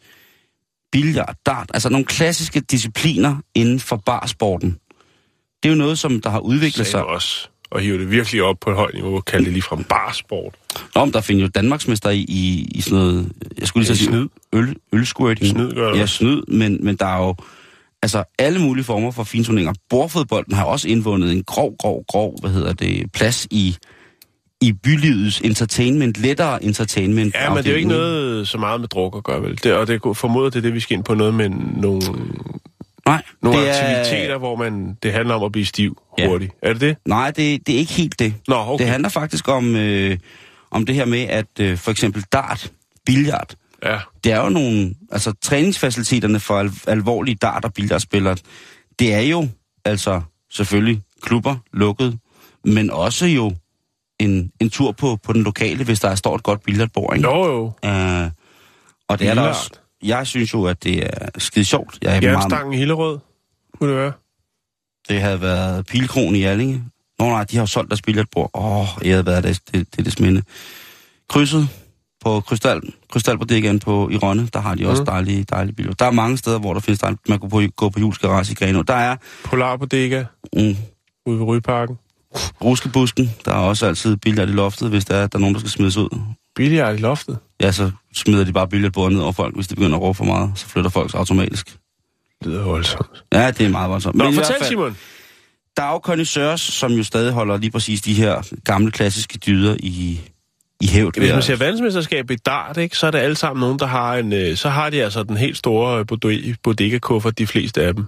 billard, 0.91 1.35
dart, 1.45 1.71
altså 1.73 1.89
nogle 1.89 2.05
klassiske 2.05 2.59
discipliner 2.59 3.37
inden 3.55 3.79
for 3.79 3.95
barsporten. 3.95 4.77
Det 5.63 5.69
er 5.69 5.73
jo 5.73 5.77
noget, 5.77 5.99
som 5.99 6.21
der 6.21 6.29
har 6.29 6.39
udviklet 6.39 6.87
sagde 6.87 6.89
sig. 6.89 7.05
også. 7.05 7.49
Og 7.71 7.81
hive 7.81 7.99
det 7.99 8.11
virkelig 8.11 8.43
op 8.43 8.55
på 8.61 8.69
et 8.69 8.75
højt 8.75 8.93
niveau 8.93 9.15
og 9.15 9.25
kalde 9.25 9.45
det 9.45 9.53
lige 9.53 9.63
fra 9.63 9.75
barsport. 9.89 10.53
Om 10.95 11.11
der 11.11 11.21
findes 11.21 11.43
jo 11.43 11.47
Danmarksmester 11.47 12.09
i, 12.09 12.19
i, 12.19 12.67
i 12.75 12.81
sådan 12.81 12.99
noget, 12.99 13.31
jeg 13.59 13.67
skulle 13.67 13.81
lige 13.85 13.95
så 13.95 14.03
sige, 14.03 14.09
snyd. 14.09 14.27
øl, 14.53 14.75
ølsquirting. 14.93 15.49
Snyd 15.49 15.71
gør 15.71 15.91
det 15.91 15.99
Ja, 15.99 16.05
snyd, 16.05 16.41
men, 16.47 16.85
men 16.85 16.95
der 16.95 17.05
er 17.05 17.17
jo 17.25 17.35
altså 18.03 18.23
alle 18.39 18.59
mulige 18.59 18.83
former 18.83 19.11
for 19.11 19.23
finturneringer. 19.23 19.73
Bordfodbolden 19.89 20.53
har 20.53 20.63
også 20.65 20.87
indvundet 20.87 21.31
en 21.31 21.43
grov, 21.43 21.77
grov, 21.77 22.05
grov, 22.07 22.41
hvad 22.41 22.51
hedder 22.51 22.73
det, 22.73 23.11
plads 23.11 23.47
i, 23.51 23.77
i 24.61 24.73
bylivets 24.73 25.41
entertainment, 25.41 26.17
lettere 26.17 26.63
entertainment. 26.63 27.35
Ja, 27.35 27.49
men 27.49 27.57
det 27.57 27.67
er 27.67 27.71
jo 27.71 27.77
ikke 27.77 27.89
noget 27.89 28.47
så 28.47 28.57
meget 28.57 28.79
med 28.79 28.87
druk 28.87 29.17
at 29.17 29.23
gøre, 29.23 29.41
vel? 29.41 29.59
Det, 29.63 29.73
og 29.73 29.87
det 29.87 30.01
formoder 30.17 30.49
det 30.49 30.57
er 30.57 30.61
det, 30.61 30.73
vi 30.73 30.79
skal 30.79 30.97
ind 30.97 31.03
på 31.03 31.13
noget 31.13 31.33
med 31.33 31.49
nogle, 31.77 32.01
Nej, 33.09 33.21
nogle 33.41 33.59
det 33.59 33.69
er, 33.69 33.99
aktiviteter, 33.99 34.37
hvor 34.37 34.55
man, 34.55 34.97
det 35.03 35.13
handler 35.13 35.35
om 35.35 35.43
at 35.43 35.51
blive 35.51 35.65
stiv 35.65 36.01
Ja. 36.17 36.27
hurtigt. 36.27 36.53
Er 36.61 36.73
det 36.73 36.81
det? 36.81 36.97
Nej, 37.05 37.31
det, 37.31 37.67
det 37.67 37.75
er 37.75 37.79
ikke 37.79 37.93
helt 37.93 38.19
det. 38.19 38.33
Nå, 38.47 38.55
okay. 38.55 38.83
Det 38.83 38.91
handler 38.91 39.09
faktisk 39.09 39.47
om, 39.47 39.75
øh, 39.75 40.17
om 40.71 40.85
det 40.85 40.95
her 40.95 41.05
med, 41.05 41.19
at 41.21 41.45
øh, 41.59 41.77
for 41.77 41.91
eksempel 41.91 42.23
dart, 42.33 42.71
billard, 43.05 43.53
Ja. 43.85 43.99
det 44.23 44.31
er 44.31 44.43
jo 44.43 44.49
nogle, 44.49 44.95
altså 45.11 45.33
træningsfaciliteterne 45.41 46.39
for 46.39 46.59
al, 46.59 46.71
alvorlige 46.87 47.35
dart- 47.35 47.65
og 47.65 47.73
billardspillere, 47.73 48.35
det 48.99 49.13
er 49.13 49.19
jo 49.19 49.47
altså 49.85 50.21
selvfølgelig 50.51 51.01
klubber 51.21 51.55
lukket, 51.73 52.19
men 52.65 52.91
også 52.91 53.25
jo 53.25 53.51
en, 54.19 54.51
en 54.59 54.69
tur 54.69 54.91
på, 54.91 55.17
på 55.23 55.33
den 55.33 55.43
lokale, 55.43 55.83
hvis 55.83 55.99
der 55.99 56.15
står 56.15 56.35
et 56.35 56.43
godt 56.43 56.63
billardbord. 56.63 57.15
Ikke? 57.17 57.29
Jo, 57.29 57.45
jo. 57.45 57.65
Øh, 57.89 58.29
og 59.07 59.19
det 59.19 59.27
er 59.27 59.33
der 59.33 59.41
Billard. 59.41 59.47
også. 59.49 59.69
Jeg 60.03 60.27
synes 60.27 60.53
jo, 60.53 60.63
at 60.65 60.83
det 60.83 61.03
er 61.03 61.29
skide 61.37 61.65
sjovt. 61.65 61.97
Jeg 62.01 62.07
er 62.17 62.21
meget, 62.21 62.33
Jernstangen 62.33 62.73
i 62.73 62.77
Hillerød, 62.77 63.19
kunne 63.79 63.89
det 63.89 63.97
være? 64.01 64.11
det 65.09 65.21
havde 65.21 65.41
været 65.41 65.85
Pilkron 65.85 66.35
i 66.35 66.43
Allinge. 66.43 66.83
Nå 67.19 67.25
nej, 67.29 67.43
de 67.43 67.55
har 67.55 67.61
jo 67.63 67.67
solgt 67.67 67.89
deres 67.89 68.01
billardbord. 68.01 68.49
Åh, 68.53 68.87
jeg 69.03 69.11
havde 69.11 69.25
været 69.25 69.43
det, 69.43 69.61
det, 69.71 69.95
det, 69.95 70.05
det 70.05 70.19
minde. 70.19 70.41
Krydset. 71.29 71.69
på 72.23 72.39
Krystal, 72.41 72.81
Krystalbodegaen 73.11 73.79
på 73.79 74.09
i 74.11 74.17
Rønne, 74.17 74.49
der 74.53 74.59
har 74.59 74.75
de 74.75 74.87
også 74.87 75.01
Mm. 75.01 75.05
dejlige, 75.05 75.43
dejlige 75.43 75.75
biler. 75.75 75.93
Der 75.93 76.05
er 76.05 76.11
mange 76.11 76.37
steder, 76.37 76.59
hvor 76.59 76.73
der 76.73 76.79
findes 76.79 76.99
dejlige, 76.99 77.19
man 77.29 77.39
kan 77.39 77.49
på, 77.49 77.61
gå 77.75 77.89
på 77.89 77.99
Jules 77.99 78.17
Garage 78.17 78.51
i 78.51 78.55
Greno. 78.55 78.81
Der 78.81 78.93
er 78.93 79.15
Polar 79.43 79.77
Bodega 79.77 80.23
mm, 80.53 80.75
ude 81.25 81.39
ved 81.39 81.45
Rygeparken. 81.45 81.97
Ruskebusken, 82.63 83.31
der 83.45 83.51
er 83.51 83.55
også 83.57 83.85
altid 83.85 84.17
billard 84.17 84.49
i 84.49 84.51
loftet, 84.51 84.89
hvis 84.89 85.05
der 85.05 85.15
er, 85.15 85.27
der 85.27 85.37
er 85.37 85.39
nogen, 85.39 85.53
der 85.55 85.59
skal 85.59 85.71
smides 85.71 85.97
ud. 85.97 86.09
Billigere 86.59 86.93
i 86.95 86.97
loftet. 86.97 87.37
Ja, 87.61 87.71
så 87.71 87.91
smider 88.15 88.43
de 88.43 88.53
bare 88.53 88.67
billardbordet 88.67 89.13
ned 89.13 89.23
over 89.23 89.31
folk, 89.31 89.55
hvis 89.55 89.67
de 89.67 89.75
begynder 89.75 89.95
at 89.97 90.01
råbe 90.01 90.17
for 90.17 90.25
meget. 90.25 90.51
Så 90.55 90.65
flytter 90.67 90.89
folk 90.89 91.13
automatisk. 91.13 91.77
Det 92.43 92.47
lyder 92.47 92.63
voldsomt. 92.63 93.23
Ja, 93.33 93.51
det 93.51 93.65
er 93.65 93.69
meget 93.69 93.89
voldsomt. 93.89 94.15
Nå, 94.15 94.23
hvert 94.23 94.35
fortæl 94.35 94.55
fald- 94.59 94.67
Simon. 94.69 94.97
Der 95.77 95.83
er 95.83 95.91
jo 95.91 95.97
connoisseurs, 95.97 96.61
som 96.61 96.91
jo 96.91 97.03
stadig 97.03 97.31
holder 97.33 97.57
lige 97.57 97.71
præcis 97.71 98.01
de 98.01 98.13
her 98.13 98.53
gamle 98.65 98.91
klassiske 98.91 99.37
dyder 99.37 99.75
i, 99.79 100.19
i 100.81 100.87
hævd. 100.87 101.19
Hvis 101.19 101.31
man 101.33 101.41
ser 101.41 101.55
verdensmesterskab 101.55 102.31
i 102.31 102.35
dart, 102.35 102.77
ikke, 102.77 102.97
så 102.97 103.07
er 103.07 103.11
det 103.11 103.19
alle 103.19 103.35
sammen 103.35 103.61
nogen, 103.61 103.79
der 103.79 103.85
har 103.85 104.15
en... 104.15 104.33
Øh, 104.33 104.57
så 104.57 104.69
har 104.69 104.89
de 104.89 105.03
altså 105.03 105.23
den 105.23 105.37
helt 105.37 105.57
store 105.57 106.05
bode- 106.05 106.55
bodega-kuffert, 106.63 107.37
de 107.37 107.47
fleste 107.47 107.81
af 107.83 107.95
dem. 107.95 108.05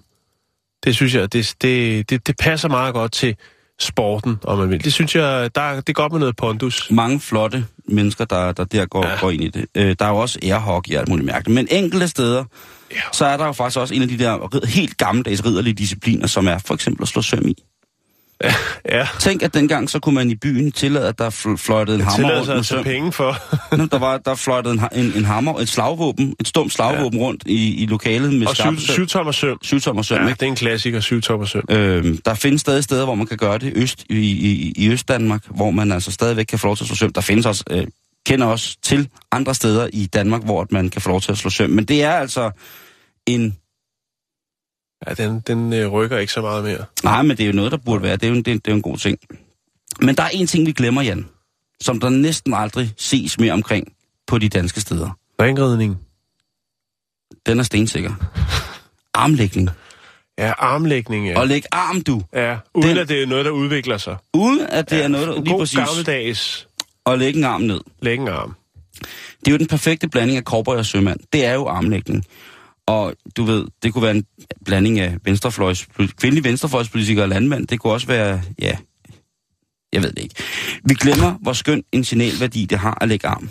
Det 0.83 0.95
synes 0.95 1.15
jeg, 1.15 1.33
det, 1.33 1.55
det, 1.61 2.09
det, 2.09 2.27
det 2.27 2.35
passer 2.37 2.67
meget 2.69 2.93
godt 2.93 3.11
til 3.11 3.35
sporten, 3.81 4.37
om 4.43 4.57
man 4.59 4.69
vil. 4.69 4.83
Det 4.83 4.93
synes 4.93 5.15
jeg, 5.15 5.49
der, 5.55 5.75
det 5.75 5.89
er 5.89 5.93
godt 5.93 6.11
med 6.11 6.19
noget 6.19 6.35
pondus. 6.35 6.87
mange 6.91 7.19
flotte 7.19 7.65
mennesker, 7.87 8.25
der, 8.25 8.51
der 8.51 8.63
der 8.63 8.85
går, 8.85 9.07
Ja. 9.07 9.15
går 9.21 9.31
ind 9.31 9.43
i 9.43 9.47
det. 9.49 9.65
Øh, 9.75 9.95
der 9.99 10.05
er 10.05 10.09
jo 10.09 10.17
også 10.17 10.39
airhockey 10.43 10.93
og 10.93 10.99
alt 10.99 11.09
muligt 11.09 11.25
mærkeligt. 11.25 11.55
Men 11.55 11.67
enkelte 11.71 12.07
steder, 12.07 12.43
Ja. 12.91 12.95
så 13.11 13.25
er 13.25 13.37
der 13.37 13.45
jo 13.45 13.51
faktisk 13.51 13.79
også 13.79 13.93
en 13.93 14.01
af 14.01 14.07
de 14.07 14.19
der 14.19 14.65
helt 14.67 14.97
gammeldags 14.97 15.45
ridderlige 15.45 15.73
discipliner, 15.73 16.27
som 16.27 16.47
er 16.47 16.57
for 16.57 16.73
eksempel 16.73 17.03
at 17.03 17.07
slå 17.07 17.21
søm 17.21 17.47
i. 17.47 17.55
Ja, 18.89 19.07
Tænk, 19.19 19.43
at 19.43 19.53
dengang 19.53 19.89
så 19.89 19.99
kunne 19.99 20.15
man 20.15 20.31
i 20.31 20.35
byen 20.35 20.71
tillade, 20.71 21.07
at 21.07 21.17
der 21.19 21.29
fl- 21.29 21.55
fløjtede 21.57 21.95
en 21.95 22.01
hammer 22.01 22.29
rundt 22.35 22.45
sig 22.45 22.53
tage 22.55 22.63
søm. 22.63 22.83
penge 22.83 23.11
for. 23.11 23.37
Nå, 23.77 23.85
Der, 23.85 23.99
var, 23.99 24.17
der 24.17 24.35
fløjtede 24.35 24.73
en, 24.73 25.05
en, 25.05 25.13
en 25.15 25.25
hammer, 25.25 25.59
et 25.59 25.69
slagvåben, 25.69 26.35
et 26.39 26.47
stumt 26.47 26.73
slagvåben 26.73 27.19
ja. 27.19 27.25
rundt 27.25 27.43
i, 27.45 27.83
i 27.83 27.85
lokalet 27.85 28.33
med 28.33 28.47
og 28.47 28.55
syv, 28.55 28.61
skarpe 28.63 28.77
søm. 28.81 28.93
syv 28.95 29.07
tommer. 29.07 29.57
Syvtommer 29.61 30.01
søm, 30.03 30.17
Ja, 30.21 30.27
ikke? 30.27 30.39
det 30.39 30.45
er 30.45 30.49
en 30.49 30.55
klassiker, 30.55 30.99
syv 30.99 31.21
tommer 31.21 31.45
søm. 31.45 31.63
Øhm, 31.69 32.17
der 32.25 32.33
findes 32.33 32.61
stadig 32.61 32.83
steder, 32.83 33.05
hvor 33.05 33.15
man 33.15 33.27
kan 33.27 33.37
gøre 33.37 33.57
det 33.57 33.73
øst, 33.75 34.05
i, 34.09 34.15
i, 34.19 34.73
i 34.75 34.89
Østdanmark, 34.89 35.41
hvor 35.49 35.71
man 35.71 35.91
altså 35.91 36.11
stadigvæk 36.11 36.45
kan 36.45 36.59
få 36.59 36.67
lov 36.67 36.77
til 36.77 36.83
at 36.83 36.87
slå 36.87 36.95
søm. 36.95 37.13
Der 37.13 37.21
findes 37.21 37.45
også, 37.45 37.63
øh, 37.69 37.87
kender 38.25 38.45
også 38.47 38.77
til 38.83 39.09
andre 39.31 39.55
steder 39.55 39.87
i 39.93 40.05
Danmark, 40.05 40.43
hvor 40.43 40.67
man 40.71 40.89
kan 40.89 41.01
få 41.01 41.09
lov 41.09 41.21
til 41.21 41.31
at 41.31 41.37
slå 41.37 41.49
søm. 41.49 41.69
Men 41.69 41.85
det 41.85 42.03
er 42.03 42.11
altså 42.11 42.51
en... 43.27 43.57
Ja, 45.07 45.13
den, 45.13 45.39
den 45.47 45.73
øh, 45.73 45.87
rykker 45.87 46.17
ikke 46.17 46.33
så 46.33 46.41
meget 46.41 46.63
mere. 46.63 46.85
Nej, 47.03 47.21
men 47.21 47.37
det 47.37 47.43
er 47.43 47.47
jo 47.47 47.53
noget, 47.53 47.71
der 47.71 47.77
burde 47.77 48.03
være. 48.03 48.15
Det 48.15 48.23
er 48.23 48.27
jo 48.27 48.35
en, 48.35 48.43
det 48.43 48.51
er, 48.53 48.59
det 48.59 48.71
er 48.71 48.75
en 48.75 48.81
god 48.81 48.97
ting. 48.97 49.19
Men 50.01 50.15
der 50.15 50.23
er 50.23 50.29
en 50.33 50.47
ting, 50.47 50.65
vi 50.67 50.71
glemmer, 50.71 51.01
Jan, 51.01 51.25
som 51.81 51.99
der 51.99 52.09
næsten 52.09 52.53
aldrig 52.53 52.93
ses 52.97 53.39
mere 53.39 53.53
omkring 53.53 53.93
på 54.27 54.37
de 54.37 54.49
danske 54.49 54.81
steder. 54.81 55.17
Ringridning. 55.41 55.97
Den 57.45 57.59
er 57.59 57.63
stensikker. 57.63 58.13
Armlægning. 59.13 59.69
Ja, 60.37 60.51
armlægning, 60.57 61.27
ja. 61.27 61.39
Og 61.39 61.47
læg 61.47 61.63
arm, 61.71 62.01
du. 62.01 62.21
Ja, 62.33 62.57
uden 62.73 62.89
Den- 62.89 62.97
at 62.97 63.09
det 63.09 63.21
er 63.23 63.27
noget, 63.27 63.45
der 63.45 63.51
udvikler 63.51 63.97
sig. 63.97 64.17
Uden 64.33 64.59
at 64.69 64.89
det 64.89 64.97
ja, 64.97 65.03
er 65.03 65.07
noget, 65.07 65.27
der 65.27 65.33
lige 65.41 65.51
God 65.53 65.59
præcis... 65.59 65.77
gammeldags 65.77 66.67
Og 67.05 67.17
lægge 67.19 67.37
en 67.39 67.43
arm 67.45 67.61
ned. 67.61 67.81
lægge 68.01 68.21
en 68.21 68.27
arm. 68.27 68.55
Det 69.39 69.47
er 69.47 69.51
jo 69.51 69.57
den 69.57 69.67
perfekte 69.67 70.07
blanding 70.09 70.37
af 70.37 70.43
cowboy 70.43 70.75
og 70.75 70.85
sømand. 70.85 71.19
Det 71.33 71.45
er 71.45 71.53
jo 71.53 71.67
armlægning. 71.67 72.25
Og 72.87 73.13
du 73.37 73.43
ved, 73.43 73.65
det 73.83 73.93
kunne 73.93 74.01
være 74.01 74.15
en 74.15 74.25
blanding 74.65 74.99
af 74.99 75.17
venstrefløjs, 75.23 75.85
kvindelige 75.95 76.43
venstrefløjspolitikere 76.43 77.25
og 77.25 77.29
landmænd. 77.29 77.67
Det 77.67 77.79
kunne 77.79 77.93
også 77.93 78.07
være, 78.07 78.41
ja, 78.59 78.77
jeg 79.93 80.03
ved 80.03 80.11
det 80.11 80.23
ikke. 80.23 80.35
Vi 80.85 80.93
glemmer, 80.93 81.37
hvor 81.41 81.53
skøn 81.53 81.83
en 81.91 82.03
signalværdi 82.03 82.65
det 82.65 82.77
har 82.77 82.97
at 83.01 83.09
lægge 83.09 83.27
arm. 83.27 83.49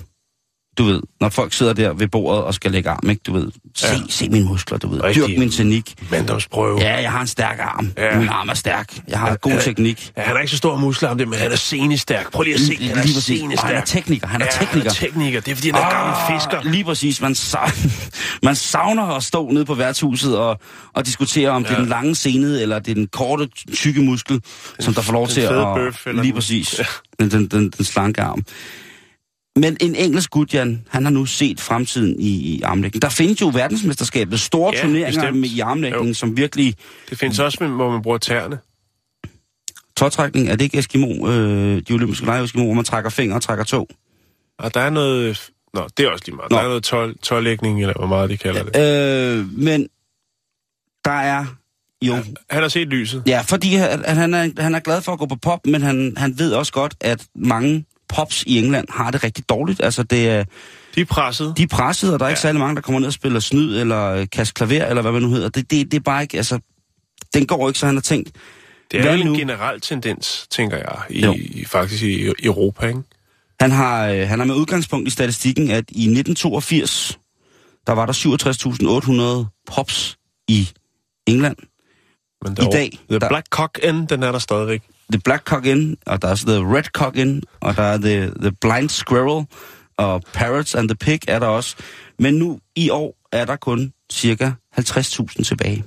Du 0.81 0.85
ved, 0.85 1.01
når 1.21 1.29
folk 1.29 1.53
sidder 1.53 1.73
der 1.73 1.93
ved 1.93 2.09
bordet 2.09 2.43
og 2.45 2.55
skal 2.55 2.71
lægge 2.73 2.91
arm, 2.91 3.11
ikke? 3.11 3.23
Du 3.27 3.33
ved, 3.33 3.51
se, 3.77 3.87
Ja. 3.87 3.93
ja. 3.95 3.99
se 4.09 4.29
mine 4.29 4.45
muskler, 4.47 4.79
du 4.79 4.89
ved. 4.89 5.03
Rigtig. 5.05 5.29
Dyrk 5.29 5.39
min 5.39 5.51
teknik. 5.51 5.95
Manddomsprøve. 6.11 6.79
Ja, 6.81 7.01
jeg 7.03 7.13
har 7.13 7.21
en 7.21 7.27
stærk 7.27 7.59
arm. 7.61 7.93
Ja. 7.97 8.05
Ja. 8.13 8.19
Min 8.19 8.29
arm 8.29 8.49
er 8.49 8.55
stærk. 8.55 8.99
Jeg 9.09 9.19
har 9.19 9.37
god 9.37 9.53
Ja. 9.53 9.61
teknik. 9.61 10.13
Ja, 10.17 10.23
han 10.23 10.33
har 10.37 10.41
ikke 10.41 10.51
så 10.51 10.57
stor 10.57 10.77
muskler 10.77 11.09
om 11.09 11.19
det, 11.19 11.29
men 11.29 11.39
han 11.39 11.53
er 11.53 11.57
senestærk. 11.57 12.33
Prøv 12.33 12.43
lige 12.43 12.55
at 12.55 12.61
se, 12.61 12.77
han 12.77 12.83
er 12.83 12.83
Lige. 12.83 12.93
Og 12.95 12.97
han 12.99 13.07
er 13.17 13.21
senestærk. 13.21 13.85
tekniker. 13.87 14.27
Han 14.27 14.41
er 14.43 14.45
ja, 14.45 14.51
tekniker. 14.65 14.77
han 14.77 14.87
er 14.87 14.91
tekniker. 15.09 15.41
Det 15.41 15.51
er, 15.51 15.55
fordi 15.55 15.71
han 15.71 15.81
er 15.83 15.87
oh, 15.87 15.93
gammel 15.93 16.15
fisker. 16.41 16.71
Lige 16.73 16.85
præcis. 16.85 17.21
Man, 17.21 17.33
sa- 17.33 17.89
man 18.47 18.57
savner 18.57 19.03
at 19.17 19.23
stå 19.23 19.51
nede 19.51 19.65
på 19.65 19.75
værtshuset 19.75 20.39
og, 20.39 20.61
og 20.95 21.07
diskutere, 21.07 21.51
om 21.51 21.63
ja. 21.63 21.69
det 21.69 21.75
er 21.75 21.81
den 21.81 21.89
lange 21.89 22.15
senede, 22.15 22.63
eller 22.63 22.79
det 22.79 22.91
er 22.91 22.95
den 22.95 23.07
korte, 23.07 23.49
tykke 23.75 24.03
muskel, 24.03 24.41
som 24.81 24.95
der 24.95 25.03
får 25.03 25.13
lov 25.13 25.27
den 25.27 25.35
til 25.35 25.41
at... 25.41 25.75
bøf, 25.77 26.07
eller 26.07 26.23
lige 26.23 26.33
præcis. 26.35 26.79
Ja. 26.79 26.85
Ja. 27.21 27.25
Den, 27.25 27.31
den, 27.31 27.47
den, 27.47 27.71
den 27.71 27.85
slanke 27.85 28.23
arm. 28.23 28.45
Men 29.57 29.77
en 29.81 29.95
engelsk 29.95 30.31
gut, 30.31 30.55
Jan, 30.55 30.87
han 30.89 31.05
har 31.05 31.11
nu 31.11 31.27
set 31.27 31.61
fremtiden 31.61 32.21
i, 32.21 32.29
i 32.29 32.63
armlægning. 32.63 33.03
Der 33.03 33.09
findes 33.09 33.41
jo 33.41 33.49
verdensmesterskabet 33.55 34.41
store 34.41 34.73
Ja, 34.75 34.81
turneringer 34.83 35.21
bestemt. 35.21 35.39
med 35.41 35.49
i 35.49 35.61
armlægning, 35.61 36.09
Jo. 36.09 36.15
som 36.15 36.37
virkelig... 36.37 36.75
Det 37.11 37.19
findes 37.19 37.39
også, 37.39 37.59
med, 37.61 37.69
hvor 37.69 37.91
man 37.91 38.03
bruger 38.03 38.19
tæerne. 38.19 38.59
Tåtrækning, 39.97 40.49
er 40.49 40.57
det 40.57 40.65
ikke 40.65 40.79
Eskimo, 40.79 41.29
øh, 41.29 41.83
de 41.89 41.93
olympiske 41.93 42.27
lege 42.27 42.45
Eskimo, 42.45 42.65
hvor 42.65 42.75
man 42.75 42.85
trækker 42.85 43.11
fingre 43.11 43.37
og 43.37 43.43
trækker 43.43 43.65
tog? 43.65 43.89
Og 44.59 44.75
der 44.75 44.81
er 44.81 44.91
noget... 44.91 45.51
Nå, 45.75 45.89
det 45.97 46.07
er 46.07 46.11
også 46.11 46.25
lige 46.27 46.37
meget. 46.37 46.51
Nå. 46.51 46.57
Der 46.57 46.63
er 46.63 46.69
noget 46.69 46.83
tol, 46.85 47.19
tolvlægning, 47.19 47.81
eller 47.81 47.95
hvor 47.99 48.07
meget 48.07 48.31
de 48.31 48.37
kalder 48.37 48.63
det. 48.65 49.39
Øh, 49.39 49.59
men 49.59 49.89
der 51.05 51.11
er 51.11 51.47
jo... 52.03 52.15
Han 52.51 52.63
har 52.63 52.69
set 52.69 52.89
lyset. 52.89 53.23
Ja, 53.27 53.41
fordi 53.49 53.75
at 53.75 54.17
han, 54.17 54.35
er, 54.35 54.63
han 54.63 54.75
er 54.75 54.81
glad 54.81 55.03
for 55.03 55.13
at 55.13 55.19
gå 55.19 55.27
på 55.27 55.37
pop, 55.37 55.67
men 55.67 55.83
han, 55.83 56.15
han 56.17 56.39
ved 56.39 56.53
også 56.53 56.73
godt, 56.73 56.95
at 57.01 57.27
mange 57.37 57.85
pops 58.11 58.45
i 58.47 58.59
England 58.59 58.87
har 58.91 59.11
det 59.11 59.25
rigtig 59.25 59.49
dårligt. 59.49 59.83
Altså, 59.83 60.03
det 60.03 60.29
er, 60.29 60.45
De 60.95 61.01
er 61.01 61.05
presset. 61.05 61.55
de 61.57 61.63
er 61.63 61.67
presset, 61.67 62.13
og 62.13 62.19
der 62.19 62.25
er 62.25 62.29
ja. 62.29 62.33
Ikke 62.33 62.41
særlig 62.41 62.59
mange, 62.61 62.75
der 62.77 62.81
kommer 62.83 62.99
ned 63.01 63.07
og 63.07 63.13
spiller 63.13 63.41
snyd, 63.41 63.81
eller 63.81 64.05
øh, 64.07 64.27
kaster 64.33 64.67
klaver, 64.67 64.87
eller 64.87 65.03
hvad 65.03 65.13
man 65.13 65.23
nu 65.23 65.29
hedder. 65.31 65.49
Det, 65.49 65.71
det, 65.71 65.91
det 65.91 65.97
er 65.97 66.01
bare 66.01 66.23
ikke, 66.23 66.37
altså, 66.37 66.59
den 67.35 67.47
går 67.47 67.69
ikke, 67.69 67.79
så 67.81 67.87
han 67.87 67.95
har 67.97 68.01
tænkt, 68.03 68.31
Det 68.93 69.01
er 69.01 69.13
en 69.13 69.27
nu? 69.27 69.37
generel 69.37 69.81
tendens, 69.81 70.47
tænker 70.51 70.77
jeg, 70.77 70.99
i, 71.11 71.25
Jo. 71.25 71.33
i 71.39 71.65
faktisk 71.65 72.03
i, 72.03 72.27
i 72.29 72.33
Europa, 72.45 72.87
ikke? 72.87 73.01
han 73.61 73.71
har, 73.71 74.07
øh, 74.09 74.29
han 74.29 74.39
har 74.39 74.47
med 74.47 74.55
udgangspunkt 74.55 75.09
i 75.09 75.11
statistikken, 75.11 75.71
at 75.71 75.85
i 75.89 76.05
1982, 76.05 77.19
der 77.87 77.93
var 77.93 78.07
der 78.07 78.13
67.800 78.13 79.73
pops 79.75 80.19
i 80.49 80.69
England. 81.27 81.57
Men 82.45 82.53
I 82.53 82.55
der 82.55 82.71
dag, 82.71 82.99
The 83.11 83.19
der- 83.19 83.29
Black 83.29 83.47
Cock 83.51 83.79
Inn, 83.83 84.07
den 84.07 84.23
er 84.23 84.33
der 84.33 84.39
stadigvæk. 84.39 84.83
The 85.13 85.21
Black 85.25 85.45
Cock 85.45 85.67
Inn, 85.67 85.97
og 86.07 86.23
der 86.23 86.29
er 86.29 86.33
også 86.33 86.47
The 86.47 86.77
Red 86.77 86.83
Cock 86.83 87.17
Inn, 87.17 87.43
og 87.61 87.77
der 87.77 87.83
er 87.83 87.97
The, 87.97 88.33
the 88.41 88.53
Blind 88.61 88.89
Squirrel, 88.89 89.47
og 89.97 90.23
Parrots 90.33 90.75
and 90.75 90.89
the 90.89 90.97
Pig 90.97 91.21
er 91.29 91.39
der 91.39 91.47
også. 91.47 91.77
Men 92.19 92.35
nu 92.35 92.59
i 92.77 92.91
år 92.91 93.17
er 93.33 93.45
der 93.45 93.57
kun 93.57 93.93
cirka 94.13 94.51
50.000 94.79 95.43
tilbage. 95.43 95.85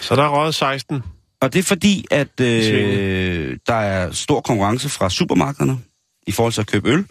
Så 0.00 0.16
der 0.16 0.22
er 0.22 0.28
røget 0.28 0.54
16. 0.54 1.02
Og 1.40 1.52
det 1.52 1.58
er 1.58 1.62
fordi, 1.62 2.04
at 2.10 2.40
øh, 2.40 3.56
der 3.66 3.74
er 3.74 4.12
stor 4.12 4.40
konkurrence 4.40 4.88
fra 4.88 5.10
supermarkederne 5.10 5.78
i 6.26 6.32
forhold 6.32 6.52
til 6.52 6.60
at 6.60 6.66
købe 6.66 6.88
øl, 6.88 7.04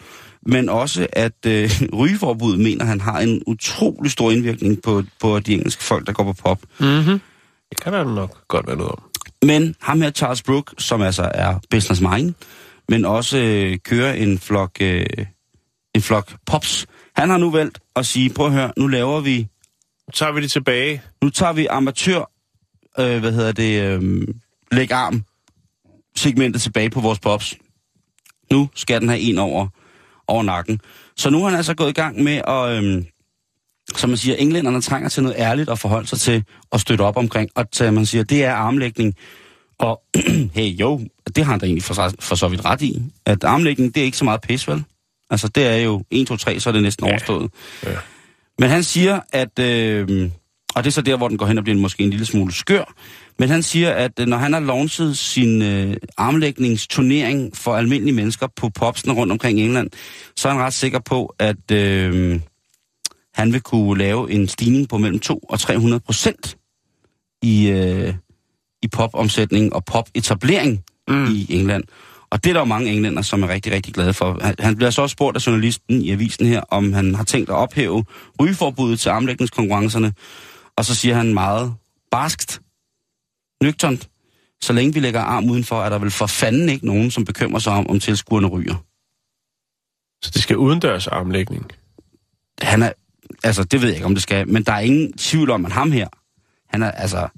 men 0.46 0.68
også 0.68 1.06
at 1.12 1.46
øh, 1.46 1.70
rygeforbuddet 1.98 2.60
mener, 2.60 2.82
at 2.82 2.88
han 2.88 3.00
har 3.00 3.20
en 3.20 3.42
utrolig 3.46 4.10
stor 4.10 4.30
indvirkning 4.30 4.82
på, 4.82 5.02
på 5.20 5.40
de 5.40 5.54
engelske 5.54 5.82
folk, 5.82 6.06
der 6.06 6.12
går 6.12 6.24
på 6.24 6.32
pop. 6.32 6.62
Mm-hmm. 6.80 7.20
Det 7.70 7.80
kan 7.82 7.92
der 7.92 8.04
nok 8.04 8.48
godt 8.48 8.66
være 8.66 8.76
noget 8.76 8.92
om. 8.92 9.02
Men 9.42 9.74
ham 9.80 10.00
her, 10.00 10.10
Charles 10.10 10.42
Brook, 10.42 10.74
som 10.78 11.02
altså 11.02 11.30
er 11.34 11.58
business 11.70 12.00
mind, 12.00 12.34
men 12.88 13.04
også 13.04 13.38
øh, 13.38 13.78
kører 13.78 14.12
en 14.12 14.38
flok, 14.38 14.70
øh, 14.80 15.06
en 15.94 16.02
flok 16.02 16.32
pops, 16.46 16.86
han 17.16 17.30
har 17.30 17.38
nu 17.38 17.50
valgt 17.50 17.78
at 17.96 18.06
sige, 18.06 18.30
prøv 18.30 18.46
at 18.46 18.52
høre, 18.52 18.72
nu 18.76 18.86
laver 18.86 19.20
vi, 19.20 19.46
Så 20.12 20.18
tager 20.18 20.32
vi 20.32 20.40
det 20.42 20.50
tilbage. 20.50 21.02
nu 21.22 21.30
tager 21.30 21.52
vi 21.52 21.66
amatør, 21.66 22.30
øh, 22.98 23.20
hvad 23.20 23.32
hedder 23.32 23.52
det, 23.52 23.82
øh, 23.82 24.28
læg 24.72 24.92
arm 24.92 25.24
segmentet 26.16 26.62
tilbage 26.62 26.90
på 26.90 27.00
vores 27.00 27.18
pops. 27.18 27.54
Nu 28.52 28.68
skal 28.74 29.00
den 29.00 29.08
have 29.08 29.20
en 29.20 29.38
over, 29.38 29.68
over 30.26 30.42
nakken. 30.42 30.80
Så 31.16 31.30
nu 31.30 31.38
har 31.38 31.48
han 31.48 31.56
altså 31.56 31.74
gået 31.74 31.90
i 31.90 31.92
gang 31.92 32.22
med 32.22 32.40
at, 32.48 32.84
øh, 32.84 33.04
som 33.96 34.10
man 34.10 34.16
siger, 34.16 34.36
englænderne 34.36 34.80
trænger 34.80 35.08
til 35.08 35.22
noget 35.22 35.36
ærligt 35.38 35.70
at 35.70 35.78
forholde 35.78 36.08
sig 36.08 36.20
til 36.20 36.44
og 36.70 36.80
støtte 36.80 37.02
op 37.02 37.16
omkring. 37.16 37.50
Og 37.54 37.70
til, 37.70 37.92
man 37.92 38.06
siger, 38.06 38.24
det 38.24 38.44
er 38.44 38.52
armlægning. 38.52 39.14
Og 39.78 40.00
hey 40.54 40.68
jo, 40.80 41.00
det 41.36 41.44
har 41.44 41.52
han 41.52 41.60
da 41.60 41.66
egentlig 41.66 41.82
for, 41.82 42.10
for 42.20 42.34
så 42.34 42.48
vidt 42.48 42.64
ret 42.64 42.82
i. 42.82 43.02
At 43.26 43.44
armlægning, 43.44 43.94
det 43.94 44.00
er 44.00 44.04
ikke 44.04 44.16
så 44.16 44.24
meget 44.24 44.40
pis, 44.40 44.68
vel? 44.68 44.84
Altså 45.30 45.48
det 45.48 45.66
er 45.66 45.76
jo 45.76 46.04
1, 46.10 46.26
2, 46.26 46.36
3, 46.36 46.60
så 46.60 46.70
er 46.70 46.72
det 46.72 46.82
næsten 46.82 47.06
Ja. 47.06 47.12
overstået. 47.12 47.50
Ja. 47.86 47.90
Men 48.58 48.70
han 48.70 48.82
siger, 48.84 49.20
at, 49.32 49.58
øh, 49.58 50.30
og 50.74 50.84
det 50.84 50.90
er 50.90 50.92
så 50.92 51.02
der, 51.02 51.16
hvor 51.16 51.28
den 51.28 51.38
går 51.38 51.46
hen 51.46 51.58
og 51.58 51.64
bliver 51.64 51.78
måske 51.78 52.02
en 52.02 52.10
lille 52.10 52.26
smule 52.26 52.52
skør, 52.52 52.94
men 53.38 53.48
han 53.48 53.62
siger, 53.62 53.90
at 53.90 54.20
øh, 54.20 54.26
når 54.26 54.36
han 54.36 54.52
har 54.52 54.60
launchet 54.60 55.18
sin 55.18 55.62
øh, 55.62 55.96
armlægningsturnering 56.16 57.56
for 57.56 57.76
almindelige 57.76 58.14
mennesker 58.14 58.46
på 58.56 58.68
popsen 58.68 59.12
rundt 59.12 59.32
omkring 59.32 59.60
England, 59.60 59.90
så 60.36 60.48
er 60.48 60.52
han 60.52 60.62
ret 60.62 60.72
sikker 60.74 60.98
på, 60.98 61.34
at 61.38 61.70
øh, 61.72 62.40
han 63.34 63.52
vil 63.52 63.60
kunne 63.60 63.98
lave 63.98 64.30
en 64.32 64.48
stigning 64.48 64.88
på 64.88 64.98
mellem 64.98 65.20
2 65.20 65.38
og 65.38 65.60
300 65.60 66.00
procent 66.00 66.58
i, 67.42 67.68
øh, 67.68 68.14
i 68.82 68.88
popomsætning 68.88 69.72
og 69.72 69.84
popetablering 69.84 70.84
Mm. 71.08 71.26
i 71.34 71.46
England. 71.50 71.84
Og 72.30 72.44
det 72.44 72.50
er 72.50 72.54
der 72.54 72.60
jo 72.60 72.64
mange 72.64 72.90
englænder, 72.92 73.22
som 73.22 73.42
er 73.42 73.48
rigtig, 73.48 73.72
rigtig 73.72 73.94
glade 73.94 74.14
for. 74.14 74.38
Han, 74.42 74.54
han 74.58 74.76
bliver 74.76 74.90
så 74.90 75.02
også 75.02 75.12
spurgt 75.12 75.36
af 75.36 75.46
journalisten 75.46 76.02
i 76.02 76.10
avisen 76.10 76.46
her, 76.46 76.60
om 76.60 76.92
han 76.92 77.14
har 77.14 77.24
tænkt 77.24 77.50
at 77.50 77.54
ophæve 77.54 78.04
rygeforbuddet 78.40 79.00
til 79.00 79.08
armlægningskonkurrencerne. 79.08 80.12
Og 80.76 80.84
så 80.84 80.94
siger 80.94 81.14
han 81.14 81.34
meget 81.34 81.74
barskt, 82.10 82.60
nøgternt, 83.62 84.08
så 84.60 84.72
længe 84.72 84.94
vi 84.94 85.00
lægger 85.00 85.20
arm 85.20 85.50
udenfor, 85.50 85.82
er 85.82 85.88
der 85.88 85.98
vel 85.98 86.10
for 86.10 86.26
fanden 86.26 86.68
ikke 86.68 86.86
nogen, 86.86 87.10
som 87.10 87.24
bekymrer 87.24 87.58
sig 87.58 87.72
om, 87.72 87.90
om 87.90 88.00
tilskuerne 88.00 88.46
ryger. 88.46 88.74
Så 90.22 90.30
det 90.34 90.42
skal 90.42 90.56
udendørs 90.56 91.06
armlægning? 91.06 91.70
Han 92.62 92.82
er, 92.82 92.92
altså 93.44 93.64
det 93.64 93.80
ved 93.80 93.88
jeg 93.88 93.96
ikke, 93.96 94.06
om 94.06 94.14
det 94.14 94.22
skal, 94.22 94.48
men 94.48 94.62
der 94.62 94.72
er 94.72 94.80
ingen 94.80 95.12
tvivl 95.12 95.50
om, 95.50 95.66
at 95.66 95.72
ham 95.72 95.92
her, 95.92 96.08
han 96.68 96.82
er 96.82 96.90
altså, 96.90 97.28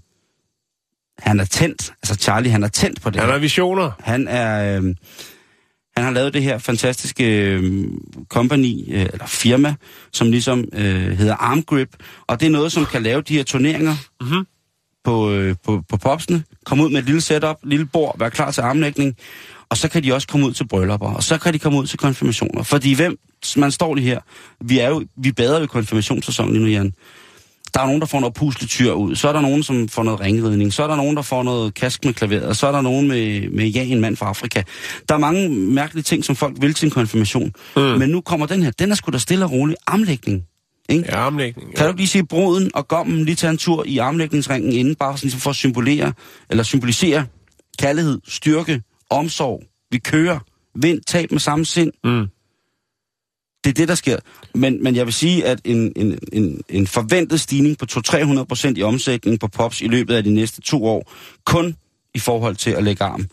han 1.19 1.41
er 1.41 1.45
tændt, 1.45 1.93
altså 2.03 2.15
Charlie, 2.15 2.51
han 2.53 2.63
er 2.63 2.69
tændt 2.69 3.01
på 3.03 3.11
det 3.11 3.21
Han 3.21 3.31
har 3.31 3.39
visioner. 3.39 3.91
Han 4.01 4.29
er, 4.29 4.77
øh, 4.79 4.83
han 5.97 6.05
har 6.05 6.11
lavet 6.11 6.35
det 6.35 6.43
her 6.43 6.59
fantastiske 6.59 7.41
øh, 7.51 7.85
company, 8.29 8.95
øh, 8.95 9.07
eller 9.13 9.27
firma, 9.27 9.75
som 10.13 10.31
ligesom 10.31 10.65
øh, 10.73 11.11
hedder 11.19 11.35
Arm 11.35 11.63
Grip, 11.63 11.89
og 12.27 12.41
det 12.41 12.47
er 12.47 12.51
noget, 12.51 12.73
som 12.73 12.87
kan 12.87 13.03
lave 13.03 13.23
de 13.23 13.37
her 13.37 13.45
turneringer 13.45 13.97
Mhm. 14.21 14.47
på, 15.05 15.31
øh, 15.31 15.57
på, 15.65 15.83
på 15.89 15.97
popsene, 15.97 16.45
komme 16.65 16.85
ud 16.85 16.91
med 16.91 16.99
et 16.99 17.05
lille 17.05 17.21
setup, 17.21 17.57
lille 17.65 17.87
bord, 17.87 18.19
være 18.19 18.31
klar 18.31 18.51
til 18.51 18.61
armlægning, 18.61 19.17
og 19.75 19.79
så 19.79 19.89
kan 19.89 20.03
de 20.05 20.15
også 20.15 20.29
komme 20.29 20.47
ud 20.47 20.53
til 20.53 20.69
bryllupper, 20.69 21.11
og 21.15 21.23
så 21.23 21.39
kan 21.39 21.53
de 21.55 21.59
komme 21.59 21.79
ud 21.79 21.87
til 21.87 21.99
konfirmationer. 21.99 22.63
Fordi 22.63 22.95
hvem, 22.95 23.19
man 23.57 23.71
står 23.71 23.95
lige 23.95 24.07
her, 24.07 24.21
vi 24.65 24.79
er 24.79 24.89
jo, 24.89 25.05
vi 25.17 25.33
bader 25.33 25.59
jo 25.59 25.65
i 25.65 25.67
konfirmationssæsonen 25.67 26.53
lige 26.53 26.65
nu, 26.65 26.71
Jan. 26.71 26.93
Der 27.75 27.81
er 27.81 27.87
nogen, 27.87 28.01
der 28.01 28.07
får 28.07 28.21
noget 28.21 28.35
pusletyr 28.35 28.93
ud, 28.93 29.15
så 29.17 29.29
er 29.29 29.33
der 29.33 29.41
nogen, 29.41 29.63
som 29.63 29.89
får 29.89 30.03
noget 30.03 30.21
ringridning, 30.21 30.73
så 30.73 30.83
er 30.83 30.87
der 30.87 30.97
nogen, 30.97 31.17
der 31.17 31.23
får 31.23 31.43
noget 31.43 31.75
kask 31.75 32.05
med 32.05 32.15
klaveret, 32.15 32.57
så 32.57 32.67
er 32.67 32.73
der 32.73 32.81
nogen 32.81 33.09
med, 33.09 33.51
med 33.51 33.67
ja, 33.69 33.83
en 33.83 34.01
mand 34.01 34.17
fra 34.17 34.27
Afrika. 34.27 34.63
Der 35.09 35.15
er 35.15 35.19
mange 35.19 35.49
mærkelige 35.49 36.03
ting, 36.03 36.25
som 36.25 36.37
folk 36.37 36.57
vil 36.61 36.75
til 36.75 36.87
en 36.87 36.91
konfirmation. 36.91 37.53
Mm. 37.77 37.83
Men 37.83 38.11
nu 38.11 38.21
kommer 38.21 38.47
den 38.47 38.63
her, 38.63 38.71
den 38.71 38.91
er 38.91 38.95
sgu 38.95 39.11
da 39.11 39.19
stille 39.19 39.45
og 39.45 39.51
rolig 39.53 39.77
armlægning. 39.87 40.43
Ikke? 40.89 41.05
Ja, 41.09 41.17
armlægning. 41.17 41.69
Kan 41.69 41.79
Ja. 41.79 41.85
du 41.85 41.89
ikke 41.89 42.01
lige 42.01 42.09
se 42.09 42.25
bruden 42.25 42.71
og 42.75 42.89
gommen 42.89 43.25
lige 43.25 43.35
tage 43.35 43.51
en 43.51 43.59
tur 43.59 43.85
i 43.87 43.99
armlægningsringen 43.99 44.73
inden, 44.73 44.95
bare 44.95 45.19
sådan 45.19 45.31
for 45.39 45.51
at 45.51 45.57
symbolere, 45.57 46.13
eller 46.51 46.63
symbolisere 46.65 47.27
kærlighed, 47.79 48.21
styrke, 48.29 48.83
omsorg, 49.11 49.63
vi 49.91 49.99
kører, 49.99 50.39
vind, 50.75 51.01
tab 51.07 51.31
med 51.31 51.41
samme 51.41 51.65
sind. 51.65 51.93
Mm. 52.05 52.29
Det 53.65 53.71
er 53.71 53.75
det, 53.75 53.89
der 53.89 53.95
sker. 53.95 54.19
Men, 54.55 54.83
men 54.83 54.97
jeg 54.97 55.07
vil 55.07 55.15
sige, 55.15 55.47
at 55.47 55.61
en, 55.65 55.93
en, 55.97 56.19
en, 56.33 56.61
en 56.69 56.87
forventet 56.87 57.41
stigning 57.41 57.79
på 57.79 57.87
200-300 57.91 58.45
procent 58.45 58.79
i 58.79 58.83
omsætning 58.83 59.41
på 59.41 59.49
Pops 59.49 59.81
i 59.81 59.87
løbet 59.89 60.15
af 60.15 60.25
de 60.25 60.31
næste 60.35 60.61
to 60.61 60.85
år, 60.87 61.13
kun 61.45 61.77
i 62.15 62.19
forhold 62.19 62.57
til 62.57 62.71
at 62.71 62.85
lægge 62.85 63.05
arm, 63.05 63.27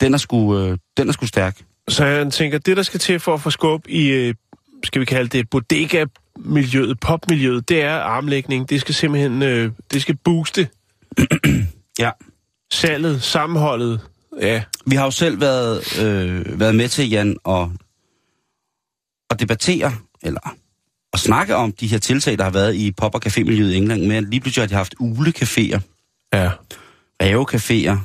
den 0.00 0.14
er 0.14 0.18
sgu, 0.18 0.58
øh, 0.58 0.78
den 0.96 1.08
er 1.08 1.12
sgu 1.12 1.26
stærk. 1.26 1.62
Så 1.88 2.04
jeg 2.04 2.32
tænker, 2.32 2.58
det 2.58 2.76
der 2.76 2.82
skal 2.82 3.00
til 3.00 3.20
for 3.20 3.34
at 3.34 3.40
få 3.40 3.50
skub 3.50 3.88
i, 3.88 4.06
øh, 4.08 4.34
skal 4.84 5.00
vi 5.00 5.04
kalde 5.04 5.28
det, 5.28 5.50
bodega-miljøet, 5.50 7.00
popmiljøet, 7.00 7.68
det 7.68 7.82
er 7.82 7.94
armlægning. 7.94 8.70
Det 8.70 8.80
skal 8.80 8.94
simpelthen, 8.94 9.42
øh, 9.42 9.70
det 9.92 10.02
skal 10.02 10.16
booste 10.24 10.68
Ja. 11.98 12.10
salget, 12.72 13.22
sammenholdet. 13.22 14.00
Ja, 14.40 14.62
Vi 14.86 14.96
har 14.96 15.04
jo 15.04 15.10
selv 15.10 15.40
været, 15.40 15.98
øh, 16.02 16.60
været 16.60 16.74
med 16.74 16.88
til, 16.88 17.10
Jan, 17.10 17.36
at, 17.48 17.68
at 19.30 19.40
debattere, 19.40 19.94
eller 20.22 20.54
at 21.12 21.20
snakke 21.20 21.56
om 21.56 21.72
de 21.72 21.86
her 21.86 21.98
tiltag, 21.98 22.38
der 22.38 22.44
har 22.44 22.50
været 22.50 22.74
i 22.74 22.92
pop- 22.92 23.14
og 23.14 23.20
cafémiljøet 23.26 23.70
i 23.70 23.76
England, 23.76 24.12
at 24.12 24.24
lige 24.30 24.40
pludselig 24.40 24.62
har 24.62 24.68
de 24.68 24.74
haft 24.74 24.94
ulecaféer, 25.00 25.80
ja. 26.32 26.50
rævecaféer, 27.22 27.96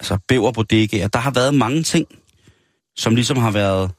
altså 0.00 0.18
bæverbodegaer. 0.28 1.08
Der 1.08 1.18
har 1.18 1.30
været 1.30 1.54
mange 1.54 1.82
ting, 1.82 2.06
som 2.96 3.14
ligesom 3.14 3.36
har 3.36 3.50
været, 3.50 3.90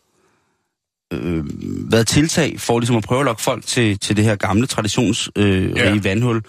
øh, 1.13 1.43
været 1.91 2.07
tiltag 2.07 2.59
for 2.59 2.79
ligesom 2.79 2.95
at 2.95 3.03
prøve 3.03 3.19
at 3.19 3.25
lokke 3.25 3.41
folk 3.41 3.65
til, 3.65 3.99
til 3.99 4.17
det 4.17 4.23
her 4.23 4.35
gamle 4.35 4.67
traditionsrige 4.67 5.45
øh, 5.47 5.77
Ja. 5.77 5.99
vandhul. 6.03 6.41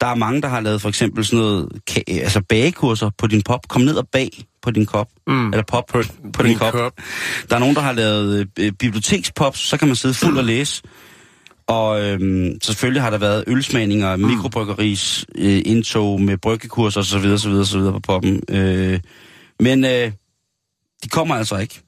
Der 0.00 0.06
er 0.06 0.14
mange, 0.14 0.42
der 0.42 0.48
har 0.48 0.60
lavet 0.60 0.82
for 0.82 0.88
eksempel 0.88 1.24
sådan 1.24 1.38
noget, 1.38 1.68
altså 2.08 2.42
bagekurser 2.48 3.10
på 3.18 3.26
din 3.26 3.42
pop. 3.42 3.68
Kom 3.68 3.82
ned 3.82 3.94
og 3.94 4.08
bag 4.12 4.44
på 4.62 4.70
din 4.70 4.86
kop. 4.86 5.08
Mm. 5.26 5.50
Eller 5.50 5.62
pop 5.62 5.86
på, 5.86 6.02
på, 6.02 6.30
på 6.32 6.42
din 6.42 6.50
din 6.50 6.58
kop. 6.58 6.72
kop. 6.72 6.92
Der 7.50 7.56
er 7.56 7.60
nogen, 7.60 7.74
der 7.74 7.82
har 7.82 7.92
lavet 7.92 8.48
øh, 8.58 8.72
bibliotekspops, 8.72 9.58
så 9.60 9.76
kan 9.76 9.88
man 9.88 9.96
sidde 9.96 10.14
fuld 10.14 10.38
og 10.38 10.44
læse. 10.44 10.82
Og 11.66 12.02
øhm, 12.02 12.60
selvfølgelig 12.62 13.02
har 13.02 13.10
der 13.10 13.18
været 13.18 13.44
ølsmagninger, 13.46 14.16
mikrobryggeri's 14.16 15.24
øh, 15.34 15.62
indtog 15.64 16.20
med 16.20 16.38
bryggekurser 16.38 17.00
osv. 17.00 17.26
osv. 17.32 17.50
osv. 17.50 17.80
på 17.80 18.00
poppen. 18.00 18.42
Øh, 18.48 19.00
men 19.60 19.84
øh, 19.84 20.12
de 21.04 21.08
kommer 21.08 21.34
altså 21.34 21.56
ikke. 21.56 21.82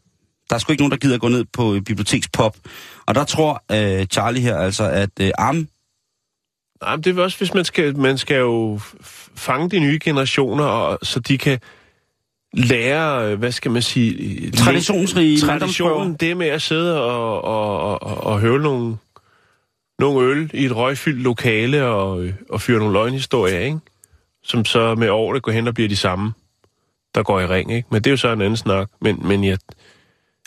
Der 0.50 0.54
er 0.54 0.59
sgu 0.59 0.72
ikke 0.72 0.82
nogen, 0.82 0.90
der 0.90 0.96
gider 0.96 1.18
gå 1.18 1.28
ned 1.28 1.44
på 1.52 1.74
øh, 1.74 1.82
bibliotekspop. 1.82 2.56
Og 3.06 3.14
der 3.14 3.24
tror 3.24 3.64
øh, 3.72 4.06
Charlie 4.06 4.42
her 4.42 4.56
altså, 4.56 4.84
at 4.84 5.11
øh, 5.20 5.30
arm, 5.38 5.68
Nej, 6.83 6.97
men 6.97 7.03
det 7.03 7.18
er 7.18 7.22
også, 7.22 7.39
hvis 7.39 7.55
man 7.55 7.64
skal, 7.64 7.97
man 7.97 8.18
skal 8.18 8.37
jo 8.37 8.81
fange 9.37 9.70
de 9.70 9.81
nye 9.81 9.99
generationer, 10.03 10.64
og, 10.64 10.99
så 11.03 11.20
de 11.20 11.39
kan 11.39 11.59
lære, 12.53 13.33
øh, 13.33 13.39
hvad 13.39 13.53
skal 13.53 13.70
man 13.70 13.83
sige... 13.83 14.51
traditionsrige 14.51 15.41
Traditionen, 15.41 16.14
det 16.14 16.37
med 16.37 16.47
at 16.47 16.62
sidde 16.62 17.03
og, 17.03 17.43
og, 17.43 17.81
og, 17.81 18.03
og, 18.03 18.24
og 18.24 18.41
høvle 18.41 18.62
nogle, 18.62 18.97
nogle 19.99 20.26
øl 20.26 20.51
i 20.55 20.64
et 20.64 20.76
røgfyldt 20.76 21.22
lokale 21.22 21.85
og, 21.85 22.24
øh, 22.24 22.35
og 22.51 22.61
fyre 22.61 22.79
nogle 22.79 22.93
løgnhistorier, 22.93 23.61
ikke? 23.61 23.79
Som 24.43 24.64
så 24.64 24.95
med 24.95 25.09
årene 25.09 25.41
går 25.41 25.53
hen 25.53 25.68
og 25.68 25.74
bliver 25.74 25.89
de 25.89 25.97
samme, 25.97 26.33
der 27.14 27.22
går 27.22 27.41
i 27.41 27.47
ring, 27.47 27.72
ikke? 27.72 27.89
Men 27.91 28.05
det 28.05 28.11
er 28.11 28.12
jo 28.12 28.16
så 28.16 28.33
en 28.33 28.41
anden 28.41 28.57
snak. 28.57 28.89
Men, 29.01 29.20
men 29.29 29.45
ja, 29.45 29.57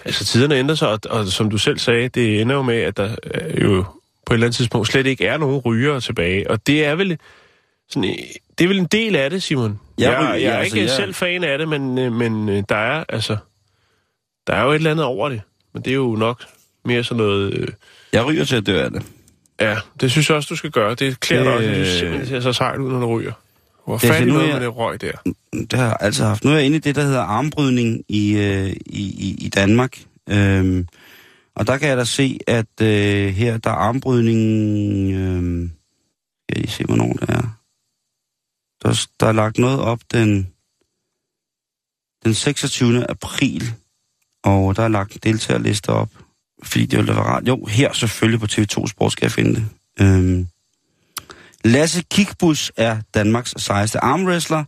altså 0.05 0.25
tiderne 0.25 0.55
ændrer 0.55 0.75
sig, 0.75 0.89
og, 0.89 0.99
og 1.09 1.27
som 1.27 1.49
du 1.49 1.57
selv 1.57 1.77
sagde, 1.77 2.09
det 2.09 2.41
ender 2.41 2.55
jo 2.55 2.61
med, 2.61 2.75
at 2.75 2.97
der 2.97 3.15
øh, 3.33 3.61
jo 3.61 3.85
på 4.25 4.33
et 4.33 4.35
eller 4.35 4.47
andet 4.47 4.55
tidspunkt 4.57 4.87
slet 4.87 5.05
ikke 5.07 5.25
er 5.25 5.37
nogen 5.37 5.57
rygere 5.57 6.01
tilbage. 6.01 6.49
Og 6.51 6.67
det 6.67 6.85
er 6.85 6.95
vel 6.95 7.17
sådan, 7.89 8.09
øh, 8.09 8.15
det 8.57 8.63
er 8.63 8.67
vel 8.67 8.79
en 8.79 8.85
del 8.85 9.15
af 9.15 9.29
det, 9.29 9.43
Simon. 9.43 9.79
Jeg 9.97 10.05
Jeg, 10.11 10.19
ryger- 10.19 10.33
jeg, 10.33 10.41
jeg 10.41 10.49
er 10.53 10.57
altså, 10.57 10.75
ikke 10.77 10.87
jeg- 10.87 10.95
selv 10.95 11.13
fan 11.13 11.43
af 11.43 11.57
det, 11.57 11.67
men, 11.69 11.97
øh, 11.97 12.13
men 12.13 12.49
øh, 12.49 12.63
der 12.69 12.75
er 12.75 13.03
altså 13.09 13.37
der 14.47 14.53
er 14.53 14.63
jo 14.63 14.69
et 14.71 14.75
eller 14.75 14.91
andet 14.91 15.05
over 15.05 15.29
det. 15.29 15.41
Men 15.73 15.83
det 15.83 15.91
er 15.91 15.95
jo 15.95 16.15
nok 16.15 16.43
mere 16.85 17.03
sådan 17.03 17.17
noget... 17.17 17.53
Øh, 17.53 17.67
Jeg 18.13 18.25
ryger 18.25 18.45
til 18.45 18.55
at 18.55 18.65
dø 18.65 18.83
af 18.83 18.91
det. 18.91 19.03
ja, 19.61 19.77
det 20.01 20.11
synes 20.11 20.29
jeg 20.29 20.37
også, 20.37 20.47
du 20.49 20.55
skal 20.55 20.71
gøre. 20.71 20.95
Det 20.95 21.19
klæder 21.19 21.43
dig 21.43 21.53
også. 21.53 21.67
Det 21.67 21.75
synes 21.75 21.89
simpelthen 21.99 22.27
ser 22.27 22.39
så 22.39 22.53
sejt 22.53 22.77
ud, 22.79 22.91
når 22.91 22.99
du 22.99 23.17
ryger. 23.19 23.31
Hvor 23.85 23.97
Det 23.97 24.09
fanden 24.09 24.27
nu, 24.27 24.33
noget 24.33 24.47
jeg- 24.47 24.55
med 24.55 24.61
det 24.65 24.75
røg 24.77 25.01
der. 25.01 25.11
Det 25.53 25.73
har 25.73 25.85
jeg 25.85 25.97
altid 25.99 26.23
haft. 26.23 26.43
Nu 26.43 26.51
er 26.51 26.55
jeg 26.55 26.65
inde 26.65 26.77
i 26.77 26.79
det, 26.79 26.95
der 26.95 27.01
hedder 27.03 27.21
armbrydning 27.21 28.03
i, 28.09 28.37
øh, 28.37 28.67
i, 28.69 28.75
i, 29.01 29.35
i 29.45 29.49
Danmark. 29.49 29.97
Øhm, 30.29 30.87
og 31.55 31.67
der 31.67 31.77
kan 31.77 31.89
jeg 31.89 31.97
da 31.97 32.03
se, 32.03 32.39
at 32.47 32.81
øh, 32.81 33.33
her 33.33 33.57
der 33.57 33.69
er 33.69 33.75
armbrydningen... 33.75 35.13
Øh, 35.13 35.69
jeg 36.49 36.57
lige 36.57 36.71
se, 36.71 36.83
hvornår 36.83 37.13
det 37.13 37.29
er. 37.29 37.61
Der, 38.83 39.07
der 39.19 39.27
er 39.27 39.31
lagt 39.31 39.57
noget 39.57 39.79
op 39.79 39.99
den, 40.11 40.47
den 42.23 42.33
26. 42.33 43.09
april, 43.09 43.73
og 44.43 44.75
der 44.75 44.83
er 44.83 44.87
lagt 44.87 45.13
en 45.13 45.19
deltagerliste 45.23 45.89
op, 45.89 46.09
fordi 46.63 46.85
det 46.85 46.97
ville 46.97 47.13
være 47.15 47.23
rart. 47.23 47.47
Jo, 47.47 47.65
her 47.65 47.93
selvfølgelig 47.93 48.39
på 48.39 48.47
TV2 48.51 48.87
Sport 48.87 49.11
skal 49.11 49.25
jeg 49.25 49.31
finde 49.31 49.55
det. 49.55 49.65
Øhm, 50.01 50.47
Lasse 51.63 52.03
Kikbus 52.11 52.71
er 52.77 53.01
Danmarks 53.13 53.53
sejeste 53.57 53.99
armwrestler. 53.99 54.63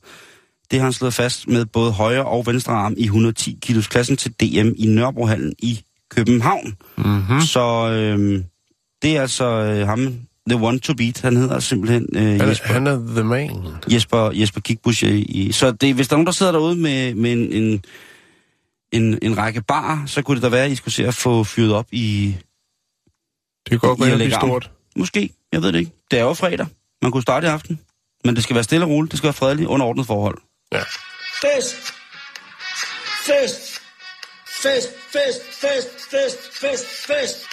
Det 0.71 0.79
har 0.79 0.83
han 0.83 0.93
slået 0.93 1.13
fast 1.13 1.47
med 1.47 1.65
både 1.65 1.91
højre 1.91 2.25
og 2.25 2.45
venstre 2.45 2.73
arm 2.73 2.93
i 2.97 3.03
110 3.03 3.59
kilos 3.61 3.87
klassen 3.87 4.17
til 4.17 4.31
DM 4.31 4.69
i 4.77 4.85
Nørrebrohallen 4.85 5.55
i 5.59 5.83
København. 6.15 6.77
Mm-hmm. 6.97 7.41
Så 7.41 7.89
øhm, 7.89 8.43
det 9.01 9.17
er 9.17 9.21
altså 9.21 9.45
øh, 9.45 9.87
ham, 9.87 9.99
the 10.49 10.59
one 10.65 10.79
to 10.79 10.93
beat. 10.93 11.21
Han 11.21 11.37
hedder 11.37 11.59
simpelthen 11.59 12.07
øh, 12.15 12.21
Han, 12.23 12.49
Jesper, 12.49 12.69
er- 12.69 12.73
han 12.73 12.87
er 12.87 12.95
the 13.15 13.23
man. 13.23 13.67
Jesper, 13.91 14.31
Jesper 14.31 14.61
Kikbus. 14.61 15.03
I, 15.03 15.21
i, 15.21 15.51
så 15.51 15.71
det, 15.71 15.93
hvis 15.95 16.07
der 16.07 16.13
er 16.13 16.17
nogen, 16.17 16.25
der 16.25 16.31
sidder 16.31 16.51
derude 16.51 16.75
med, 16.75 17.15
med 17.15 17.33
en, 17.33 17.51
en, 17.53 17.83
en, 18.91 19.19
en 19.21 19.37
række 19.37 19.61
bar, 19.61 20.03
så 20.07 20.21
kunne 20.21 20.35
det 20.35 20.43
da 20.43 20.49
være, 20.49 20.65
at 20.65 20.71
I 20.71 20.75
skulle 20.75 20.93
se 20.93 21.07
at 21.07 21.13
få 21.13 21.43
fyret 21.43 21.73
op 21.73 21.87
i... 21.91 22.35
Det 23.63 23.69
kan 23.69 23.79
godt 23.79 23.99
I 23.99 24.01
være, 24.01 24.23
at 24.23 24.33
stort. 24.33 24.71
Måske, 24.95 25.29
jeg 25.51 25.61
ved 25.61 25.71
det 25.71 25.79
ikke. 25.79 25.91
Det 26.11 26.19
er 26.19 26.23
jo 26.23 26.33
fredag. 26.33 26.67
Man 27.01 27.11
kunne 27.11 27.23
starte 27.23 27.47
i 27.47 27.49
aften. 27.49 27.79
Men 28.25 28.35
det 28.35 28.43
skal 28.43 28.53
være 28.53 28.63
stille 28.63 28.85
og 28.85 28.89
roligt. 28.89 29.11
Det 29.11 29.17
skal 29.17 29.27
være 29.27 29.33
fredeligt 29.33 29.67
under 29.67 29.85
ordnet 29.85 30.05
forhold. 30.05 30.37
Ja. 30.73 30.81
Fest! 31.41 31.75
Fest! 33.25 33.72
Fest, 34.63 34.89
fest, 35.11 35.41
fest, 35.61 35.89
fest, 36.11 36.39
fest, 36.61 36.85
fest! 37.07 37.45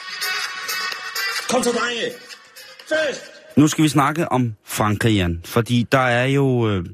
Kom 1.48 1.62
så, 1.62 1.70
drenge! 1.70 2.12
Fest! 2.88 3.22
Nu 3.56 3.68
skal 3.68 3.84
vi 3.84 3.88
snakke 3.88 4.32
om 4.32 4.54
Frankrig, 4.64 5.14
Jan. 5.14 5.40
Fordi 5.44 5.86
der 5.92 5.98
er 5.98 6.24
jo, 6.24 6.68
øh, 6.68 6.86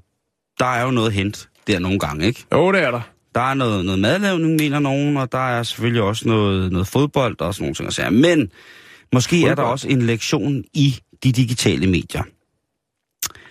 der 0.59 0.67
er 0.67 0.85
jo 0.85 0.91
noget 0.91 1.13
hent 1.13 1.49
der 1.67 1.79
nogle 1.79 1.99
gange, 1.99 2.27
ikke? 2.27 2.45
Jo, 2.53 2.73
det 2.73 2.81
er 2.81 2.91
der. 2.91 3.01
Der 3.35 3.41
er 3.41 3.55
noget, 3.55 3.85
noget 3.85 4.01
madlavning, 4.01 4.57
mener 4.57 4.79
nogen, 4.79 5.17
og 5.17 5.33
der 5.33 5.49
er 5.59 5.63
selvfølgelig 5.63 6.03
også 6.03 6.29
noget, 6.29 6.73
noget 6.73 6.87
fodbold 6.87 7.41
og 7.41 7.55
sådan 7.55 7.65
nogle 7.65 7.75
ting. 7.75 7.87
at 7.87 7.95
sige. 7.95 8.11
Men 8.11 8.51
måske 9.13 9.37
fodbold. 9.37 9.51
er 9.51 9.55
der 9.55 9.63
også 9.63 9.89
en 9.89 10.03
lektion 10.03 10.65
i 10.75 10.99
de 11.25 11.33
digitale 11.33 11.87
medier. 11.87 12.23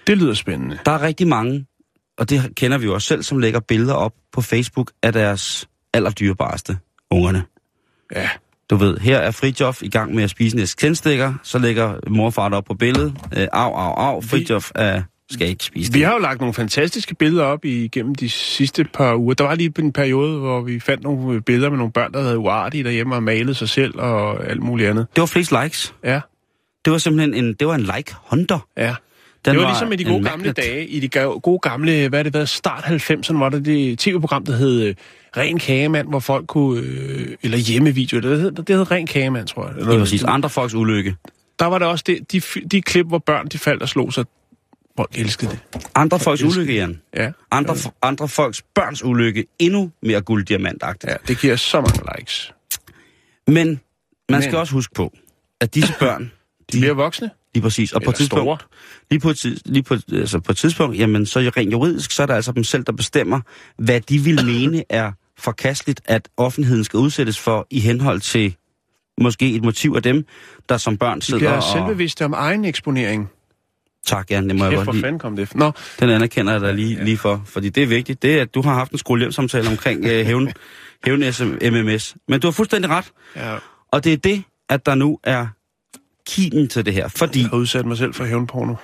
Det 0.08 0.18
lyder 0.18 0.34
spændende. 0.34 0.80
Der 0.86 0.92
er 0.92 1.02
rigtig 1.02 1.28
mange 1.28 1.66
og 2.18 2.30
det 2.30 2.56
kender 2.56 2.78
vi 2.78 2.86
jo 2.86 2.94
også 2.94 3.08
selv, 3.08 3.24
som 3.24 3.40
lægger 3.40 3.60
billeder 3.60 3.94
op 3.94 4.14
på 4.32 4.42
Facebook 4.42 4.92
af 5.04 5.14
deres 5.14 5.68
allerdyrebareste 5.96 6.78
ungerne. 7.12 7.44
Ja. 8.16 8.30
Du 8.70 8.76
ved, 8.76 8.98
her 8.98 9.18
er 9.18 9.32
Fridjof 9.32 9.84
i 9.84 9.90
gang 9.90 10.16
med 10.16 10.24
at 10.24 10.30
spise 10.30 10.58
en 10.58 10.62
æsk 10.64 10.78
tændstikker, 10.78 11.34
så 11.44 11.60
lægger 11.60 11.94
mor 12.10 12.26
og 12.26 12.34
far 12.34 12.50
op 12.50 12.66
på 12.66 12.74
billedet. 12.74 13.14
Øh, 13.38 13.48
au, 13.54 13.74
au, 13.74 13.94
au, 13.94 14.22
Fridjof 14.22 14.72
er, 14.76 15.02
skal 15.32 15.48
ikke 15.48 15.64
spise 15.64 15.94
Vi 15.94 16.00
det. 16.00 16.06
har 16.08 16.14
jo 16.14 16.20
lagt 16.20 16.40
nogle 16.40 16.54
fantastiske 16.54 17.16
billeder 17.16 17.44
op 17.44 17.66
igennem 17.66 18.16
de 18.16 18.30
sidste 18.30 18.84
par 18.94 19.16
uger. 19.16 19.34
Der 19.34 19.44
var 19.44 19.56
lige 19.56 19.74
en 19.80 19.94
periode, 19.94 20.40
hvor 20.40 20.62
vi 20.62 20.80
fandt 20.80 21.04
nogle 21.04 21.42
billeder 21.42 21.70
med 21.70 21.78
nogle 21.78 21.92
børn, 21.94 22.14
der 22.14 22.22
havde 22.22 22.38
uartige 22.38 22.84
derhjemme 22.84 23.16
og 23.16 23.24
malet 23.24 23.58
sig 23.58 23.70
selv 23.70 24.00
og 24.00 24.48
alt 24.50 24.62
muligt 24.64 24.90
andet. 24.90 25.08
Det 25.16 25.22
var 25.22 25.26
flest 25.28 25.54
likes. 25.64 25.94
Ja, 26.04 26.20
Det 26.86 26.92
var 26.92 26.98
simpelthen 26.98 27.34
en, 27.46 27.54
det 27.54 27.68
var 27.68 27.76
en 27.76 27.82
like-hunter. 27.98 28.68
ja. 28.78 28.96
Den 29.46 29.54
det 29.56 29.62
var, 29.64 29.70
ligesom 29.70 29.92
i 29.92 29.96
de 29.96 30.04
gode 30.04 30.24
gamle 30.24 30.44
magnet. 30.44 30.58
dage, 30.58 30.88
i 30.88 31.00
de 31.00 31.10
gode 31.42 31.60
gamle, 31.60 32.10
hvad 32.10 32.24
det 32.24 32.34
været, 32.34 32.50
start 32.50 32.84
90'erne, 32.84 33.38
var 33.38 33.50
der 33.50 33.60
det 33.60 34.00
tv-program, 34.00 34.46
der 34.46 34.56
hed 34.56 34.82
øh, 34.84 34.96
Ren 35.38 35.60
Kagemand, 35.60 36.08
hvor 36.08 36.20
folk 36.20 36.48
kunne, 36.48 36.82
øh, 36.82 37.36
eller 37.44 37.58
hjemmevideo, 37.58 38.20
det 38.20 38.40
hed, 38.40 38.52
det 38.52 38.76
hed 38.76 38.92
Ren 38.92 39.08
Kagemand, 39.08 39.48
tror 39.48 39.64
jeg. 39.68 39.72
Eller, 39.76 39.86
Det 39.86 39.96
er 39.96 40.00
præcis. 40.00 40.24
Andre 40.24 40.50
folks 40.50 40.74
ulykke. 40.74 41.16
Der 41.60 41.66
var 41.66 41.80
der 41.80 41.86
også 41.86 42.04
det, 42.08 42.32
de, 42.32 42.42
de 42.72 42.82
klip, 42.82 43.06
hvor 43.08 43.18
børn 43.18 43.48
de 43.48 43.58
faldt 43.58 43.82
og 43.82 43.90
slog 43.90 44.14
sig. 44.14 44.26
Folk 44.98 45.10
elskede 45.20 45.52
det. 45.52 45.60
Andre 45.96 46.20
folks 46.20 46.42
elsker 46.42 46.60
ulykke, 46.62 46.76
Jan. 46.76 47.02
Ja. 47.16 47.32
Andre, 47.52 47.76
andre 48.02 48.28
folks 48.28 48.62
børns 48.76 49.04
ulykke. 49.04 49.46
Endnu 49.60 49.92
mere 50.04 50.22
gulddiamantagtigt. 50.22 51.12
ja, 51.12 51.16
det 51.28 51.40
giver 51.42 51.56
så 51.56 51.82
mange 51.82 52.02
likes. 52.18 52.54
Men 53.48 53.80
man 54.30 54.42
skal 54.42 54.52
Men- 54.52 54.60
også 54.60 54.74
huske 54.74 54.94
på, 54.94 55.14
at 55.62 55.76
disse 55.76 55.94
børn, 56.00 56.32
De 56.72 56.80
bliver 56.80 56.94
voksne. 56.94 57.30
Lige 57.56 57.64
præcis, 57.64 57.94
og 57.94 58.02
på 58.02 58.10
et 58.10 58.16
Eller 58.16 58.26
store. 58.26 58.58
tidspunkt, 58.58 58.66
lige 59.10 59.20
på 59.20 59.34
lige 59.66 59.84
på, 59.84 59.98
altså 60.14 60.40
på 60.40 60.52
et 60.52 60.58
tidspunkt, 60.58 60.98
jamen 61.00 61.26
så 61.26 61.40
rent 61.58 61.72
juridisk, 61.72 62.12
så 62.12 62.22
er 62.22 62.26
det 62.28 62.34
altså 62.34 62.52
dem 62.52 62.64
selv, 62.64 62.84
der 62.84 62.92
bestemmer, 62.92 63.40
hvad 63.78 64.02
de 64.02 64.20
vil 64.20 64.46
mene 64.46 64.84
er 64.90 65.12
forkasteligt, 65.38 66.02
at 66.06 66.30
offentligheden 66.38 66.84
skal 66.84 66.98
udsættes 66.98 67.40
for 67.40 67.68
i 67.70 67.80
henhold 67.80 68.20
til 68.22 68.56
måske 69.22 69.54
et 69.56 69.64
motiv 69.64 69.94
af 69.96 70.04
dem, 70.04 70.26
der 70.70 70.78
som 70.78 70.98
børn 70.98 71.20
De 71.20 71.26
sidder 71.26 71.40
bliver 71.40 71.52
og... 71.52 71.64
selvbevidste 71.74 72.26
om 72.26 72.34
egen 72.34 72.66
eksponering. 72.66 73.30
Tak, 74.06 74.32
Jan, 74.32 74.50
det 74.50 74.56
må 74.56 74.64
jeg 74.64 74.72
Kæft, 74.72 74.78
godt 74.78 74.86
hvor 74.86 74.94
lide. 74.94 75.04
fanden 75.04 75.20
kom 75.20 75.36
det? 75.36 75.56
Nå, 75.56 75.72
Den 76.00 76.10
anerkender 76.10 76.52
jeg 76.52 76.62
dig 76.62 76.74
lige, 76.74 77.04
lige 77.06 77.18
for, 77.18 77.42
fordi 77.46 77.70
det 77.70 77.84
er 77.84 77.88
vigtigt. 77.88 78.22
Det 78.22 78.38
er, 78.38 78.42
at 78.42 78.56
du 78.56 78.62
har 78.62 78.74
haft 78.74 78.92
en 78.92 78.98
skolehjemsamtale 78.98 79.70
omkring 79.70 80.06
øh, 80.06 80.26
hævn, 80.26 80.52
hævn 81.06 81.20
MMS. 81.74 82.16
Men 82.28 82.40
du 82.40 82.48
har 82.48 82.52
fuldstændig 82.52 82.92
ret, 82.92 83.06
ja, 83.36 83.56
og 83.92 84.04
det 84.04 84.14
er 84.14 84.18
det, 84.18 84.44
at 84.70 84.86
der 84.86 84.96
nu 84.96 85.20
er 85.24 85.48
kimen 86.28 86.68
til 86.68 86.86
det 86.86 86.94
her, 86.94 87.08
fordi 87.08 87.42
jeg 87.42 87.50
har 87.50 87.58
udsat 87.58 87.86
mig 87.86 87.98
selv 87.98 88.14
for 88.14 88.26
hævnporno. 88.26 88.76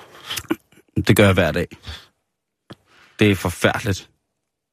det 1.07 1.15
gør 1.15 1.25
jeg 1.25 1.33
hver 1.33 1.51
dag. 1.51 1.67
Det 3.19 3.31
er 3.31 3.35
forfærdeligt. 3.35 4.09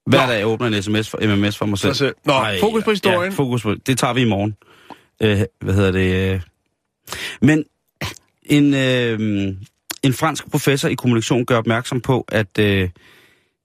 Hver 0.06 0.26
Nå. 0.26 0.32
dag 0.32 0.46
åbner 0.46 0.66
en 0.66 0.82
sms 0.82 1.08
for 1.10 1.36
MMS 1.36 1.56
for 1.56 1.66
mig 1.66 1.78
selv. 1.78 1.94
Selv. 1.94 2.14
Nå, 2.24 2.44
fokus 2.60 2.84
på 2.84 2.90
historien. 2.90 3.32
Ja, 3.32 3.36
fokus 3.36 3.62
på 3.62 3.74
Det 3.74 3.98
tager 3.98 4.12
vi 4.12 4.20
i 4.20 4.24
morgen. 4.24 4.56
Øh, 5.22 5.40
hvad 5.60 5.74
hedder 5.74 5.92
det? 5.92 6.34
Øh. 6.34 6.40
Men 7.40 7.64
en, 8.42 8.74
øh, 8.74 9.18
en 10.02 10.12
fransk 10.12 10.50
professor 10.50 10.88
i 10.88 10.94
kommunikation 10.94 11.46
gør 11.46 11.56
opmærksom 11.56 12.00
på, 12.00 12.24
at 12.28 12.58
øh, 12.58 12.90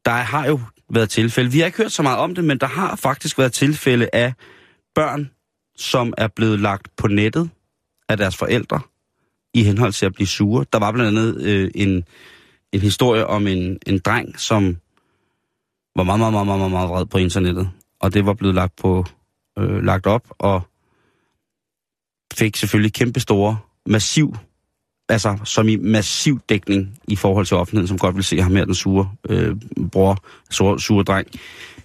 der 0.05 0.11
har 0.11 0.47
jo 0.47 0.59
været 0.89 1.09
tilfælde. 1.09 1.51
Vi 1.51 1.59
har 1.59 1.65
ikke 1.65 1.77
hørt 1.77 1.91
så 1.91 2.03
meget 2.03 2.19
om 2.19 2.35
det, 2.35 2.43
men 2.43 2.57
der 2.57 2.67
har 2.67 2.95
faktisk 2.95 3.37
været 3.37 3.53
tilfælde 3.53 4.09
af 4.13 4.33
børn, 4.95 5.31
som 5.77 6.13
er 6.17 6.27
blevet 6.27 6.59
lagt 6.59 6.87
på 6.97 7.07
nettet 7.07 7.49
af 8.09 8.17
deres 8.17 8.37
forældre 8.37 8.81
i 9.53 9.63
henhold 9.63 9.93
til 9.93 10.05
at 10.05 10.13
blive 10.13 10.27
sure. 10.27 10.65
Der 10.73 10.79
var 10.79 10.91
blandt 10.91 11.17
andet 11.17 11.41
øh, 11.41 11.71
en, 11.75 12.03
en 12.71 12.79
historie 12.79 13.27
om 13.27 13.47
en, 13.47 13.77
en 13.87 13.99
dreng, 13.99 14.39
som 14.39 14.77
var 15.95 16.03
meget, 16.03 16.19
meget, 16.19 16.33
meget, 16.33 16.47
meget, 16.47 16.59
meget, 16.59 16.71
meget 16.71 16.89
vred 16.89 17.05
på 17.05 17.17
internettet. 17.17 17.69
Og 17.99 18.13
det 18.13 18.25
var 18.25 18.33
blevet 18.33 18.55
lagt, 18.55 18.75
på, 18.75 19.05
øh, 19.59 19.83
lagt 19.83 20.07
op, 20.07 20.27
og 20.29 20.61
fik 22.33 22.55
selvfølgelig 22.55 22.93
kæmpe 22.93 23.19
store, 23.19 23.57
massiv, 23.85 24.35
altså 25.09 25.37
som 25.43 25.67
i 25.67 25.75
massiv 25.75 26.39
dækning 26.49 26.99
i 27.07 27.15
forhold 27.15 27.45
til 27.45 27.57
offentligheden, 27.57 27.87
som 27.87 27.97
godt 27.97 28.15
vil 28.15 28.23
se 28.23 28.41
ham 28.41 28.55
her, 28.55 28.65
den 28.65 28.75
sure 28.75 29.11
øh, 29.29 29.55
bror, 29.91 30.23
sure, 30.49 30.79
sure 30.79 31.03
dreng. 31.03 31.27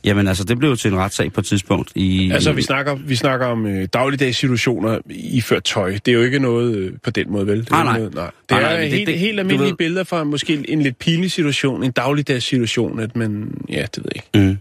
Jamen 0.04 0.28
altså, 0.28 0.44
det 0.44 0.58
blev 0.58 0.70
jo 0.70 0.76
til 0.76 0.92
en 0.92 0.98
retssag 0.98 1.32
på 1.32 1.40
et 1.40 1.46
tidspunkt. 1.46 1.92
I, 1.94 2.30
Altså, 2.30 2.52
vi 2.52 2.62
snakker, 2.62 2.94
vi 2.94 3.16
snakker 3.16 3.46
om 3.46 3.66
øh, 3.66 3.88
dagligdags 3.92 4.36
situationer 4.36 4.98
i 5.10 5.40
før 5.40 5.58
tøj. 5.60 5.90
Det 5.92 6.08
er 6.08 6.12
jo 6.12 6.22
ikke 6.22 6.38
noget 6.38 6.76
øh, 6.76 6.92
på 7.04 7.10
den 7.10 7.32
måde, 7.32 7.46
vel? 7.46 7.60
Det 7.60 7.70
er 7.72 7.82
Nej. 7.84 7.98
Noget, 7.98 8.14
nej. 8.14 8.24
Det 8.24 8.50
Nej, 8.50 8.60
er 8.60 8.76
nej, 8.76 8.86
helt, 8.86 9.06
det- 9.06 9.18
helt 9.18 9.38
almindelige 9.40 9.70
ved- 9.70 9.76
billeder 9.76 10.04
fra 10.04 10.24
måske 10.24 10.64
en 10.68 10.82
lidt 10.82 10.98
pinlig 10.98 11.30
situation, 11.30 11.84
en 11.84 11.92
dagligdags 11.92 12.44
situation, 12.44 13.00
at 13.00 13.16
man, 13.16 13.54
ja, 13.68 13.86
det 13.94 14.04
ved 14.04 14.10
jeg 14.14 14.22
ikke. 14.44 14.58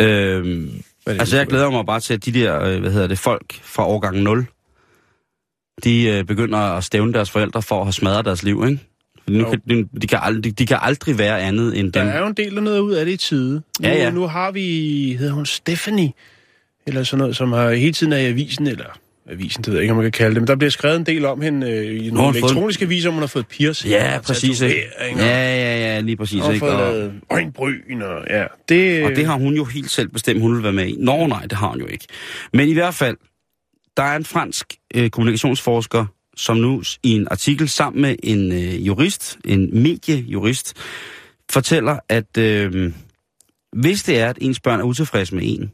Mm. 0.00 0.04
Øhm, 0.06 0.70
det 1.06 1.20
altså, 1.20 1.36
jeg 1.36 1.46
glæder 1.46 1.70
mig 1.70 1.86
bare 1.86 2.00
til, 2.00 2.14
at 2.14 2.24
de 2.24 2.32
der, 2.32 2.62
øh, 2.62 2.80
hvad 2.80 2.90
hedder 2.90 3.06
det, 3.06 3.18
folk 3.18 3.60
fra 3.62 3.86
årgang 3.86 4.22
0, 4.22 4.46
de 5.84 6.04
øh, 6.04 6.24
begynder 6.24 6.58
at 6.58 6.84
stævne 6.84 7.12
deres 7.12 7.30
forældre 7.30 7.62
for 7.62 7.78
at 7.80 7.86
have 7.86 7.92
smadret 7.92 8.24
deres 8.24 8.42
liv, 8.42 8.64
ikke? 8.66 8.80
Nu 9.28 9.44
kan, 9.50 9.60
de, 9.68 9.88
de, 10.02 10.06
kan 10.06 10.18
aldrig, 10.22 10.58
de 10.58 10.66
kan 10.66 10.78
aldrig 10.80 11.18
være 11.18 11.40
andet 11.40 11.78
end 11.78 11.92
Der 11.92 12.00
dem. 12.00 12.08
er 12.12 12.18
jo 12.18 12.26
en 12.26 12.34
del, 12.34 12.54
der 12.54 12.60
noget 12.60 12.78
ud 12.80 12.92
af 12.92 13.04
det 13.06 13.12
i 13.12 13.16
tide. 13.16 13.52
Nu, 13.80 13.88
Ja, 13.88 13.94
ja. 13.94 14.10
nu 14.10 14.26
har 14.26 14.50
vi, 14.50 15.16
hedder 15.18 15.32
hun 15.32 15.46
Stephanie, 15.46 16.12
eller 16.86 17.02
sådan 17.02 17.18
noget, 17.18 17.36
som 17.36 17.52
har 17.52 17.70
hele 17.72 17.92
tiden 17.92 18.12
er 18.12 18.16
i 18.16 18.26
avisen, 18.26 18.66
eller 18.66 18.84
avisen, 19.30 19.62
det 19.64 19.66
ved 19.72 19.74
jeg 19.74 19.82
ikke, 19.82 19.90
om 19.92 19.96
man 19.96 20.04
kan 20.04 20.12
kalde 20.12 20.34
det, 20.34 20.42
men 20.42 20.48
der 20.48 20.56
bliver 20.56 20.70
skrevet 20.70 20.96
en 20.96 21.06
del 21.06 21.24
om 21.24 21.40
hende 21.40 21.70
øh, 21.70 21.84
i 22.06 22.10
nogle 22.10 22.24
hun 22.24 22.34
fået- 22.34 22.36
elektroniske 22.36 22.84
aviser, 22.84 23.08
om 23.08 23.14
hun 23.14 23.22
har 23.22 23.26
fået 23.26 23.46
piercing. 23.46 23.90
Ja, 23.92 24.18
præcis. 24.26 24.62
Ja, 24.62 24.68
ja, 25.16 25.76
ja, 25.94 26.00
lige 26.00 26.16
præcis. 26.16 26.42
Og 26.42 26.54
Ikke? 26.54 26.66
fået 26.66 26.74
Og, 26.74 27.12
øjenbryn, 27.30 28.02
og 28.02 28.24
ja, 28.30 28.44
det... 28.68 29.04
og 29.04 29.10
det 29.10 29.26
har 29.26 29.34
hun 29.38 29.54
jo 29.54 29.64
helt 29.64 29.90
selv 29.90 30.08
bestemt, 30.08 30.40
hun 30.40 30.54
vil 30.54 30.62
være 30.62 30.72
med 30.72 30.86
i. 30.86 30.96
Nå, 30.98 31.26
nej, 31.26 31.42
det 31.42 31.52
har 31.52 31.68
hun 31.68 31.80
jo 31.80 31.86
ikke. 31.86 32.06
Men 32.52 32.68
i 32.68 32.72
hvert 32.72 32.94
fald, 32.94 33.16
der 33.96 34.02
er 34.02 34.16
en 34.16 34.24
fransk 34.24 34.66
øh, 34.94 35.10
kommunikationsforsker, 35.10 36.06
som 36.36 36.56
nu 36.56 36.82
i 37.02 37.12
en 37.12 37.28
artikel 37.30 37.68
sammen 37.68 38.02
med 38.02 38.16
en 38.22 38.52
øh, 38.52 38.86
jurist, 38.86 39.38
en 39.44 39.82
mediejurist, 39.82 40.76
fortæller, 41.50 41.98
at 42.08 42.38
øh, 42.38 42.92
hvis 43.72 44.02
det 44.02 44.20
er, 44.20 44.28
at 44.28 44.38
ens 44.40 44.60
børn 44.60 44.80
er 44.80 44.84
utilfredse 44.84 45.34
med 45.34 45.42
en, 45.46 45.72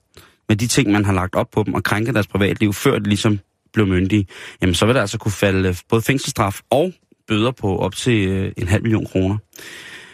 med 0.49 0.57
de 0.57 0.67
ting, 0.67 0.91
man 0.91 1.05
har 1.05 1.13
lagt 1.13 1.35
op 1.35 1.51
på 1.51 1.63
dem, 1.63 1.75
og 1.75 1.85
krænker 1.85 2.13
deres 2.13 2.27
privatliv, 2.27 2.73
før 2.73 2.99
de 2.99 3.09
ligesom 3.09 3.41
blev 3.73 3.87
myndige, 3.87 4.27
jamen 4.63 4.75
så 4.75 4.87
vil 4.87 4.95
der 4.95 5.01
altså 5.01 5.19
kunne 5.19 5.33
falde 5.33 5.69
øh, 5.69 5.77
både 5.89 6.03
fængselsstraf 6.03 6.61
og 6.71 6.93
bøder 7.29 7.51
på 7.51 7.79
op 7.79 7.97
til 7.97 8.29
øh, 8.29 8.53
en 8.57 8.69
halv 8.69 8.83
million 8.83 9.07
kroner. 9.07 9.39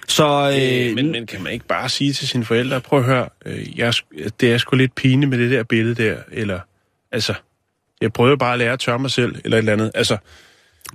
Så 0.09 0.53
øh, 0.57 0.89
Øh, 0.89 0.95
men, 0.95 1.13
men 1.13 1.27
kan 1.27 1.43
man 1.43 1.53
ikke 1.53 1.67
bare 1.67 1.89
sige 1.89 2.13
til 2.13 2.29
sine 2.29 2.45
forældre, 2.45 2.81
prøv 2.81 2.99
at 2.99 3.05
høre, 3.05 3.29
øh, 3.47 3.79
jeg, 3.79 3.95
det 4.41 4.53
er 4.53 4.59
sgu 4.59 4.77
lidt 4.77 4.95
pine 4.95 5.27
med 5.27 5.39
det 5.39 5.51
der 5.51 5.63
billede 5.63 6.05
der, 6.05 6.17
eller, 6.33 6.61
altså, 7.13 7.35
jeg 8.01 8.13
prøver 8.13 8.37
bare 8.37 8.53
at 8.53 8.59
lære 8.59 8.73
at 8.73 8.79
tørre 8.81 8.99
mig 8.99 9.11
selv, 9.11 9.35
eller 9.45 9.57
et 9.57 9.59
eller 9.59 9.73
andet, 9.73 9.91
altså, 9.95 10.17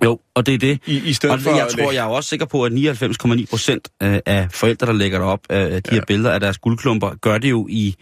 jo, 0.04 0.20
og 0.36 0.46
det 0.46 0.54
er 0.54 0.58
det. 0.58 0.80
i, 0.86 1.02
i 1.10 1.14
stedet 1.14 1.34
Og 1.36 1.42
for... 1.42 1.56
jeg 1.56 1.68
tror, 1.72 1.78
lægge- 1.78 1.94
jeg 1.94 2.02
er 2.06 2.10
også 2.10 2.30
sikker 2.30 2.46
på, 2.46 2.64
at 2.66 2.72
99,9 2.72 3.46
procent 3.50 3.90
af 4.26 4.48
forældre, 4.52 4.88
der 4.88 4.94
lægger 4.94 5.20
op 5.20 5.40
af 5.50 5.84
de 5.84 5.90
her 5.92 5.98
Ja. 5.98 6.04
billeder 6.08 6.32
af 6.32 6.40
deres 6.40 6.58
guldklumper, 6.58 7.16
gør 7.22 7.38
det 7.38 7.50
jo 7.50 7.68
i, 7.70 7.96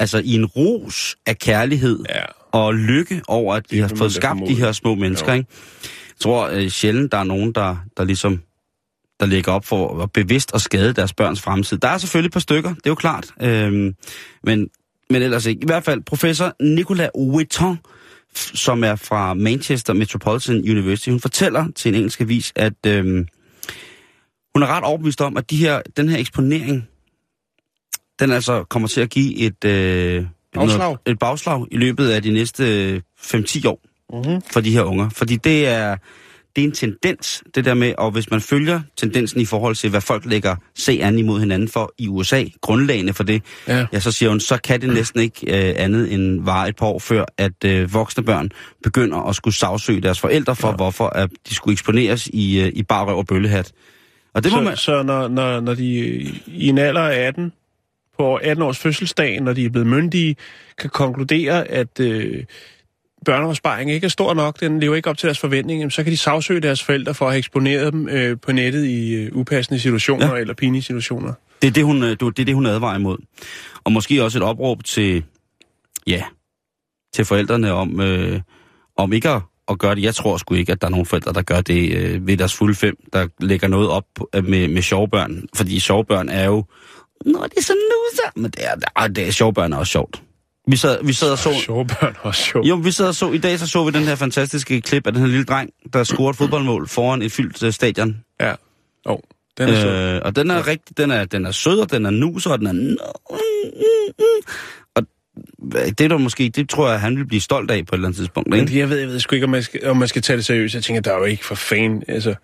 altså 0.00 0.18
i 0.24 0.34
en 0.34 0.46
ros 0.46 1.16
af 1.26 1.38
kærlighed 1.38 2.04
Ja, 2.08 2.24
og 2.52 2.74
lykke 2.74 3.22
over, 3.28 3.54
at 3.54 3.70
de 3.70 3.76
Det 3.76 3.84
har 3.90 3.96
fået 3.96 4.12
skabt 4.12 4.40
de 4.48 4.54
her 4.54 4.72
små 4.72 4.94
mennesker. 4.94 5.32
Jo. 5.32 5.38
Ikke? 5.38 5.48
Jeg 6.08 6.20
tror 6.20 6.48
øh, 6.48 6.68
sjældent, 6.68 7.12
der 7.12 7.18
er 7.18 7.24
nogen, 7.24 7.52
der, 7.52 7.76
der 7.96 8.04
ligesom 8.04 8.42
der 9.20 9.26
lægger 9.26 9.52
op 9.52 9.64
for 9.64 10.02
at 10.02 10.12
bevidst 10.12 10.54
at 10.54 10.60
skade 10.60 10.92
deres 10.92 11.12
børns 11.14 11.40
fremtid. 11.40 11.78
Der 11.78 11.88
er 11.88 11.98
selvfølgelig 11.98 12.28
et 12.28 12.32
par 12.32 12.40
stykker, 12.40 12.70
det 12.70 12.76
er 12.86 12.90
jo 12.90 12.94
klart. 12.94 13.26
Øhm, 13.42 13.94
men, 14.44 14.68
men 15.10 15.22
ellers 15.22 15.46
ikke. 15.46 15.62
I 15.62 15.66
hvert 15.66 15.84
fald 15.84 16.00
professor 16.02 16.52
Nicolas 16.60 17.10
Witton, 17.18 17.78
f- 17.84 17.97
som 18.38 18.84
er 18.84 18.96
fra 18.96 19.34
Manchester 19.34 19.92
Metropolitan 19.92 20.56
University, 20.56 21.08
hun 21.08 21.20
fortæller 21.20 21.66
til 21.76 21.88
en 21.88 21.94
engelsk 21.94 22.20
avis, 22.20 22.52
at 22.56 22.86
øhm, 22.86 23.26
hun 24.54 24.62
er 24.62 24.66
ret 24.66 24.84
overbevist 24.84 25.20
om, 25.20 25.36
at 25.36 25.50
de 25.50 25.56
her, 25.56 25.82
den 25.96 26.08
her 26.08 26.18
eksponering, 26.18 26.88
den 28.20 28.32
altså 28.32 28.64
kommer 28.64 28.88
til 28.88 29.00
at 29.00 29.10
give 29.10 29.36
et, 29.36 29.64
øh, 29.64 30.26
Bagslag. 30.54 30.78
Noget, 30.78 30.98
et 31.06 31.18
bagslag 31.18 31.66
i 31.70 31.76
løbet 31.76 32.10
af 32.10 32.22
de 32.22 32.30
næste 32.30 32.92
øh, 32.92 33.00
5-10 33.20 33.68
år 33.68 33.80
mm-hmm. 34.12 34.42
for 34.52 34.60
de 34.60 34.70
her 34.70 34.82
unger. 34.82 35.08
Fordi 35.08 35.36
det 35.36 35.66
er, 35.66 35.96
det 36.58 36.64
er 36.64 36.68
en 36.68 36.74
tendens, 36.74 37.42
det 37.54 37.64
der 37.64 37.74
med, 37.74 37.94
og 37.98 38.10
hvis 38.10 38.30
man 38.30 38.40
følger 38.40 38.80
tendensen 38.96 39.40
i 39.40 39.44
forhold 39.44 39.74
til, 39.74 39.90
hvad 39.90 40.00
folk 40.00 40.24
lægger 40.24 40.56
se 40.74 41.00
an 41.02 41.18
imod 41.18 41.40
hinanden 41.40 41.68
for 41.68 41.94
i 41.98 42.08
USA, 42.08 42.44
grundlagene 42.60 43.12
for 43.12 43.24
det, 43.24 43.42
ja. 43.68 43.86
ja, 43.92 44.00
så 44.00 44.12
siger 44.12 44.30
hun, 44.30 44.40
så 44.40 44.58
kan 44.64 44.80
det 44.80 44.94
næsten 44.94 45.20
ikke 45.20 45.68
øh, 45.68 45.74
andet 45.76 46.12
end 46.12 46.44
vare 46.44 46.68
et 46.68 46.76
par 46.76 46.86
år 46.86 46.98
før, 46.98 47.24
at 47.38 47.64
øh, 47.64 47.94
voksne 47.94 48.24
børn 48.24 48.50
begynder 48.82 49.28
at 49.28 49.36
skulle 49.36 49.54
sagsøge 49.54 50.00
deres 50.00 50.20
forældre 50.20 50.56
for, 50.56 50.68
ja. 50.68 50.74
hvorfor 50.74 51.06
at 51.06 51.30
de 51.48 51.54
skulle 51.54 51.72
eksponeres 51.72 52.26
i, 52.26 52.60
øh, 52.60 52.72
i 52.74 52.82
bar 52.82 53.04
røv 53.04 53.18
og 53.18 53.26
bøllehat. 53.26 53.72
Og 54.34 54.44
det 54.44 54.52
må 54.52 54.58
så, 54.58 54.64
man... 54.64 54.76
så 54.76 55.02
når, 55.02 55.28
når, 55.28 55.60
når 55.60 55.74
de 55.74 55.88
i 56.46 56.68
en 56.68 56.78
alder 56.78 57.02
af 57.02 57.26
18, 57.26 57.52
på 58.18 58.34
18 58.34 58.62
års 58.62 58.78
fødselsdag, 58.78 59.40
når 59.40 59.52
de 59.52 59.64
er 59.64 59.70
blevet 59.70 59.86
myndige, 59.86 60.36
kan 60.78 60.90
konkludere, 60.90 61.68
at 61.68 62.00
øh, 62.00 62.44
børneopsparingen 63.24 63.94
ikke 63.94 64.04
er 64.04 64.08
stor 64.08 64.34
nok, 64.34 64.60
den 64.60 64.80
lever 64.80 64.96
ikke 64.96 65.10
op 65.10 65.18
til 65.18 65.26
deres 65.26 65.38
forventninger, 65.38 65.88
så 65.88 66.02
kan 66.02 66.12
de 66.12 66.16
sagsøge 66.16 66.60
deres 66.60 66.84
forældre 66.84 67.14
for 67.14 67.26
at 67.26 67.32
have 67.32 67.38
eksponeret 67.38 67.92
dem 67.92 68.08
øh, 68.08 68.36
på 68.42 68.52
nettet 68.52 68.84
i 68.84 69.14
øh, 69.14 69.36
upassende 69.36 69.80
situationer 69.80 70.34
Ja. 70.34 70.40
eller 70.40 70.54
pinlige 70.54 70.82
situationer. 70.82 71.32
Det 71.62 71.68
er 71.68 71.72
det, 71.72 71.84
hun, 71.84 72.02
øh, 72.02 72.10
det 72.10 72.22
er 72.38 72.44
det, 72.44 72.54
hun 72.54 72.66
advarer 72.66 72.96
imod. 72.98 73.18
Og 73.84 73.92
måske 73.92 74.24
også 74.24 74.38
et 74.38 74.44
opråb 74.44 74.84
til, 74.84 75.24
ja, 76.06 76.22
til 77.14 77.24
forældrene 77.24 77.72
om, 77.72 78.00
øh, 78.00 78.40
om 78.96 79.12
ikke 79.12 79.28
at, 79.28 79.42
at 79.68 79.78
gøre 79.78 79.94
det. 79.94 80.02
Jeg 80.02 80.14
tror 80.14 80.36
sgu 80.36 80.54
ikke, 80.54 80.72
at 80.72 80.80
der 80.80 80.86
er 80.86 80.90
nogen 80.90 81.06
forældre, 81.06 81.32
der 81.32 81.42
gør 81.42 81.60
det 81.60 81.96
øh, 81.96 82.26
ved 82.26 82.36
deres 82.36 82.54
fulde 82.54 82.74
fem, 82.74 82.96
der 83.12 83.26
lægger 83.40 83.68
noget 83.68 83.88
op 83.88 84.04
øh, 84.34 84.44
med, 84.44 84.68
med 84.68 84.82
sjovbørn. 84.82 85.42
Fordi 85.54 85.80
sjovbørn 85.80 86.28
er 86.28 86.44
jo, 86.44 86.64
nå, 87.26 87.42
det 87.44 87.56
er 87.58 87.62
så 87.62 87.72
nuser, 87.72 88.30
men 88.40 88.50
det 88.50 88.60
er, 88.96 89.06
det 89.08 89.26
er, 89.28 89.30
sjovbørn 89.32 89.72
er 89.72 89.76
også 89.76 89.90
sjovt. 89.90 90.22
Vi 90.70 90.76
sad, 90.76 90.98
vi 91.04 91.12
sad 91.12 91.32
og 91.32 91.38
så... 91.38 91.54
Sjove 91.64 91.86
børn 91.86 92.16
også 92.20 92.42
sjovt. 92.42 92.68
Jo, 92.68 92.74
vi 92.74 92.90
sad 92.90 93.08
og 93.08 93.14
så... 93.14 93.32
I 93.32 93.38
dag 93.38 93.58
så 93.58 93.66
så 93.66 93.84
vi 93.84 93.90
den 93.90 94.02
her 94.02 94.14
fantastiske 94.14 94.80
klip 94.80 95.06
af 95.06 95.12
den 95.12 95.22
her 95.22 95.28
lille 95.28 95.44
dreng, 95.44 95.70
der 95.92 96.04
scorede 96.04 96.30
et 96.30 96.36
fodboldmål 96.36 96.88
foran 96.88 97.22
et 97.22 97.32
fyldt 97.32 97.62
uh, 97.62 97.70
stadion. 97.70 98.16
Ja. 98.40 98.54
Oh, 99.04 99.18
den 99.58 99.68
er 99.68 100.10
øh, 100.10 100.16
øh, 100.16 100.20
og 100.24 100.36
den 100.36 100.50
er 100.50 100.54
ja. 100.54 100.60
rigtig... 100.66 100.98
Den 100.98 101.10
er, 101.10 101.24
den 101.24 101.46
er 101.46 101.50
sød, 101.50 101.78
og 101.78 101.90
den 101.90 102.06
er 102.06 102.10
nuser, 102.10 102.50
og 102.50 102.58
den 102.58 102.66
er... 102.66 103.02
Og 104.94 105.02
det 105.72 106.00
er 106.00 106.08
der 106.08 106.18
måske... 106.18 106.48
Det 106.48 106.68
tror 106.68 106.90
jeg, 106.90 107.00
han 107.00 107.16
vil 107.16 107.26
blive 107.26 107.40
stolt 107.40 107.70
af 107.70 107.86
på 107.86 107.94
et 107.94 107.96
eller 107.96 108.08
andet 108.08 108.18
tidspunkt. 108.18 108.54
Ikke? 108.54 108.78
Jeg 108.78 108.90
ved, 108.90 108.98
jeg 108.98 109.08
ved 109.08 109.20
sgu 109.20 109.34
ikke, 109.34 109.44
om 109.44 109.50
man 109.50 109.62
skal, 109.62 109.88
om 109.88 109.96
man 109.96 110.08
skal 110.08 110.22
tage 110.22 110.36
det 110.36 110.44
seriøst. 110.44 110.74
Jeg 110.74 110.82
tænker, 110.82 111.00
der 111.02 111.12
er 111.12 111.18
jo 111.18 111.24
ikke 111.24 111.44
for 111.44 111.54
fan... 111.54 112.02
Altså, 112.08 112.34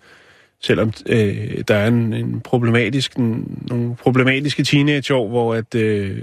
selvom 0.63 0.93
øh, 1.05 1.63
der 1.67 1.75
er 1.75 1.87
en, 1.87 2.13
en 2.13 2.41
problematisk, 2.41 3.13
en, 3.13 3.63
nogle 3.69 3.95
problematiske 3.95 4.63
teenageår, 4.63 5.27
hvor 5.27 5.55
at 5.55 5.75
øh, 5.75 6.17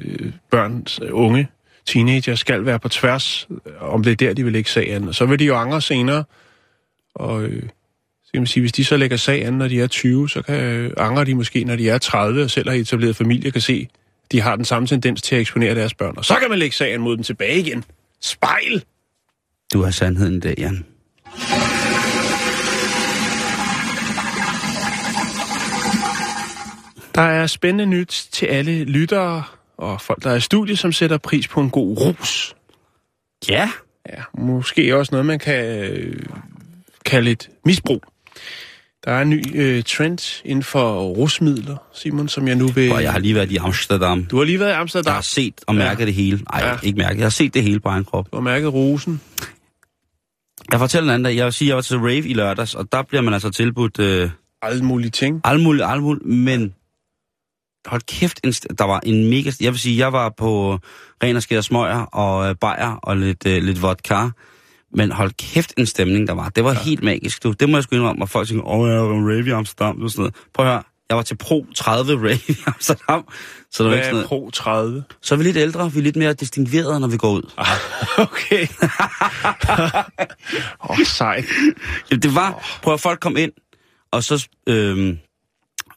børn, 0.50 0.86
unge 1.12 1.48
teenager 1.86 2.34
skal 2.34 2.66
være 2.66 2.78
på 2.78 2.88
tværs, 2.88 3.48
om 3.80 4.02
det 4.02 4.10
er 4.12 4.16
der, 4.16 4.34
de 4.34 4.44
vil 4.44 4.52
lægge 4.52 4.70
sagen. 4.70 5.08
Og 5.08 5.14
så 5.14 5.26
vil 5.26 5.38
de 5.38 5.44
jo 5.44 5.56
angre 5.56 5.80
senere. 5.80 6.24
Og 7.14 7.42
øh, 7.42 7.62
så 8.24 8.30
kan 8.34 8.40
man 8.40 8.46
sige, 8.46 8.60
hvis 8.60 8.72
de 8.72 8.84
så 8.84 8.96
lægger 8.96 9.16
sagen, 9.16 9.54
når 9.54 9.68
de 9.68 9.80
er 9.80 9.86
20, 9.86 10.28
så 10.28 10.42
kan 10.42 10.60
øh, 10.60 10.92
angre 10.96 11.24
de 11.24 11.34
måske, 11.34 11.64
når 11.64 11.76
de 11.76 11.88
er 11.88 11.98
30 11.98 12.42
og 12.42 12.50
selv 12.50 12.68
har 12.68 12.76
etableret 12.76 13.16
familie, 13.16 13.50
kan 13.50 13.60
se, 13.60 13.88
de 14.32 14.40
har 14.40 14.56
den 14.56 14.64
samme 14.64 14.88
tendens 14.88 15.22
til 15.22 15.34
at 15.34 15.40
eksponere 15.40 15.74
deres 15.74 15.94
børn. 15.94 16.14
Og 16.16 16.24
så 16.24 16.34
kan 16.40 16.50
man 16.50 16.58
lægge 16.58 16.76
sagen 16.76 17.00
mod 17.00 17.16
dem 17.16 17.24
tilbage 17.24 17.58
igen. 17.58 17.84
Spejl! 18.20 18.84
Du 19.72 19.82
har 19.82 19.90
sandheden 19.90 20.42
der, 20.42 20.54
Jan. 20.58 20.84
Der 27.14 27.22
er 27.22 27.46
spændende 27.46 27.86
nyt 27.86 28.28
til 28.32 28.46
alle 28.46 28.84
lyttere 28.84 29.44
og 29.82 30.00
folk, 30.00 30.24
der 30.24 30.30
er 30.30 30.36
i 30.36 30.40
studiet, 30.40 30.78
som 30.78 30.92
sætter 30.92 31.18
pris 31.18 31.48
på 31.48 31.60
en 31.60 31.70
god 31.70 31.98
rus. 31.98 32.54
Ja. 33.48 33.70
Ja, 34.08 34.22
måske 34.38 34.96
også 34.96 35.12
noget, 35.12 35.26
man 35.26 35.38
kan 35.38 35.64
øh, 35.64 36.22
kalde 37.04 37.30
et 37.30 37.50
misbrug. 37.64 38.02
Der 39.04 39.12
er 39.12 39.22
en 39.22 39.30
ny 39.30 39.42
øh, 39.54 39.82
trend 39.82 40.42
inden 40.44 40.62
for 40.62 41.02
rusmidler, 41.02 41.76
Simon, 41.94 42.28
som 42.28 42.48
jeg 42.48 42.56
nu 42.56 42.66
vil... 42.66 42.92
Og 42.92 43.02
jeg 43.02 43.12
har 43.12 43.18
lige 43.18 43.34
været 43.34 43.50
i 43.50 43.56
Amsterdam. 43.56 44.24
Du 44.24 44.36
har 44.36 44.44
lige 44.44 44.60
været 44.60 44.70
i 44.70 44.74
Amsterdam? 44.74 45.10
Jeg 45.10 45.14
har 45.14 45.20
set 45.20 45.54
og 45.66 45.74
mærket 45.74 46.00
ja. 46.00 46.06
det 46.06 46.14
hele. 46.14 46.40
Nej, 46.52 46.68
ja. 46.68 46.76
ikke 46.82 46.98
mærket. 46.98 47.16
Jeg 47.16 47.24
har 47.24 47.30
set 47.30 47.54
det 47.54 47.62
hele 47.62 47.80
på 47.80 47.88
egen 47.88 48.04
krop. 48.04 48.26
Du 48.32 48.36
har 48.36 48.42
mærket 48.42 48.72
rosen? 48.72 49.20
Jeg 50.70 50.78
fortæller 50.78 51.04
en 51.04 51.14
anden 51.14 51.24
dag. 51.24 51.36
Jeg 51.36 51.44
vil 51.44 51.52
sige, 51.52 51.68
jeg 51.68 51.76
var 51.76 51.82
til 51.82 51.98
rave 51.98 52.26
i 52.26 52.34
lørdags, 52.34 52.74
og 52.74 52.92
der 52.92 53.02
bliver 53.02 53.22
man 53.22 53.34
altså 53.34 53.50
tilbudt... 53.50 53.98
Øh, 53.98 54.30
alle 54.62 54.84
mulige 54.84 55.10
ting. 55.10 55.40
Alle 55.44 55.62
mulige, 55.62 55.84
alle 55.84 56.02
mulige, 56.02 56.28
men 56.28 56.74
hold 57.86 58.02
kæft, 58.02 58.40
en, 58.44 58.52
der 58.52 58.84
var 58.84 59.00
en 59.00 59.30
mega... 59.30 59.50
Jeg 59.60 59.72
vil 59.72 59.80
sige, 59.80 59.98
jeg 59.98 60.12
var 60.12 60.28
på 60.28 60.78
ren 61.22 61.36
og 61.36 61.42
skær 61.42 61.60
smøger 61.60 62.00
og 62.00 62.48
øh, 62.48 62.56
bajer 62.60 62.94
og 63.02 63.16
lidt, 63.16 63.46
øh, 63.46 63.62
lidt 63.62 63.82
vodka. 63.82 64.28
Men 64.94 65.12
hold 65.12 65.32
kæft 65.32 65.74
en 65.76 65.86
stemning, 65.86 66.28
der 66.28 66.34
var. 66.34 66.48
Det 66.48 66.64
var 66.64 66.72
ja. 66.72 66.78
helt 66.78 67.02
magisk, 67.02 67.42
du. 67.42 67.52
Det 67.52 67.68
må 67.68 67.76
jeg 67.76 67.84
sgu 67.84 67.96
indrømme, 67.96 68.24
og 68.24 68.28
folk 68.28 68.48
tænker, 68.48 68.64
åh, 68.68 68.88
jeg 68.90 69.00
var 69.00 69.30
rave 69.30 69.46
i 69.46 69.50
Amsterdam, 69.50 70.02
og 70.02 70.10
sådan 70.10 70.20
noget. 70.20 70.34
Prøv 70.54 70.66
at 70.66 70.72
høre, 70.72 70.82
jeg 71.08 71.16
var 71.16 71.22
til 71.22 71.36
Pro 71.36 71.66
30 71.74 72.16
rave 72.16 72.40
i 72.48 72.56
Amsterdam. 72.66 73.28
Så 73.70 73.82
der 73.82 73.88
Hvad 73.88 73.98
var 73.98 74.04
ikke 74.04 74.16
sådan 74.16 74.28
Pro 74.28 74.50
30? 74.50 75.04
Så 75.22 75.34
er 75.34 75.36
vi 75.38 75.44
lidt 75.44 75.56
ældre, 75.56 75.92
vi 75.92 75.98
er 75.98 76.02
lidt 76.02 76.16
mere 76.16 76.32
distinguerede, 76.32 77.00
når 77.00 77.08
vi 77.08 77.16
går 77.16 77.30
ud. 77.30 77.50
Ah, 77.58 77.66
okay. 78.26 78.66
Åh, 80.90 80.90
oh, 80.90 81.04
sejt. 81.04 81.44
Jamen, 82.10 82.22
det 82.22 82.34
var, 82.34 82.78
prøv 82.82 82.94
at 82.94 83.00
folk 83.00 83.20
kom 83.20 83.36
ind, 83.36 83.52
og 84.12 84.24
så, 84.24 84.48
øhm, 84.66 85.18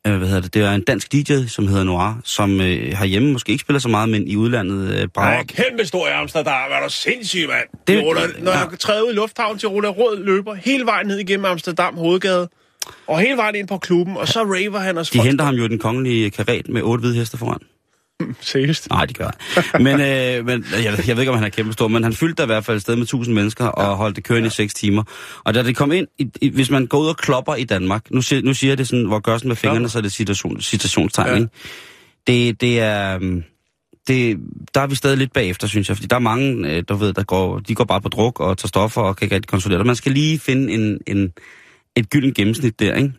øh, 0.07 0.17
hvad 0.17 0.27
hedder 0.27 0.41
det, 0.41 0.53
det 0.53 0.61
er 0.61 0.71
en 0.71 0.81
dansk 0.81 1.11
DJ, 1.11 1.33
som 1.47 1.67
hedder 1.67 1.83
Noir, 1.83 2.21
som 2.23 2.61
øh, 2.61 3.03
hjemme 3.03 3.31
måske 3.31 3.51
ikke 3.51 3.61
spiller 3.61 3.79
så 3.79 3.89
meget, 3.89 4.09
men 4.09 4.27
i 4.27 4.35
udlandet 4.35 4.95
øh, 4.95 5.07
brager. 5.07 5.29
Nej, 5.31 5.45
kæmpe 5.45 5.85
stor 5.85 6.07
i 6.07 6.11
Amsterdam, 6.11 6.71
er 6.71 6.83
du 6.83 6.89
sindssyg, 6.89 7.47
mand. 7.47 7.87
Det, 7.87 8.03
ruller, 8.03 8.21
når 8.39 8.51
ja. 8.51 8.57
jeg 8.57 8.79
træder 8.79 9.01
ud 9.01 9.11
i 9.11 9.15
lufthavnen 9.15 9.59
til 9.59 9.69
Ruller 9.69 9.89
Rød, 9.89 10.23
løber 10.23 10.53
hele 10.53 10.85
vejen 10.85 11.07
ned 11.07 11.17
igennem 11.17 11.45
Amsterdam 11.45 11.97
hovedgade, 11.97 12.49
og 13.07 13.19
hele 13.19 13.37
vejen 13.37 13.55
ind 13.55 13.67
på 13.67 13.77
klubben, 13.77 14.17
og 14.17 14.27
så 14.27 14.43
raver 14.43 14.79
han 14.79 14.97
os. 14.97 15.09
De 15.09 15.21
henter 15.21 15.45
ham 15.45 15.55
jo 15.55 15.67
den 15.67 15.79
kongelige 15.79 16.29
karet 16.29 16.69
med 16.69 16.81
otte 16.81 17.01
hvide 17.01 17.15
heste 17.15 17.37
foran. 17.37 17.59
Seriøst? 18.41 18.89
Nej, 18.89 19.05
det 19.05 19.17
gør. 19.17 19.29
Men, 19.77 19.87
øh, 19.87 20.45
men 20.45 20.65
jeg, 20.71 21.07
jeg 21.07 21.15
ved 21.15 21.19
ikke, 21.19 21.31
om 21.31 21.37
han 21.37 21.45
er 21.45 21.49
kæmpe 21.49 21.73
stor, 21.73 21.87
men 21.87 22.03
han 22.03 22.13
fyldte 22.13 22.43
i 22.43 22.45
hvert 22.45 22.65
fald 22.65 22.77
et 22.77 22.81
sted 22.81 22.95
med 22.95 23.03
1000 23.03 23.35
mennesker 23.35 23.65
og 23.65 23.83
ja. 23.83 23.93
holdt 23.93 24.15
det 24.15 24.23
kørende 24.23 24.45
ja. 24.45 24.51
i 24.51 24.55
6 24.55 24.73
timer. 24.73 25.03
Og 25.43 25.53
da 25.53 25.63
det 25.63 25.75
kom 25.75 25.91
ind, 25.91 26.07
i, 26.17 26.31
i, 26.41 26.49
hvis 26.49 26.69
man 26.69 26.87
går 26.87 26.99
ud 26.99 27.07
og 27.07 27.17
klopper 27.17 27.55
i 27.55 27.63
Danmark, 27.63 28.11
nu, 28.11 28.21
siger, 28.21 28.41
nu 28.41 28.53
siger 28.53 28.71
jeg 28.71 28.77
det 28.77 28.87
sådan, 28.87 29.05
hvor 29.05 29.19
gør 29.19 29.37
sådan 29.37 29.49
med 29.49 29.55
fingrene, 29.55 29.89
så 29.89 29.97
er 29.97 30.01
det 30.01 30.11
citation, 30.11 30.61
citationstegn, 30.61 31.41
ja. 31.41 31.47
Det, 32.27 32.61
det 32.61 32.79
er... 32.79 33.15
Øhm, 33.15 33.43
det, 34.07 34.37
der 34.73 34.81
er 34.81 34.87
vi 34.87 34.95
stadig 34.95 35.17
lidt 35.17 35.33
bagefter, 35.33 35.67
synes 35.67 35.89
jeg, 35.89 35.97
fordi 35.97 36.07
der 36.07 36.15
er 36.15 36.19
mange, 36.19 36.69
øh, 36.69 36.83
der 36.87 36.95
ved, 36.95 37.13
der 37.13 37.23
går, 37.23 37.59
de 37.59 37.75
går 37.75 37.83
bare 37.83 38.01
på 38.01 38.09
druk 38.09 38.39
og 38.39 38.57
tager 38.57 38.67
stoffer 38.67 39.01
og 39.01 39.15
kan 39.15 39.25
ikke 39.25 39.35
rigtig 39.35 39.49
konsolidere. 39.49 39.85
Man 39.85 39.95
skal 39.95 40.11
lige 40.11 40.39
finde 40.39 40.73
en, 40.73 40.99
en, 41.07 41.33
et 41.95 42.09
gyldent 42.09 42.35
gennemsnit 42.35 42.79
der, 42.79 42.95
ikke? 42.95 43.13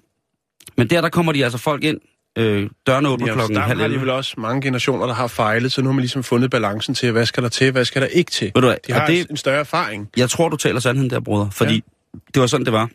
Men 0.77 0.91
der, 0.91 1.01
der 1.01 1.09
kommer 1.09 1.33
de 1.33 1.45
altså 1.45 1.59
folk 1.59 1.85
ind, 1.85 2.01
øh, 2.37 2.71
dørene 2.87 3.09
åbner 3.09 3.33
klokken 3.33 3.57
halv 3.57 3.79
Der 3.79 3.89
har 3.89 3.99
vel 3.99 4.11
også 4.11 4.35
mange 4.39 4.63
generationer, 4.63 5.07
der 5.07 5.15
har 5.15 5.27
fejlet, 5.27 5.73
så 5.73 5.83
nu 5.83 5.89
har 5.89 5.95
man 5.95 6.01
ligesom 6.01 6.23
fundet 6.23 6.51
balancen 6.51 6.95
til, 6.95 7.13
hvad 7.13 7.27
skal 7.27 7.43
der 7.43 7.49
til, 7.49 7.73
hvad 7.73 7.85
skal 7.85 8.03
der 8.03 8.09
ikke 8.09 8.31
til. 8.31 8.53
Ved 8.55 8.63
du 8.63 8.69
hvad, 8.69 8.77
De 8.87 8.93
har 8.93 9.07
det, 9.07 9.31
en 9.31 9.37
større 9.37 9.61
erfaring. 9.61 10.09
Jeg 10.17 10.31
tror, 10.31 10.49
du 10.49 10.57
taler 10.57 10.81
sandheden 10.81 11.11
der, 11.11 11.21
bruder, 11.21 11.51
fordi 11.51 11.75
ja. 11.75 12.19
det 12.35 12.41
var 12.41 12.47
sådan, 12.47 12.65
det 12.65 12.73
var. 12.73 12.91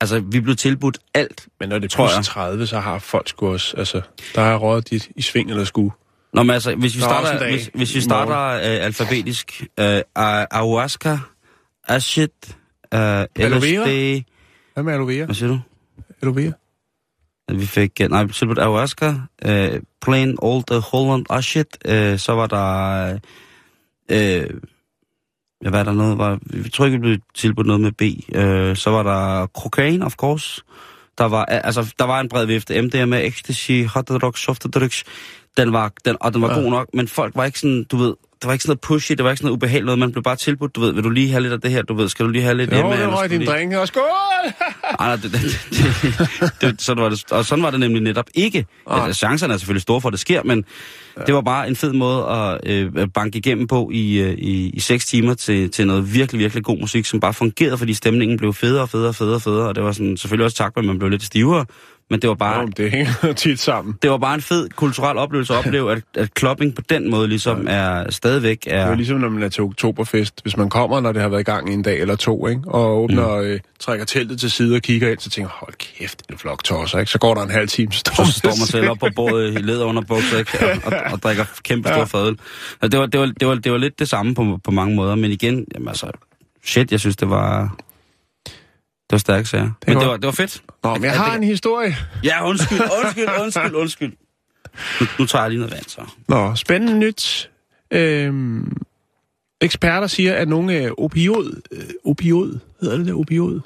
Altså, 0.00 0.20
vi 0.20 0.40
blev 0.40 0.56
tilbudt 0.56 0.98
alt, 1.14 1.46
Men 1.60 1.68
når 1.68 1.78
det 1.78 1.92
er 1.92 1.96
plus 1.96 2.26
30, 2.26 2.66
så 2.66 2.80
har 2.80 2.98
folk 2.98 3.28
sgu 3.28 3.52
også, 3.52 3.76
altså, 3.76 4.00
der 4.34 4.42
er 4.42 4.56
rådet 4.56 4.92
i, 4.92 5.12
i 5.16 5.22
sving 5.22 5.50
eller 5.50 5.64
sku. 5.64 5.90
Nå, 6.32 6.42
men 6.42 6.50
altså, 6.50 6.74
hvis 6.74 6.96
vi 6.96 7.00
starter, 7.00 7.50
hvis, 7.50 7.70
hvis 7.74 7.94
vi 7.94 8.00
starter 8.00 8.54
øh, 8.54 8.86
alfabetisk, 8.86 9.64
øh, 9.80 10.00
ayahuasca, 10.16 11.18
ashit, 11.88 12.30
øh, 12.94 13.24
LSD... 13.38 14.22
Hvad 14.74 14.82
med 14.82 14.92
aloe 14.92 15.06
vera? 15.06 15.24
Hvad 15.24 15.34
siger 15.34 15.48
du? 15.48 15.60
Aloe 16.22 16.36
vera? 16.36 16.52
Vi 17.58 17.66
fik, 17.66 18.00
øh, 18.02 18.10
nej, 18.10 18.26
tilbudt 18.26 18.58
ayahuasca, 18.58 19.14
uh, 19.48 19.80
plain 20.02 20.36
old 20.38 20.80
Holland. 20.80 21.26
Ashit, 21.30 21.78
uh, 21.88 22.18
så 22.18 22.32
var 22.32 22.46
der, 22.46 23.12
uh, 24.12 24.60
ja, 25.64 25.70
hvad 25.70 25.80
er 25.80 25.84
der 25.84 25.92
noget, 25.92 26.18
var, 26.18 26.38
vi 26.42 26.68
tror 26.68 26.84
ikke, 26.84 26.96
vi 26.96 27.00
blev 27.00 27.18
tilbudt 27.34 27.66
noget 27.66 27.80
med 27.80 27.92
B, 27.92 28.02
uh, 28.02 28.76
så 28.76 28.90
var 28.90 29.02
der 29.02 29.46
cocaine, 29.46 30.04
of 30.04 30.14
course, 30.14 30.62
der 31.18 31.24
var, 31.24 31.44
altså, 31.44 31.94
der 31.98 32.04
var 32.04 32.20
en 32.20 32.28
bred 32.28 32.46
vifte, 32.46 32.82
MDMA, 32.82 33.20
ecstasy, 33.20 33.84
hot 33.84 34.08
drugs, 34.08 34.40
soft 34.40 34.64
drugs, 34.74 35.04
den 35.56 35.72
var, 35.72 35.92
den, 36.04 36.16
og 36.20 36.34
den 36.34 36.42
var 36.42 36.48
ja. 36.48 36.60
god 36.60 36.70
nok, 36.70 36.88
men 36.94 37.08
folk 37.08 37.36
var 37.36 37.44
ikke 37.44 37.58
sådan, 37.58 37.84
du 37.84 37.96
ved, 37.96 38.14
det 38.42 38.46
var 38.46 38.52
ikke 38.52 38.62
sådan 38.62 38.70
noget 38.70 38.80
pushy, 38.80 39.12
det 39.12 39.24
var 39.24 39.30
ikke 39.30 39.38
sådan 39.38 39.46
noget 39.46 39.56
ubehageligt 39.56 39.84
noget. 39.84 39.98
Man 39.98 40.12
blev 40.12 40.22
bare 40.22 40.36
tilbudt, 40.36 40.76
du 40.76 40.80
ved, 40.80 40.92
vil 40.92 41.04
du 41.04 41.10
lige 41.10 41.30
have 41.30 41.42
lidt 41.42 41.52
af 41.52 41.60
det 41.60 41.70
her, 41.70 41.82
du 41.82 41.94
ved, 41.94 42.08
skal 42.08 42.26
du 42.26 42.30
lige 42.30 42.42
have 42.42 42.56
lidt 42.56 42.70
jo, 42.70 42.76
hjemme? 42.76 42.94
Jo, 42.94 43.00
det 43.00 43.08
var 43.08 43.26
din 43.26 43.38
lige... 43.38 43.50
drink, 43.50 43.74
og 43.74 43.88
skål! 43.88 44.02
Nej, 45.00 45.16
det, 45.16 45.22
det, 45.22 45.32
det, 45.32 46.60
det, 46.60 46.82
sådan 46.82 47.02
var 47.02 47.08
det, 47.08 47.32
og 47.32 47.44
sådan 47.44 47.64
var 47.64 47.70
det 47.70 47.80
nemlig 47.80 48.02
netop 48.02 48.26
ikke. 48.34 48.66
Ah. 48.86 49.04
Altså, 49.04 49.18
chancerne 49.18 49.54
er 49.54 49.58
selvfølgelig 49.58 49.82
store 49.82 50.00
for, 50.00 50.08
at 50.08 50.12
det 50.12 50.20
sker, 50.20 50.42
men 50.42 50.64
ja. 51.16 51.22
det 51.24 51.34
var 51.34 51.40
bare 51.40 51.68
en 51.68 51.76
fed 51.76 51.92
måde 51.92 52.24
at 52.26 52.60
øh, 52.66 53.08
banke 53.14 53.38
igennem 53.38 53.66
på 53.66 53.90
i, 53.92 54.20
øh, 54.20 54.32
i, 54.32 54.70
i 54.70 54.80
seks 54.80 55.06
timer 55.06 55.34
til, 55.34 55.70
til 55.70 55.86
noget 55.86 56.14
virkelig, 56.14 56.38
virkelig 56.38 56.64
god 56.64 56.78
musik, 56.78 57.04
som 57.04 57.20
bare 57.20 57.34
fungerede, 57.34 57.78
fordi 57.78 57.94
stemningen 57.94 58.38
blev 58.38 58.54
federe 58.54 58.82
og 58.82 58.88
federe 58.88 59.08
og 59.08 59.14
federe 59.14 59.34
og 59.34 59.42
federe, 59.42 59.68
og 59.68 59.74
det 59.74 59.84
var 59.84 59.92
sådan, 59.92 60.16
selvfølgelig 60.16 60.44
også 60.44 60.56
tak, 60.56 60.72
at 60.76 60.84
man 60.84 60.98
blev 60.98 61.10
lidt 61.10 61.22
stivere, 61.22 61.66
men 62.12 62.22
det 62.22 62.28
var 62.28 62.34
bare... 62.34 62.60
Jo, 62.60 62.66
det 62.66 62.90
hænger 62.90 63.32
tit 63.36 63.60
sammen. 63.60 63.98
Det 64.02 64.10
var 64.10 64.18
bare 64.18 64.34
en 64.34 64.40
fed 64.40 64.68
kulturel 64.68 65.18
oplevelse 65.18 65.52
at 65.52 65.58
opleve, 65.66 65.92
at, 65.92 66.02
at 66.14 66.34
klopping 66.34 66.74
på 66.74 66.82
den 66.88 67.10
måde 67.10 67.28
ligesom 67.28 67.68
ja. 67.68 67.74
er 67.74 68.10
stadigvæk 68.10 68.66
er... 68.66 68.84
Det 68.84 68.92
er 68.92 68.94
ligesom, 68.94 69.20
når 69.20 69.28
man 69.28 69.42
er 69.42 69.48
til 69.48 69.62
oktoberfest. 69.62 70.42
Hvis 70.42 70.56
man 70.56 70.70
kommer, 70.70 71.00
når 71.00 71.12
det 71.12 71.22
har 71.22 71.28
været 71.28 71.40
i 71.40 71.44
gang 71.44 71.70
i 71.70 71.72
en 71.72 71.82
dag 71.82 72.00
eller 72.00 72.16
to, 72.16 72.46
ikke? 72.46 72.62
og 72.66 73.02
åbner, 73.02 73.40
mm. 73.40 73.46
øh, 73.46 73.60
trækker 73.80 74.04
teltet 74.04 74.40
til 74.40 74.50
side 74.50 74.76
og 74.76 74.82
kigger 74.82 75.10
ind, 75.10 75.18
så 75.18 75.30
tænker 75.30 75.50
hold 75.50 75.74
kæft, 75.78 76.22
er 76.28 76.36
flok 76.36 76.64
tosser, 76.64 76.98
ikke? 76.98 77.12
Så 77.12 77.18
går 77.18 77.34
der 77.34 77.42
en 77.42 77.50
halv 77.50 77.68
time, 77.68 77.92
så 77.92 77.98
står, 77.98 78.24
så 78.24 78.32
står 78.32 78.48
man 78.48 78.56
selv 78.56 78.90
op 78.90 78.98
på 78.98 79.08
bordet 79.16 79.54
i 79.54 79.62
leder 79.62 79.84
under 79.84 80.02
bukser, 80.02 80.38
ikke? 80.38 80.58
Og, 80.60 80.92
og, 80.92 81.12
og, 81.12 81.22
drikker 81.22 81.44
kæmpe 81.62 81.88
stor 81.88 81.98
ja. 81.98 82.04
fadøl. 82.04 82.36
Det 82.82 82.98
var, 82.98 83.06
det, 83.06 83.20
var, 83.20 83.26
det, 83.26 83.48
var, 83.48 83.54
det 83.54 83.72
var 83.72 83.78
lidt 83.78 83.98
det 83.98 84.08
samme 84.08 84.34
på, 84.34 84.58
på 84.64 84.70
mange 84.70 84.96
måder, 84.96 85.14
men 85.14 85.30
igen, 85.30 85.66
jamen 85.74 85.88
altså, 85.88 86.10
shit, 86.64 86.92
jeg 86.92 87.00
synes, 87.00 87.16
det 87.16 87.30
var... 87.30 87.76
Det 89.12 89.16
var 89.16 89.18
stærkt, 89.18 89.48
sager. 89.48 89.64
Det 89.64 89.88
men 89.88 89.96
det 89.98 90.06
var, 90.06 90.16
det 90.16 90.26
var 90.26 90.32
fedt. 90.32 90.62
Nå, 90.84 90.94
men 90.94 91.04
jeg 91.04 91.12
har 91.16 91.36
en 91.36 91.42
historie. 91.42 91.96
Ja, 92.24 92.48
undskyld, 92.48 92.80
undskyld, 92.80 93.28
undskyld, 93.42 93.74
undskyld. 93.74 94.12
Nu, 95.00 95.06
nu 95.18 95.26
tager 95.26 95.42
jeg 95.42 95.50
lige 95.50 95.60
noget 95.60 95.74
vand, 95.74 95.84
så. 95.88 96.00
Nå, 96.28 96.54
spændende 96.54 96.98
nyt. 96.98 97.50
Øhm, 97.90 98.76
eksperter 99.60 100.06
siger, 100.06 100.34
at 100.34 100.48
nogle 100.48 100.74
af 100.74 100.90
opioid, 100.98 101.52
øh, 101.72 101.82
opioid, 102.04 102.58
hedder 102.80 102.96
det 102.96 103.06
der, 103.06 103.14
opioid? 103.14 103.60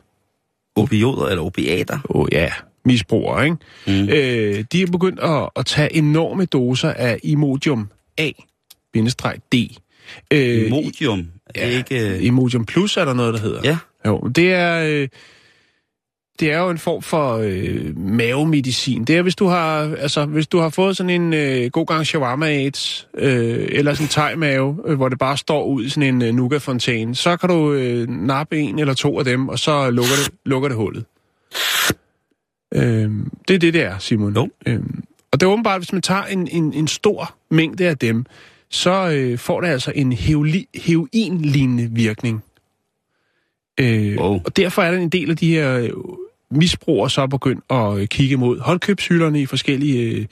Opioider 0.76 1.26
eller 1.26 1.42
opiater? 1.42 1.98
Oh, 2.08 2.28
ja, 2.32 2.52
misbrugere, 2.84 3.44
ikke? 3.44 3.56
Mm. 3.86 4.08
Øh, 4.08 4.64
de 4.72 4.82
er 4.82 4.86
begyndt 4.92 5.20
at, 5.20 5.48
at 5.56 5.66
tage 5.66 5.92
enorme 5.96 6.44
doser 6.44 6.92
af 6.92 7.18
Imodium 7.22 7.88
A-D. 8.18 9.78
Øh, 10.30 10.66
Imodium. 10.66 11.26
ja, 11.56 11.68
Ikke... 11.68 12.14
øh, 12.16 12.24
Imodium 12.24 12.66
Plus 12.66 12.96
er 12.96 13.04
der 13.04 13.14
noget, 13.14 13.34
der 13.34 13.40
hedder. 13.40 13.60
Ja. 13.64 13.78
Jo, 14.06 14.18
det 14.18 14.52
er, 14.52 14.84
øh, 14.86 15.08
det 16.40 16.52
er 16.52 16.58
jo 16.58 16.70
en 16.70 16.78
form 16.78 17.02
for 17.02 17.36
øh, 17.36 17.98
mavemedicin. 17.98 19.04
Det 19.04 19.16
er, 19.16 19.22
hvis 19.22 19.36
du 19.36 19.46
har, 19.46 19.96
altså, 19.96 20.24
hvis 20.24 20.46
du 20.46 20.58
har 20.58 20.68
fået 20.68 20.96
sådan 20.96 21.10
en 21.10 21.32
øh, 21.34 21.70
god 21.70 21.86
gang 21.86 22.06
shawarma 22.06 22.46
aids, 22.46 23.08
øh, 23.14 23.68
eller 23.70 23.94
sådan 23.94 24.04
en 24.04 24.08
thai-mave, 24.08 24.90
øh, 24.90 24.96
hvor 24.96 25.08
det 25.08 25.18
bare 25.18 25.36
står 25.36 25.64
ud 25.64 25.84
i 25.84 25.88
sådan 25.88 26.14
en 26.14 26.22
øh, 26.22 26.34
nougat-fontæne, 26.34 27.14
så 27.14 27.36
kan 27.36 27.48
du 27.48 27.72
øh, 27.72 28.08
nappe 28.08 28.58
en 28.58 28.78
eller 28.78 28.94
to 28.94 29.18
af 29.18 29.24
dem, 29.24 29.48
og 29.48 29.58
så 29.58 29.90
lukker 29.90 30.14
det, 30.24 30.34
lukker 30.44 30.68
det 30.68 30.76
hullet. 30.76 31.04
Øh, 32.74 33.10
det 33.48 33.54
er 33.54 33.58
det, 33.58 33.74
det 33.74 33.82
er, 33.82 33.98
Simon. 33.98 34.34
Jo. 34.34 34.48
Øh, 34.66 34.80
og 35.32 35.40
det 35.40 35.46
er 35.46 35.50
åbenbart, 35.50 35.80
hvis 35.80 35.92
man 35.92 36.02
tager 36.02 36.22
en, 36.24 36.48
en, 36.48 36.72
en 36.72 36.88
stor 36.88 37.34
mængde 37.50 37.88
af 37.88 37.98
dem, 37.98 38.26
så 38.70 39.10
øh, 39.10 39.38
får 39.38 39.60
det 39.60 39.68
altså 39.68 39.92
en 39.94 40.12
heroin-lignende 40.74 41.88
virkning. 41.92 42.42
Øh, 43.80 44.16
Wow. 44.18 44.40
Og 44.44 44.56
derfor 44.56 44.82
er 44.82 44.90
der 44.90 44.98
en 44.98 45.08
del 45.08 45.30
af 45.30 45.36
de 45.36 45.50
her 45.50 45.90
misbrugere 46.50 47.10
så 47.10 47.26
begyndt 47.26 47.64
at 47.70 47.98
øh, 47.98 48.06
kigge 48.06 48.36
mod 48.36 48.58
håndkøbshylderne 48.60 49.40
i 49.40 49.46
forskellige 49.46 50.20
øh, 50.20 50.26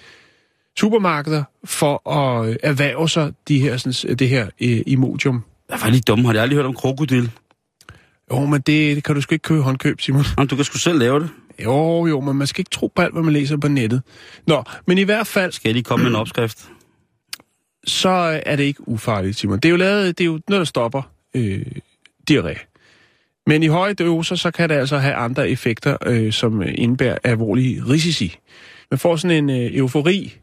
supermarkeder 0.78 1.44
for 1.64 2.10
at 2.10 2.48
øh, 2.48 2.56
erhverve 2.62 3.08
sig 3.08 3.32
de 3.48 3.60
her, 3.60 3.76
sådan, 3.76 4.16
det 4.16 4.28
her 4.28 4.48
Imodium. 4.86 5.44
Jeg 5.70 5.78
var 5.82 5.90
lige 5.90 6.00
dum. 6.00 6.24
Har 6.24 6.32
jeg 6.32 6.42
aldrig 6.42 6.56
hørt 6.56 6.66
om 6.66 6.74
krokodil? 6.74 7.30
Jo, 8.32 8.46
men 8.46 8.60
det, 8.60 8.96
det 8.96 9.04
kan 9.04 9.14
du 9.14 9.20
sgu 9.20 9.34
ikke 9.34 9.42
købe 9.42 9.62
håndkøb, 9.62 10.00
Simon. 10.00 10.24
Jamen, 10.38 10.48
du 10.48 10.56
kan 10.56 10.64
sgu 10.64 10.78
selv 10.78 10.98
lave 10.98 11.20
det. 11.20 11.30
Jo, 11.64 12.06
jo, 12.06 12.20
men 12.20 12.36
man 12.36 12.46
skal 12.46 12.60
ikke 12.60 12.70
tro 12.70 12.92
på 12.96 13.02
alt, 13.02 13.12
hvad 13.12 13.22
man 13.22 13.32
læser 13.32 13.56
på 13.56 13.68
nettet. 13.68 14.02
Nå, 14.46 14.64
men 14.86 14.98
i 14.98 15.02
hvert 15.02 15.26
fald, 15.26 15.52
Skal 15.52 15.68
jeg 15.68 15.74
lige 15.74 15.84
komme 15.84 16.02
med 16.02 16.10
en 16.10 16.16
opskrift? 16.16 16.68
så 17.86 18.40
er 18.46 18.56
det 18.56 18.64
ikke 18.64 18.88
ufarligt, 18.88 19.36
Simon. 19.38 19.58
Det 19.58 19.64
er 19.64 19.70
jo, 19.70 19.76
lavet, 19.76 20.18
det 20.18 20.24
er 20.24 20.26
jo 20.26 20.40
noget, 20.48 20.58
der 20.58 20.64
stopper 20.64 21.02
øh, 21.34 21.66
diarré. 22.30 22.73
Men 23.46 23.62
i 23.62 23.66
høje 23.66 23.94
doser, 23.94 24.36
så 24.36 24.50
kan 24.50 24.68
det 24.68 24.74
altså 24.74 24.98
have 24.98 25.14
andre 25.14 25.48
effekter, 25.48 25.96
øh, 26.06 26.32
som 26.32 26.62
indebærer 26.62 27.18
alvorlige 27.24 27.82
risici. 27.88 28.38
Man 28.90 28.98
får 28.98 29.16
sådan 29.16 29.44
en 29.44 29.50
øh, 29.50 29.76
eufori 29.76 30.38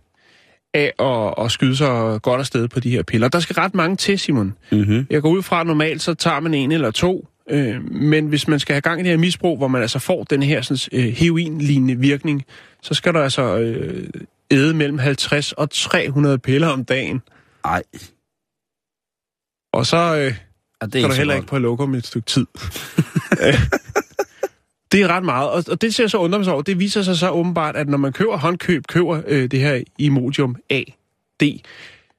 af 0.73 0.93
at, 0.99 1.45
at 1.45 1.51
skyde 1.51 1.75
sig 1.75 2.21
godt 2.21 2.39
afsted 2.39 2.67
på 2.67 2.79
de 2.79 2.89
her 2.89 3.03
piller. 3.03 3.27
Der 3.27 3.39
skal 3.39 3.53
ret 3.53 3.75
mange 3.75 3.95
til, 3.95 4.19
Simon. 4.19 4.53
Mm-hmm. 4.71 5.07
Jeg 5.09 5.21
går 5.21 5.29
ud 5.29 5.43
fra, 5.43 5.61
at 5.61 5.67
normalt 5.67 6.01
så 6.01 6.13
tager 6.13 6.39
man 6.39 6.53
en 6.53 6.71
eller 6.71 6.91
to, 6.91 7.27
øh, 7.49 7.91
men 7.91 8.27
hvis 8.27 8.47
man 8.47 8.59
skal 8.59 8.73
have 8.73 8.81
gang 8.81 8.99
i 8.99 9.03
det 9.03 9.11
her 9.11 9.17
misbrug, 9.17 9.57
hvor 9.57 9.67
man 9.67 9.81
altså 9.81 9.99
får 9.99 10.23
den 10.23 10.43
her 10.43 10.61
sådan, 10.61 10.99
øh, 10.99 11.13
heroin-lignende 11.13 11.95
virkning, 11.95 12.45
så 12.81 12.93
skal 12.93 13.13
der 13.13 13.21
altså 13.21 13.57
øh, 13.57 14.09
æde 14.51 14.73
mellem 14.73 14.99
50 14.99 15.51
og 15.51 15.69
300 15.69 16.37
piller 16.37 16.67
om 16.67 16.85
dagen. 16.85 17.21
Ej. 17.65 17.83
Og 19.73 19.85
så 19.85 20.17
øh, 20.17 20.35
Ja, 20.81 20.85
det 20.85 20.95
er 20.95 21.01
kan 21.01 21.09
du 21.09 21.15
heller 21.15 21.33
godt. 21.33 21.43
ikke 21.43 21.49
på 21.49 21.57
lokum 21.57 21.95
et 21.95 22.07
stykke 22.07 22.25
tid. 22.25 22.45
Det 24.91 25.01
er 25.01 25.07
ret 25.07 25.23
meget, 25.23 25.49
og, 25.49 25.63
og 25.67 25.81
det 25.81 25.95
ser 25.95 26.03
jeg 26.03 26.11
så 26.11 26.17
undre 26.17 26.39
mig 26.39 26.45
så 26.45 26.51
over. 26.51 26.61
Det 26.61 26.79
viser 26.79 27.01
sig 27.01 27.17
så 27.17 27.29
åbenbart, 27.29 27.75
at 27.75 27.89
når 27.89 27.97
man 27.97 28.13
køber 28.13 28.37
håndkøb, 28.37 28.87
køber 28.87 29.21
øh, 29.27 29.51
det 29.51 29.59
her 29.59 29.81
Imodium 29.97 30.55
A, 30.69 30.83
D, 31.41 31.43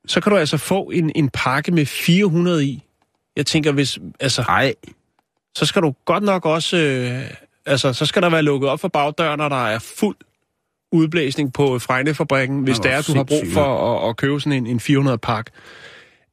så 0.07 0.21
kan 0.21 0.33
du 0.33 0.39
altså 0.39 0.57
få 0.57 0.91
en, 0.91 1.13
en 1.15 1.29
pakke 1.29 1.73
med 1.73 1.87
400 1.87 2.67
i. 2.67 2.83
Jeg 3.37 3.47
tænker, 3.47 3.73
hvis, 3.73 3.99
altså, 4.21 4.43
Ej. 4.43 4.75
så 5.55 5.67
skal 5.67 5.83
du 5.83 5.95
godt 6.05 6.23
nok 6.23 6.47
også... 6.47 6.77
Øh, 6.77 7.31
altså, 7.67 7.93
så 7.93 8.07
skal 8.07 8.23
der 8.23 8.31
være 8.31 8.43
lukket 8.43 8.71
op 8.71 8.81
for 8.81 8.89
bagdøren, 8.89 9.39
når 9.39 9.49
der 9.49 9.67
er 9.67 9.79
fuld 9.79 10.17
udblæsning 10.93 11.53
på 11.53 11.79
Frejnefabrikken, 11.79 12.63
hvis 12.63 12.79
det 12.79 12.93
er, 12.93 13.03
du 13.03 13.15
har 13.15 13.25
brug 13.25 13.45
for 13.53 14.05
at, 14.05 14.09
at 14.09 14.17
købe 14.17 14.41
sådan 14.41 14.67
en, 14.67 14.67
en 14.67 15.07
400-pak. 15.09 15.47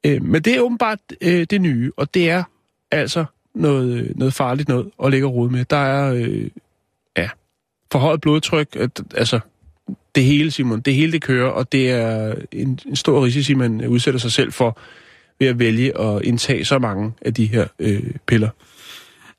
Øh, 0.06 0.24
men 0.24 0.42
det 0.42 0.56
er 0.56 0.62
åbenbart 0.62 1.00
øh, 1.22 1.48
det 1.50 1.62
nye, 1.62 1.92
og 1.98 2.14
det 2.14 2.30
er 2.30 2.44
altså 2.92 3.26
noget, 3.56 3.98
øh, 3.98 4.10
noget 4.16 4.34
farligt 4.34 4.70
noget 4.70 4.92
at 5.04 5.12
lægge 5.12 5.28
og 5.28 5.34
rode 5.34 5.52
med. 5.52 5.66
Der 5.66 5.78
er, 5.78 6.14
øh, 6.14 6.50
ja, 7.18 7.30
forhøjet 7.92 8.22
blodtryk, 8.22 8.76
at, 8.76 9.02
altså, 9.16 9.40
det 10.16 10.24
hele, 10.24 10.52
Simon, 10.52 10.80
det 10.80 10.94
hele 10.96 11.12
det 11.12 11.22
kører, 11.22 11.50
og 11.50 11.72
det 11.72 11.92
er 11.92 12.36
en, 12.52 12.80
en 12.86 12.96
stor 12.96 13.26
risici, 13.26 13.54
man 13.54 13.88
udsætter 13.88 14.20
sig 14.20 14.32
selv 14.32 14.52
for 14.52 14.80
ved 15.40 15.48
at 15.48 15.60
vælge 15.60 16.02
at 16.02 16.22
indtage 16.24 16.66
så 16.66 16.80
mange 16.80 17.12
af 17.22 17.34
de 17.34 17.46
her 17.46 17.68
øh, 17.80 18.12
piller. 18.28 18.50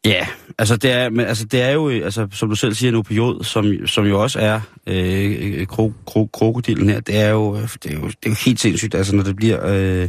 Ja, 0.05 0.27
altså 0.59 0.77
det 0.77 0.91
er, 0.93 1.09
men, 1.09 1.27
altså 1.27 1.45
det 1.45 1.63
er 1.63 1.71
jo, 1.71 1.91
øh, 1.91 2.05
altså, 2.05 2.29
som 2.33 2.49
du 2.49 2.55
selv 2.55 2.75
siger, 2.75 2.89
en 2.89 2.97
opiod, 2.97 3.45
som, 3.45 3.87
som 3.87 4.07
jo 4.07 4.23
også 4.23 4.39
er 4.39 4.61
øh, 4.87 5.67
kro, 5.67 5.93
kro, 6.07 6.27
krokodillen 6.27 6.89
her. 6.89 7.01
Det 7.01 7.17
er, 7.17 7.29
jo, 7.29 7.57
øh, 7.57 7.63
det, 7.83 7.87
er 7.87 7.95
jo, 7.95 8.07
det 8.07 8.27
er 8.27 8.31
jo 8.31 8.37
helt 8.45 8.61
sindssygt, 8.61 8.95
altså 8.95 9.17
når 9.17 9.23
det 9.23 9.37
bliver... 9.37 9.67
Øh, 9.67 10.09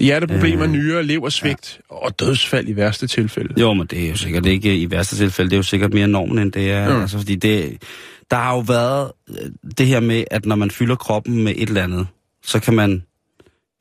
Hjerteproblemer, 0.00 0.64
Øh, 0.64 0.70
nyere, 0.70 1.02
leversvigt 1.02 1.80
ja. 1.90 1.96
og 1.96 2.20
dødsfald 2.20 2.68
i 2.68 2.76
værste 2.76 3.06
tilfælde. 3.06 3.54
jo, 3.60 3.72
men 3.72 3.86
det 3.86 4.04
er 4.04 4.08
jo 4.08 4.16
sikkert 4.16 4.46
ikke 4.46 4.76
i 4.76 4.90
værste 4.90 5.16
tilfælde, 5.16 5.50
det 5.50 5.56
er 5.56 5.58
jo 5.58 5.62
sikkert 5.62 5.94
mere 5.94 6.08
normen, 6.08 6.38
end 6.38 6.52
det 6.52 6.70
er. 6.70 6.82
Ja. 6.82 7.00
Altså, 7.00 7.18
fordi 7.18 7.34
det, 7.34 7.82
der 8.30 8.36
har 8.36 8.54
jo 8.54 8.60
været 8.60 9.12
øh, 9.28 9.50
det 9.78 9.86
her 9.86 10.00
med, 10.00 10.24
at 10.30 10.46
når 10.46 10.56
man 10.56 10.70
fylder 10.70 10.96
kroppen 10.96 11.44
med 11.44 11.52
et 11.56 11.68
eller 11.68 11.82
andet, 11.82 12.06
så 12.42 12.60
kan 12.60 12.74
man 12.74 13.02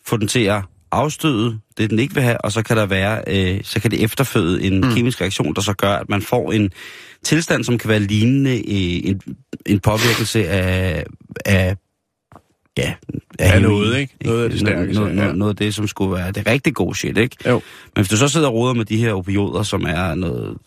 få 0.06 0.18
den 0.18 0.28
til 0.28 0.40
at 0.40 0.62
afstøde 0.92 1.60
det, 1.78 1.90
den 1.90 2.00
ikke 2.00 2.14
vil 2.14 2.24
have, 2.24 2.38
og 2.38 2.52
så 2.52 2.64
kan 2.64 2.78
der 2.78 2.86
være, 2.86 3.24
øh, 3.28 3.60
så 3.64 3.80
kan 3.80 3.92
det 3.92 4.04
efterføde 4.04 4.64
en 4.64 4.82
mm. 4.82 4.94
kemisk 4.94 5.22
reaktion, 5.22 5.56
der 5.56 5.62
så 5.62 5.74
gør, 5.74 5.94
at 5.94 6.10
man 6.10 6.22
får 6.22 6.52
en 6.52 6.72
tilstand, 7.24 7.64
som 7.64 7.78
kan 7.78 7.90
være 7.90 8.00
lignende 8.00 8.56
øh, 8.56 9.10
en, 9.10 9.22
en 9.66 9.80
påvirkelse 9.80 10.50
af, 10.50 11.06
af 11.46 11.76
ja, 12.78 12.94
Af 13.40 13.50
heroin, 13.50 13.64
noget, 13.64 14.00
ikke? 14.00 14.16
Noget 14.26 14.44
af 14.44 14.50
det 14.50 14.60
stærke, 14.60 14.94
Noget, 14.94 15.16
noget, 15.16 15.30
ja. 15.30 15.34
noget, 15.34 15.50
af 15.50 15.56
det, 15.56 15.76
som 15.76 15.88
skulle 15.88 16.14
være 16.16 16.32
det 16.32 16.48
rigtig 16.48 16.74
gode 16.74 16.96
shit, 16.96 17.18
ikke? 17.18 17.36
Jo. 17.46 17.54
Men 17.96 18.02
hvis 18.02 18.10
du 18.10 18.18
så 18.18 18.28
sidder 18.28 18.48
og 18.48 18.54
roder 18.54 18.74
med 18.74 18.86
de 18.86 18.98
her 18.98 19.14
opioider, 19.14 19.64
som 19.64 19.86
er 19.88 20.16
noget 20.16 20.58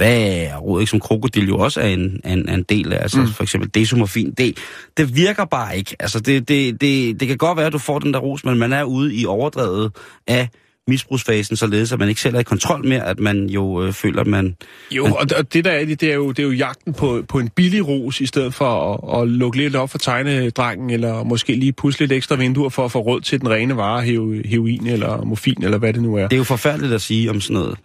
er 0.00 0.56
rod, 0.56 0.80
ikke? 0.80 0.90
Som 0.90 1.00
krokodil 1.00 1.48
jo 1.48 1.58
også 1.58 1.80
er 1.80 1.86
en, 1.86 2.20
en, 2.24 2.48
en 2.48 2.62
del 2.62 2.92
af, 2.92 3.02
altså 3.02 3.20
mm. 3.20 3.28
for 3.28 3.42
eksempel 3.42 3.70
desomorfin, 3.74 4.32
det, 4.32 4.58
det 4.96 5.16
virker 5.16 5.44
bare 5.44 5.78
ikke. 5.78 5.96
Altså 6.00 6.20
det, 6.20 6.48
det, 6.48 6.80
det, 6.80 7.20
det 7.20 7.28
kan 7.28 7.36
godt 7.36 7.56
være, 7.56 7.66
at 7.66 7.72
du 7.72 7.78
får 7.78 7.98
den 7.98 8.14
der 8.14 8.20
ros, 8.20 8.44
men 8.44 8.58
man 8.58 8.72
er 8.72 8.84
ude 8.84 9.14
i 9.14 9.26
overdrevet 9.26 9.92
af 10.26 10.48
misbrugsfasen, 10.90 11.56
således 11.56 11.92
at 11.92 11.98
man 11.98 12.08
ikke 12.08 12.20
selv 12.20 12.34
er 12.34 12.40
i 12.40 12.42
kontrol 12.42 12.86
med, 12.86 12.96
at 12.96 13.18
man 13.20 13.46
jo 13.46 13.82
øh, 13.82 13.92
føler, 13.92 14.20
at 14.20 14.26
man... 14.26 14.56
Jo, 14.90 15.04
og, 15.04 15.26
og 15.36 15.52
det 15.52 15.64
der 15.64 15.70
er 15.70 15.84
det, 15.84 16.00
det 16.00 16.10
er 16.10 16.14
jo, 16.14 16.28
det 16.30 16.38
er 16.38 16.42
jo 16.46 16.50
jagten 16.52 16.92
på, 16.94 17.24
på 17.28 17.38
en 17.38 17.48
billig 17.48 17.88
ros, 17.88 18.20
i 18.20 18.26
stedet 18.26 18.54
for 18.54 18.94
at, 19.14 19.22
at 19.22 19.28
lukke 19.28 19.58
lidt 19.58 19.76
op 19.76 19.90
for 19.90 19.98
tegnedrengen, 19.98 20.90
eller 20.90 21.24
måske 21.24 21.54
lige 21.54 21.72
pusle 21.72 22.02
lidt 22.06 22.12
ekstra 22.12 22.36
vinduer 22.36 22.68
for 22.68 22.84
at 22.84 22.92
få 22.92 22.98
råd 22.98 23.20
til 23.20 23.40
den 23.40 23.50
rene 23.50 23.76
vare, 23.76 24.02
hero- 24.02 24.48
heroin 24.48 24.86
eller 24.86 25.24
morfin, 25.24 25.64
eller 25.64 25.78
hvad 25.78 25.92
det 25.92 26.02
nu 26.02 26.14
er. 26.16 26.22
Det 26.22 26.32
er 26.32 26.36
jo 26.38 26.44
forfærdeligt 26.44 26.92
at 26.92 27.02
sige 27.02 27.30
om 27.30 27.40
sådan 27.40 27.54
noget. 27.54 27.78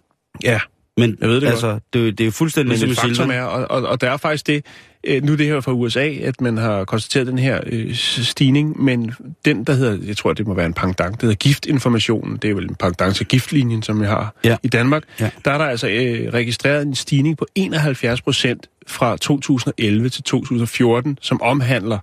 Ja, 0.43 0.59
Men 0.97 1.17
Jeg 1.21 1.29
ved 1.29 1.41
det 1.41 1.47
altså, 1.47 1.79
det, 1.93 1.99
er 2.01 2.05
jo- 2.05 2.11
det 2.11 2.21
er 2.21 2.25
jo 2.25 2.31
fuldstændig 2.31 2.69
men 2.69 2.87
ligesom 2.87 3.09
et 3.09 3.17
med 3.17 3.17
faktum 3.17 3.31
er, 3.31 3.41
og, 3.41 3.71
og, 3.81 3.89
og 3.89 4.01
der 4.01 4.11
er 4.11 4.17
faktisk 4.17 4.47
det, 4.47 4.65
øh, 5.07 5.23
nu 5.23 5.31
er 5.31 5.37
det 5.37 5.45
her 5.45 5.61
fra 5.61 5.71
USA, 5.71 6.09
at 6.09 6.41
man 6.41 6.57
har 6.57 6.85
konstateret 6.85 7.27
den 7.27 7.37
her 7.39 7.59
øh, 7.65 7.93
stigning, 7.95 8.83
men 8.83 9.11
den, 9.45 9.63
der 9.63 9.73
hedder, 9.73 9.97
jeg 10.07 10.17
tror, 10.17 10.33
det 10.33 10.47
må 10.47 10.53
være 10.53 10.65
en 10.65 10.73
pendant, 10.73 11.11
det 11.15 11.21
hedder 11.21 11.35
giftinformationen, 11.35 12.37
det 12.37 12.49
er 12.49 12.53
vel 12.55 12.63
en 12.69 12.75
pendant 12.75 13.15
til 13.15 13.25
giftlinjen, 13.25 13.83
som 13.83 14.01
vi 14.01 14.05
har 14.05 14.35
Ja. 14.43 14.57
i 14.63 14.67
Danmark, 14.67 15.03
Ja. 15.19 15.29
der 15.45 15.51
er 15.51 15.57
der 15.57 15.65
altså 15.65 15.87
øh, 15.87 16.33
registreret 16.33 16.81
en 16.81 16.95
stigning 16.95 17.37
på 17.37 17.45
71 17.55 18.21
procent 18.21 18.69
fra 18.87 19.17
2011 19.17 20.09
til 20.09 20.23
2014, 20.23 21.17
som 21.21 21.41
omhandler 21.41 21.99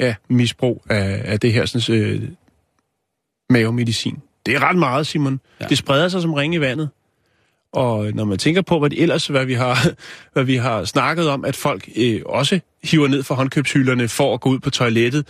ja, 0.00 0.14
misbrug 0.28 0.84
af, 0.90 1.20
af 1.24 1.40
det 1.40 1.52
her 1.52 1.66
sådan, 1.66 1.96
øh, 2.00 2.22
mavemedicin. 3.50 4.18
Det 4.46 4.54
er 4.56 4.68
ret 4.68 4.76
meget, 4.76 5.06
Simon. 5.06 5.40
Ja. 5.60 5.66
Det 5.66 5.78
spreder 5.78 6.08
sig 6.08 6.22
som 6.22 6.34
ringe 6.34 6.56
i 6.56 6.60
vandet. 6.60 6.88
Og 7.72 8.04
når 8.14 8.24
man 8.24 8.38
tænker 8.38 8.62
på, 8.62 8.78
hvad 8.78 8.90
det 8.90 9.02
ellers, 9.02 9.26
hvad 9.26 9.44
vi 9.44 9.54
har, 9.54 9.78
hvad 10.32 10.44
vi 10.44 10.56
har 10.56 10.84
snakket 10.84 11.28
om, 11.28 11.44
at 11.44 11.56
folk 11.56 11.88
øh, 11.96 12.20
også 12.26 12.60
hiver 12.84 13.08
ned 13.08 13.22
fra 13.22 13.34
håndkøbshylderne 13.34 14.08
for 14.08 14.34
at 14.34 14.40
gå 14.40 14.50
ud 14.50 14.58
på 14.58 14.70
toilettet 14.70 15.26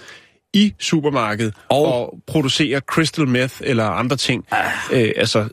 i 0.54 0.74
supermarkedet 0.78 1.54
og, 1.68 1.84
Og- 2.02 2.18
producere 2.26 2.80
crystal 2.80 3.28
meth 3.28 3.54
eller 3.60 3.84
andre 3.84 4.16
ting, 4.16 4.46
øh, 4.92 5.12
altså, 5.16 5.48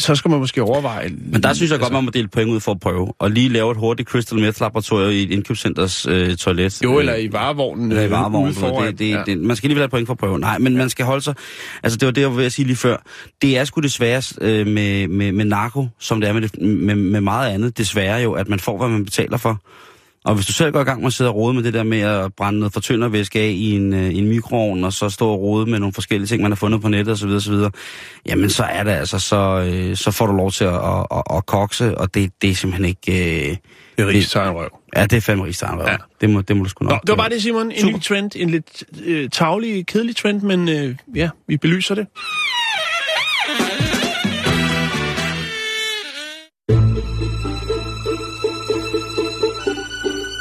så 0.00 0.14
skal 0.14 0.30
man 0.30 0.40
måske 0.40 0.62
overveje... 0.62 1.10
Men 1.32 1.42
der 1.42 1.52
synes 1.52 1.70
jeg 1.70 1.80
godt, 1.80 1.92
man 1.92 2.04
må 2.04 2.10
dele 2.10 2.28
point 2.28 2.50
ud 2.50 2.60
for 2.60 2.72
at 2.72 2.80
prøve. 2.80 3.12
Og 3.18 3.30
lige 3.30 3.48
lave 3.48 3.70
et 3.70 3.76
hurtigt 3.76 4.08
crystal 4.08 4.38
meth 4.38 4.60
laboratorium 4.60 5.10
i 5.10 5.22
et 5.22 5.30
indkøbscenters 5.30 6.06
øh, 6.06 6.36
toilet. 6.36 6.82
Jo, 6.84 6.94
Øh, 6.94 7.00
eller 7.00 7.16
i 7.16 7.32
varevognen, 7.32 7.90
Eller 7.90 8.02
i 8.02 8.04
øh, 8.04 8.10
varevognen. 8.10 8.54
Det, 8.54 8.98
det, 8.98 9.10
ja. 9.10 9.18
ja. 9.18 9.24
det, 9.24 9.38
man 9.38 9.56
skal 9.56 9.68
lige 9.68 9.76
have 9.76 9.84
et 9.84 9.90
point 9.90 10.06
for 10.06 10.14
at 10.14 10.18
prøve. 10.18 10.38
Nej, 10.38 10.58
men 10.58 10.76
man 10.76 10.90
skal 10.90 11.04
holde 11.04 11.24
sig... 11.24 11.34
Altså, 11.82 11.98
det 11.98 12.06
var 12.06 12.12
det, 12.12 12.20
jeg 12.20 12.30
var 12.30 12.36
ved 12.36 12.44
at 12.44 12.52
sige 12.52 12.66
lige 12.66 12.76
før. 12.76 12.96
Det 13.42 13.58
er 13.58 13.64
sgu 13.64 13.80
desværre 13.80 14.22
øh, 14.40 14.66
med, 14.66 15.08
med, 15.08 15.32
med 15.32 15.44
narko, 15.44 15.86
som 15.98 16.20
det 16.20 16.28
er 16.28 16.32
med, 16.32 16.42
det, 16.42 16.62
med, 16.62 16.94
med 16.94 17.20
meget 17.20 17.50
andet. 17.50 17.78
Desværre 17.78 18.20
jo, 18.20 18.32
at 18.32 18.48
man 18.48 18.60
får, 18.60 18.78
hvad 18.78 18.88
man 18.88 19.04
betaler 19.04 19.36
for. 19.36 19.60
Og 20.24 20.34
hvis 20.34 20.46
du 20.46 20.52
selv 20.52 20.72
går 20.72 20.80
i 20.80 20.84
gang 20.84 21.00
med 21.00 21.06
at 21.06 21.12
sidde 21.12 21.30
og 21.30 21.36
rode 21.36 21.54
med 21.54 21.62
det 21.62 21.74
der 21.74 21.82
med 21.82 22.00
at 22.00 22.34
brænde 22.34 22.58
noget 22.58 22.72
fortyndervæske 22.72 23.40
af 23.40 23.48
i 23.48 23.70
en, 23.76 23.94
øh, 23.94 24.14
en 24.16 24.28
mikroovn, 24.28 24.84
og 24.84 24.92
så 24.92 25.08
stå 25.10 25.28
og 25.28 25.40
rode 25.40 25.70
med 25.70 25.78
nogle 25.78 25.92
forskellige 25.92 26.26
ting, 26.26 26.42
man 26.42 26.50
har 26.50 26.56
fundet 26.56 26.82
på 26.82 26.88
nettet 26.88 27.12
osv., 27.12 27.28
osv., 27.28 27.54
jamen 28.26 28.50
så 28.50 28.62
er 28.64 28.82
det 28.82 28.90
altså, 28.90 29.18
så, 29.18 29.36
øh, 29.70 29.96
så 29.96 30.10
får 30.10 30.26
du 30.26 30.32
lov 30.32 30.50
til 30.52 30.64
at, 30.64 30.74
at, 30.74 31.06
at, 31.10 31.22
at 31.36 31.46
kokse, 31.46 31.98
og 31.98 32.14
det, 32.14 32.32
det 32.42 32.50
er 32.50 32.54
simpelthen 32.54 32.84
ikke... 32.84 33.48
Øh, 33.50 33.56
Det 33.96 34.02
er 34.02 34.06
rigtig 34.06 34.40
røv. 34.54 34.68
ja, 34.96 35.02
det 35.02 35.12
er 35.12 35.20
fandme 35.20 35.44
rigtig 35.44 35.68
Ja. 35.86 35.96
det, 36.20 36.30
må, 36.30 36.40
det 36.40 36.56
må 36.56 36.64
du 36.64 36.68
sgu 36.70 36.84
nok... 36.84 36.92
Nå, 36.92 36.98
det 37.02 37.08
var 37.08 37.16
bare 37.16 37.28
det, 37.28 37.42
Simon. 37.42 37.70
En 37.70 37.80
Super. 37.80 37.96
ny 37.96 38.02
trend. 38.02 38.30
En 38.36 38.50
lidt 38.50 38.84
øh, 39.04 39.28
tavlig, 39.30 39.86
kedelig 39.86 40.16
trend, 40.16 40.40
men 40.42 40.68
øh, 40.68 40.96
ja, 41.14 41.28
vi 41.48 41.56
belyser 41.56 41.94
det. 41.94 42.06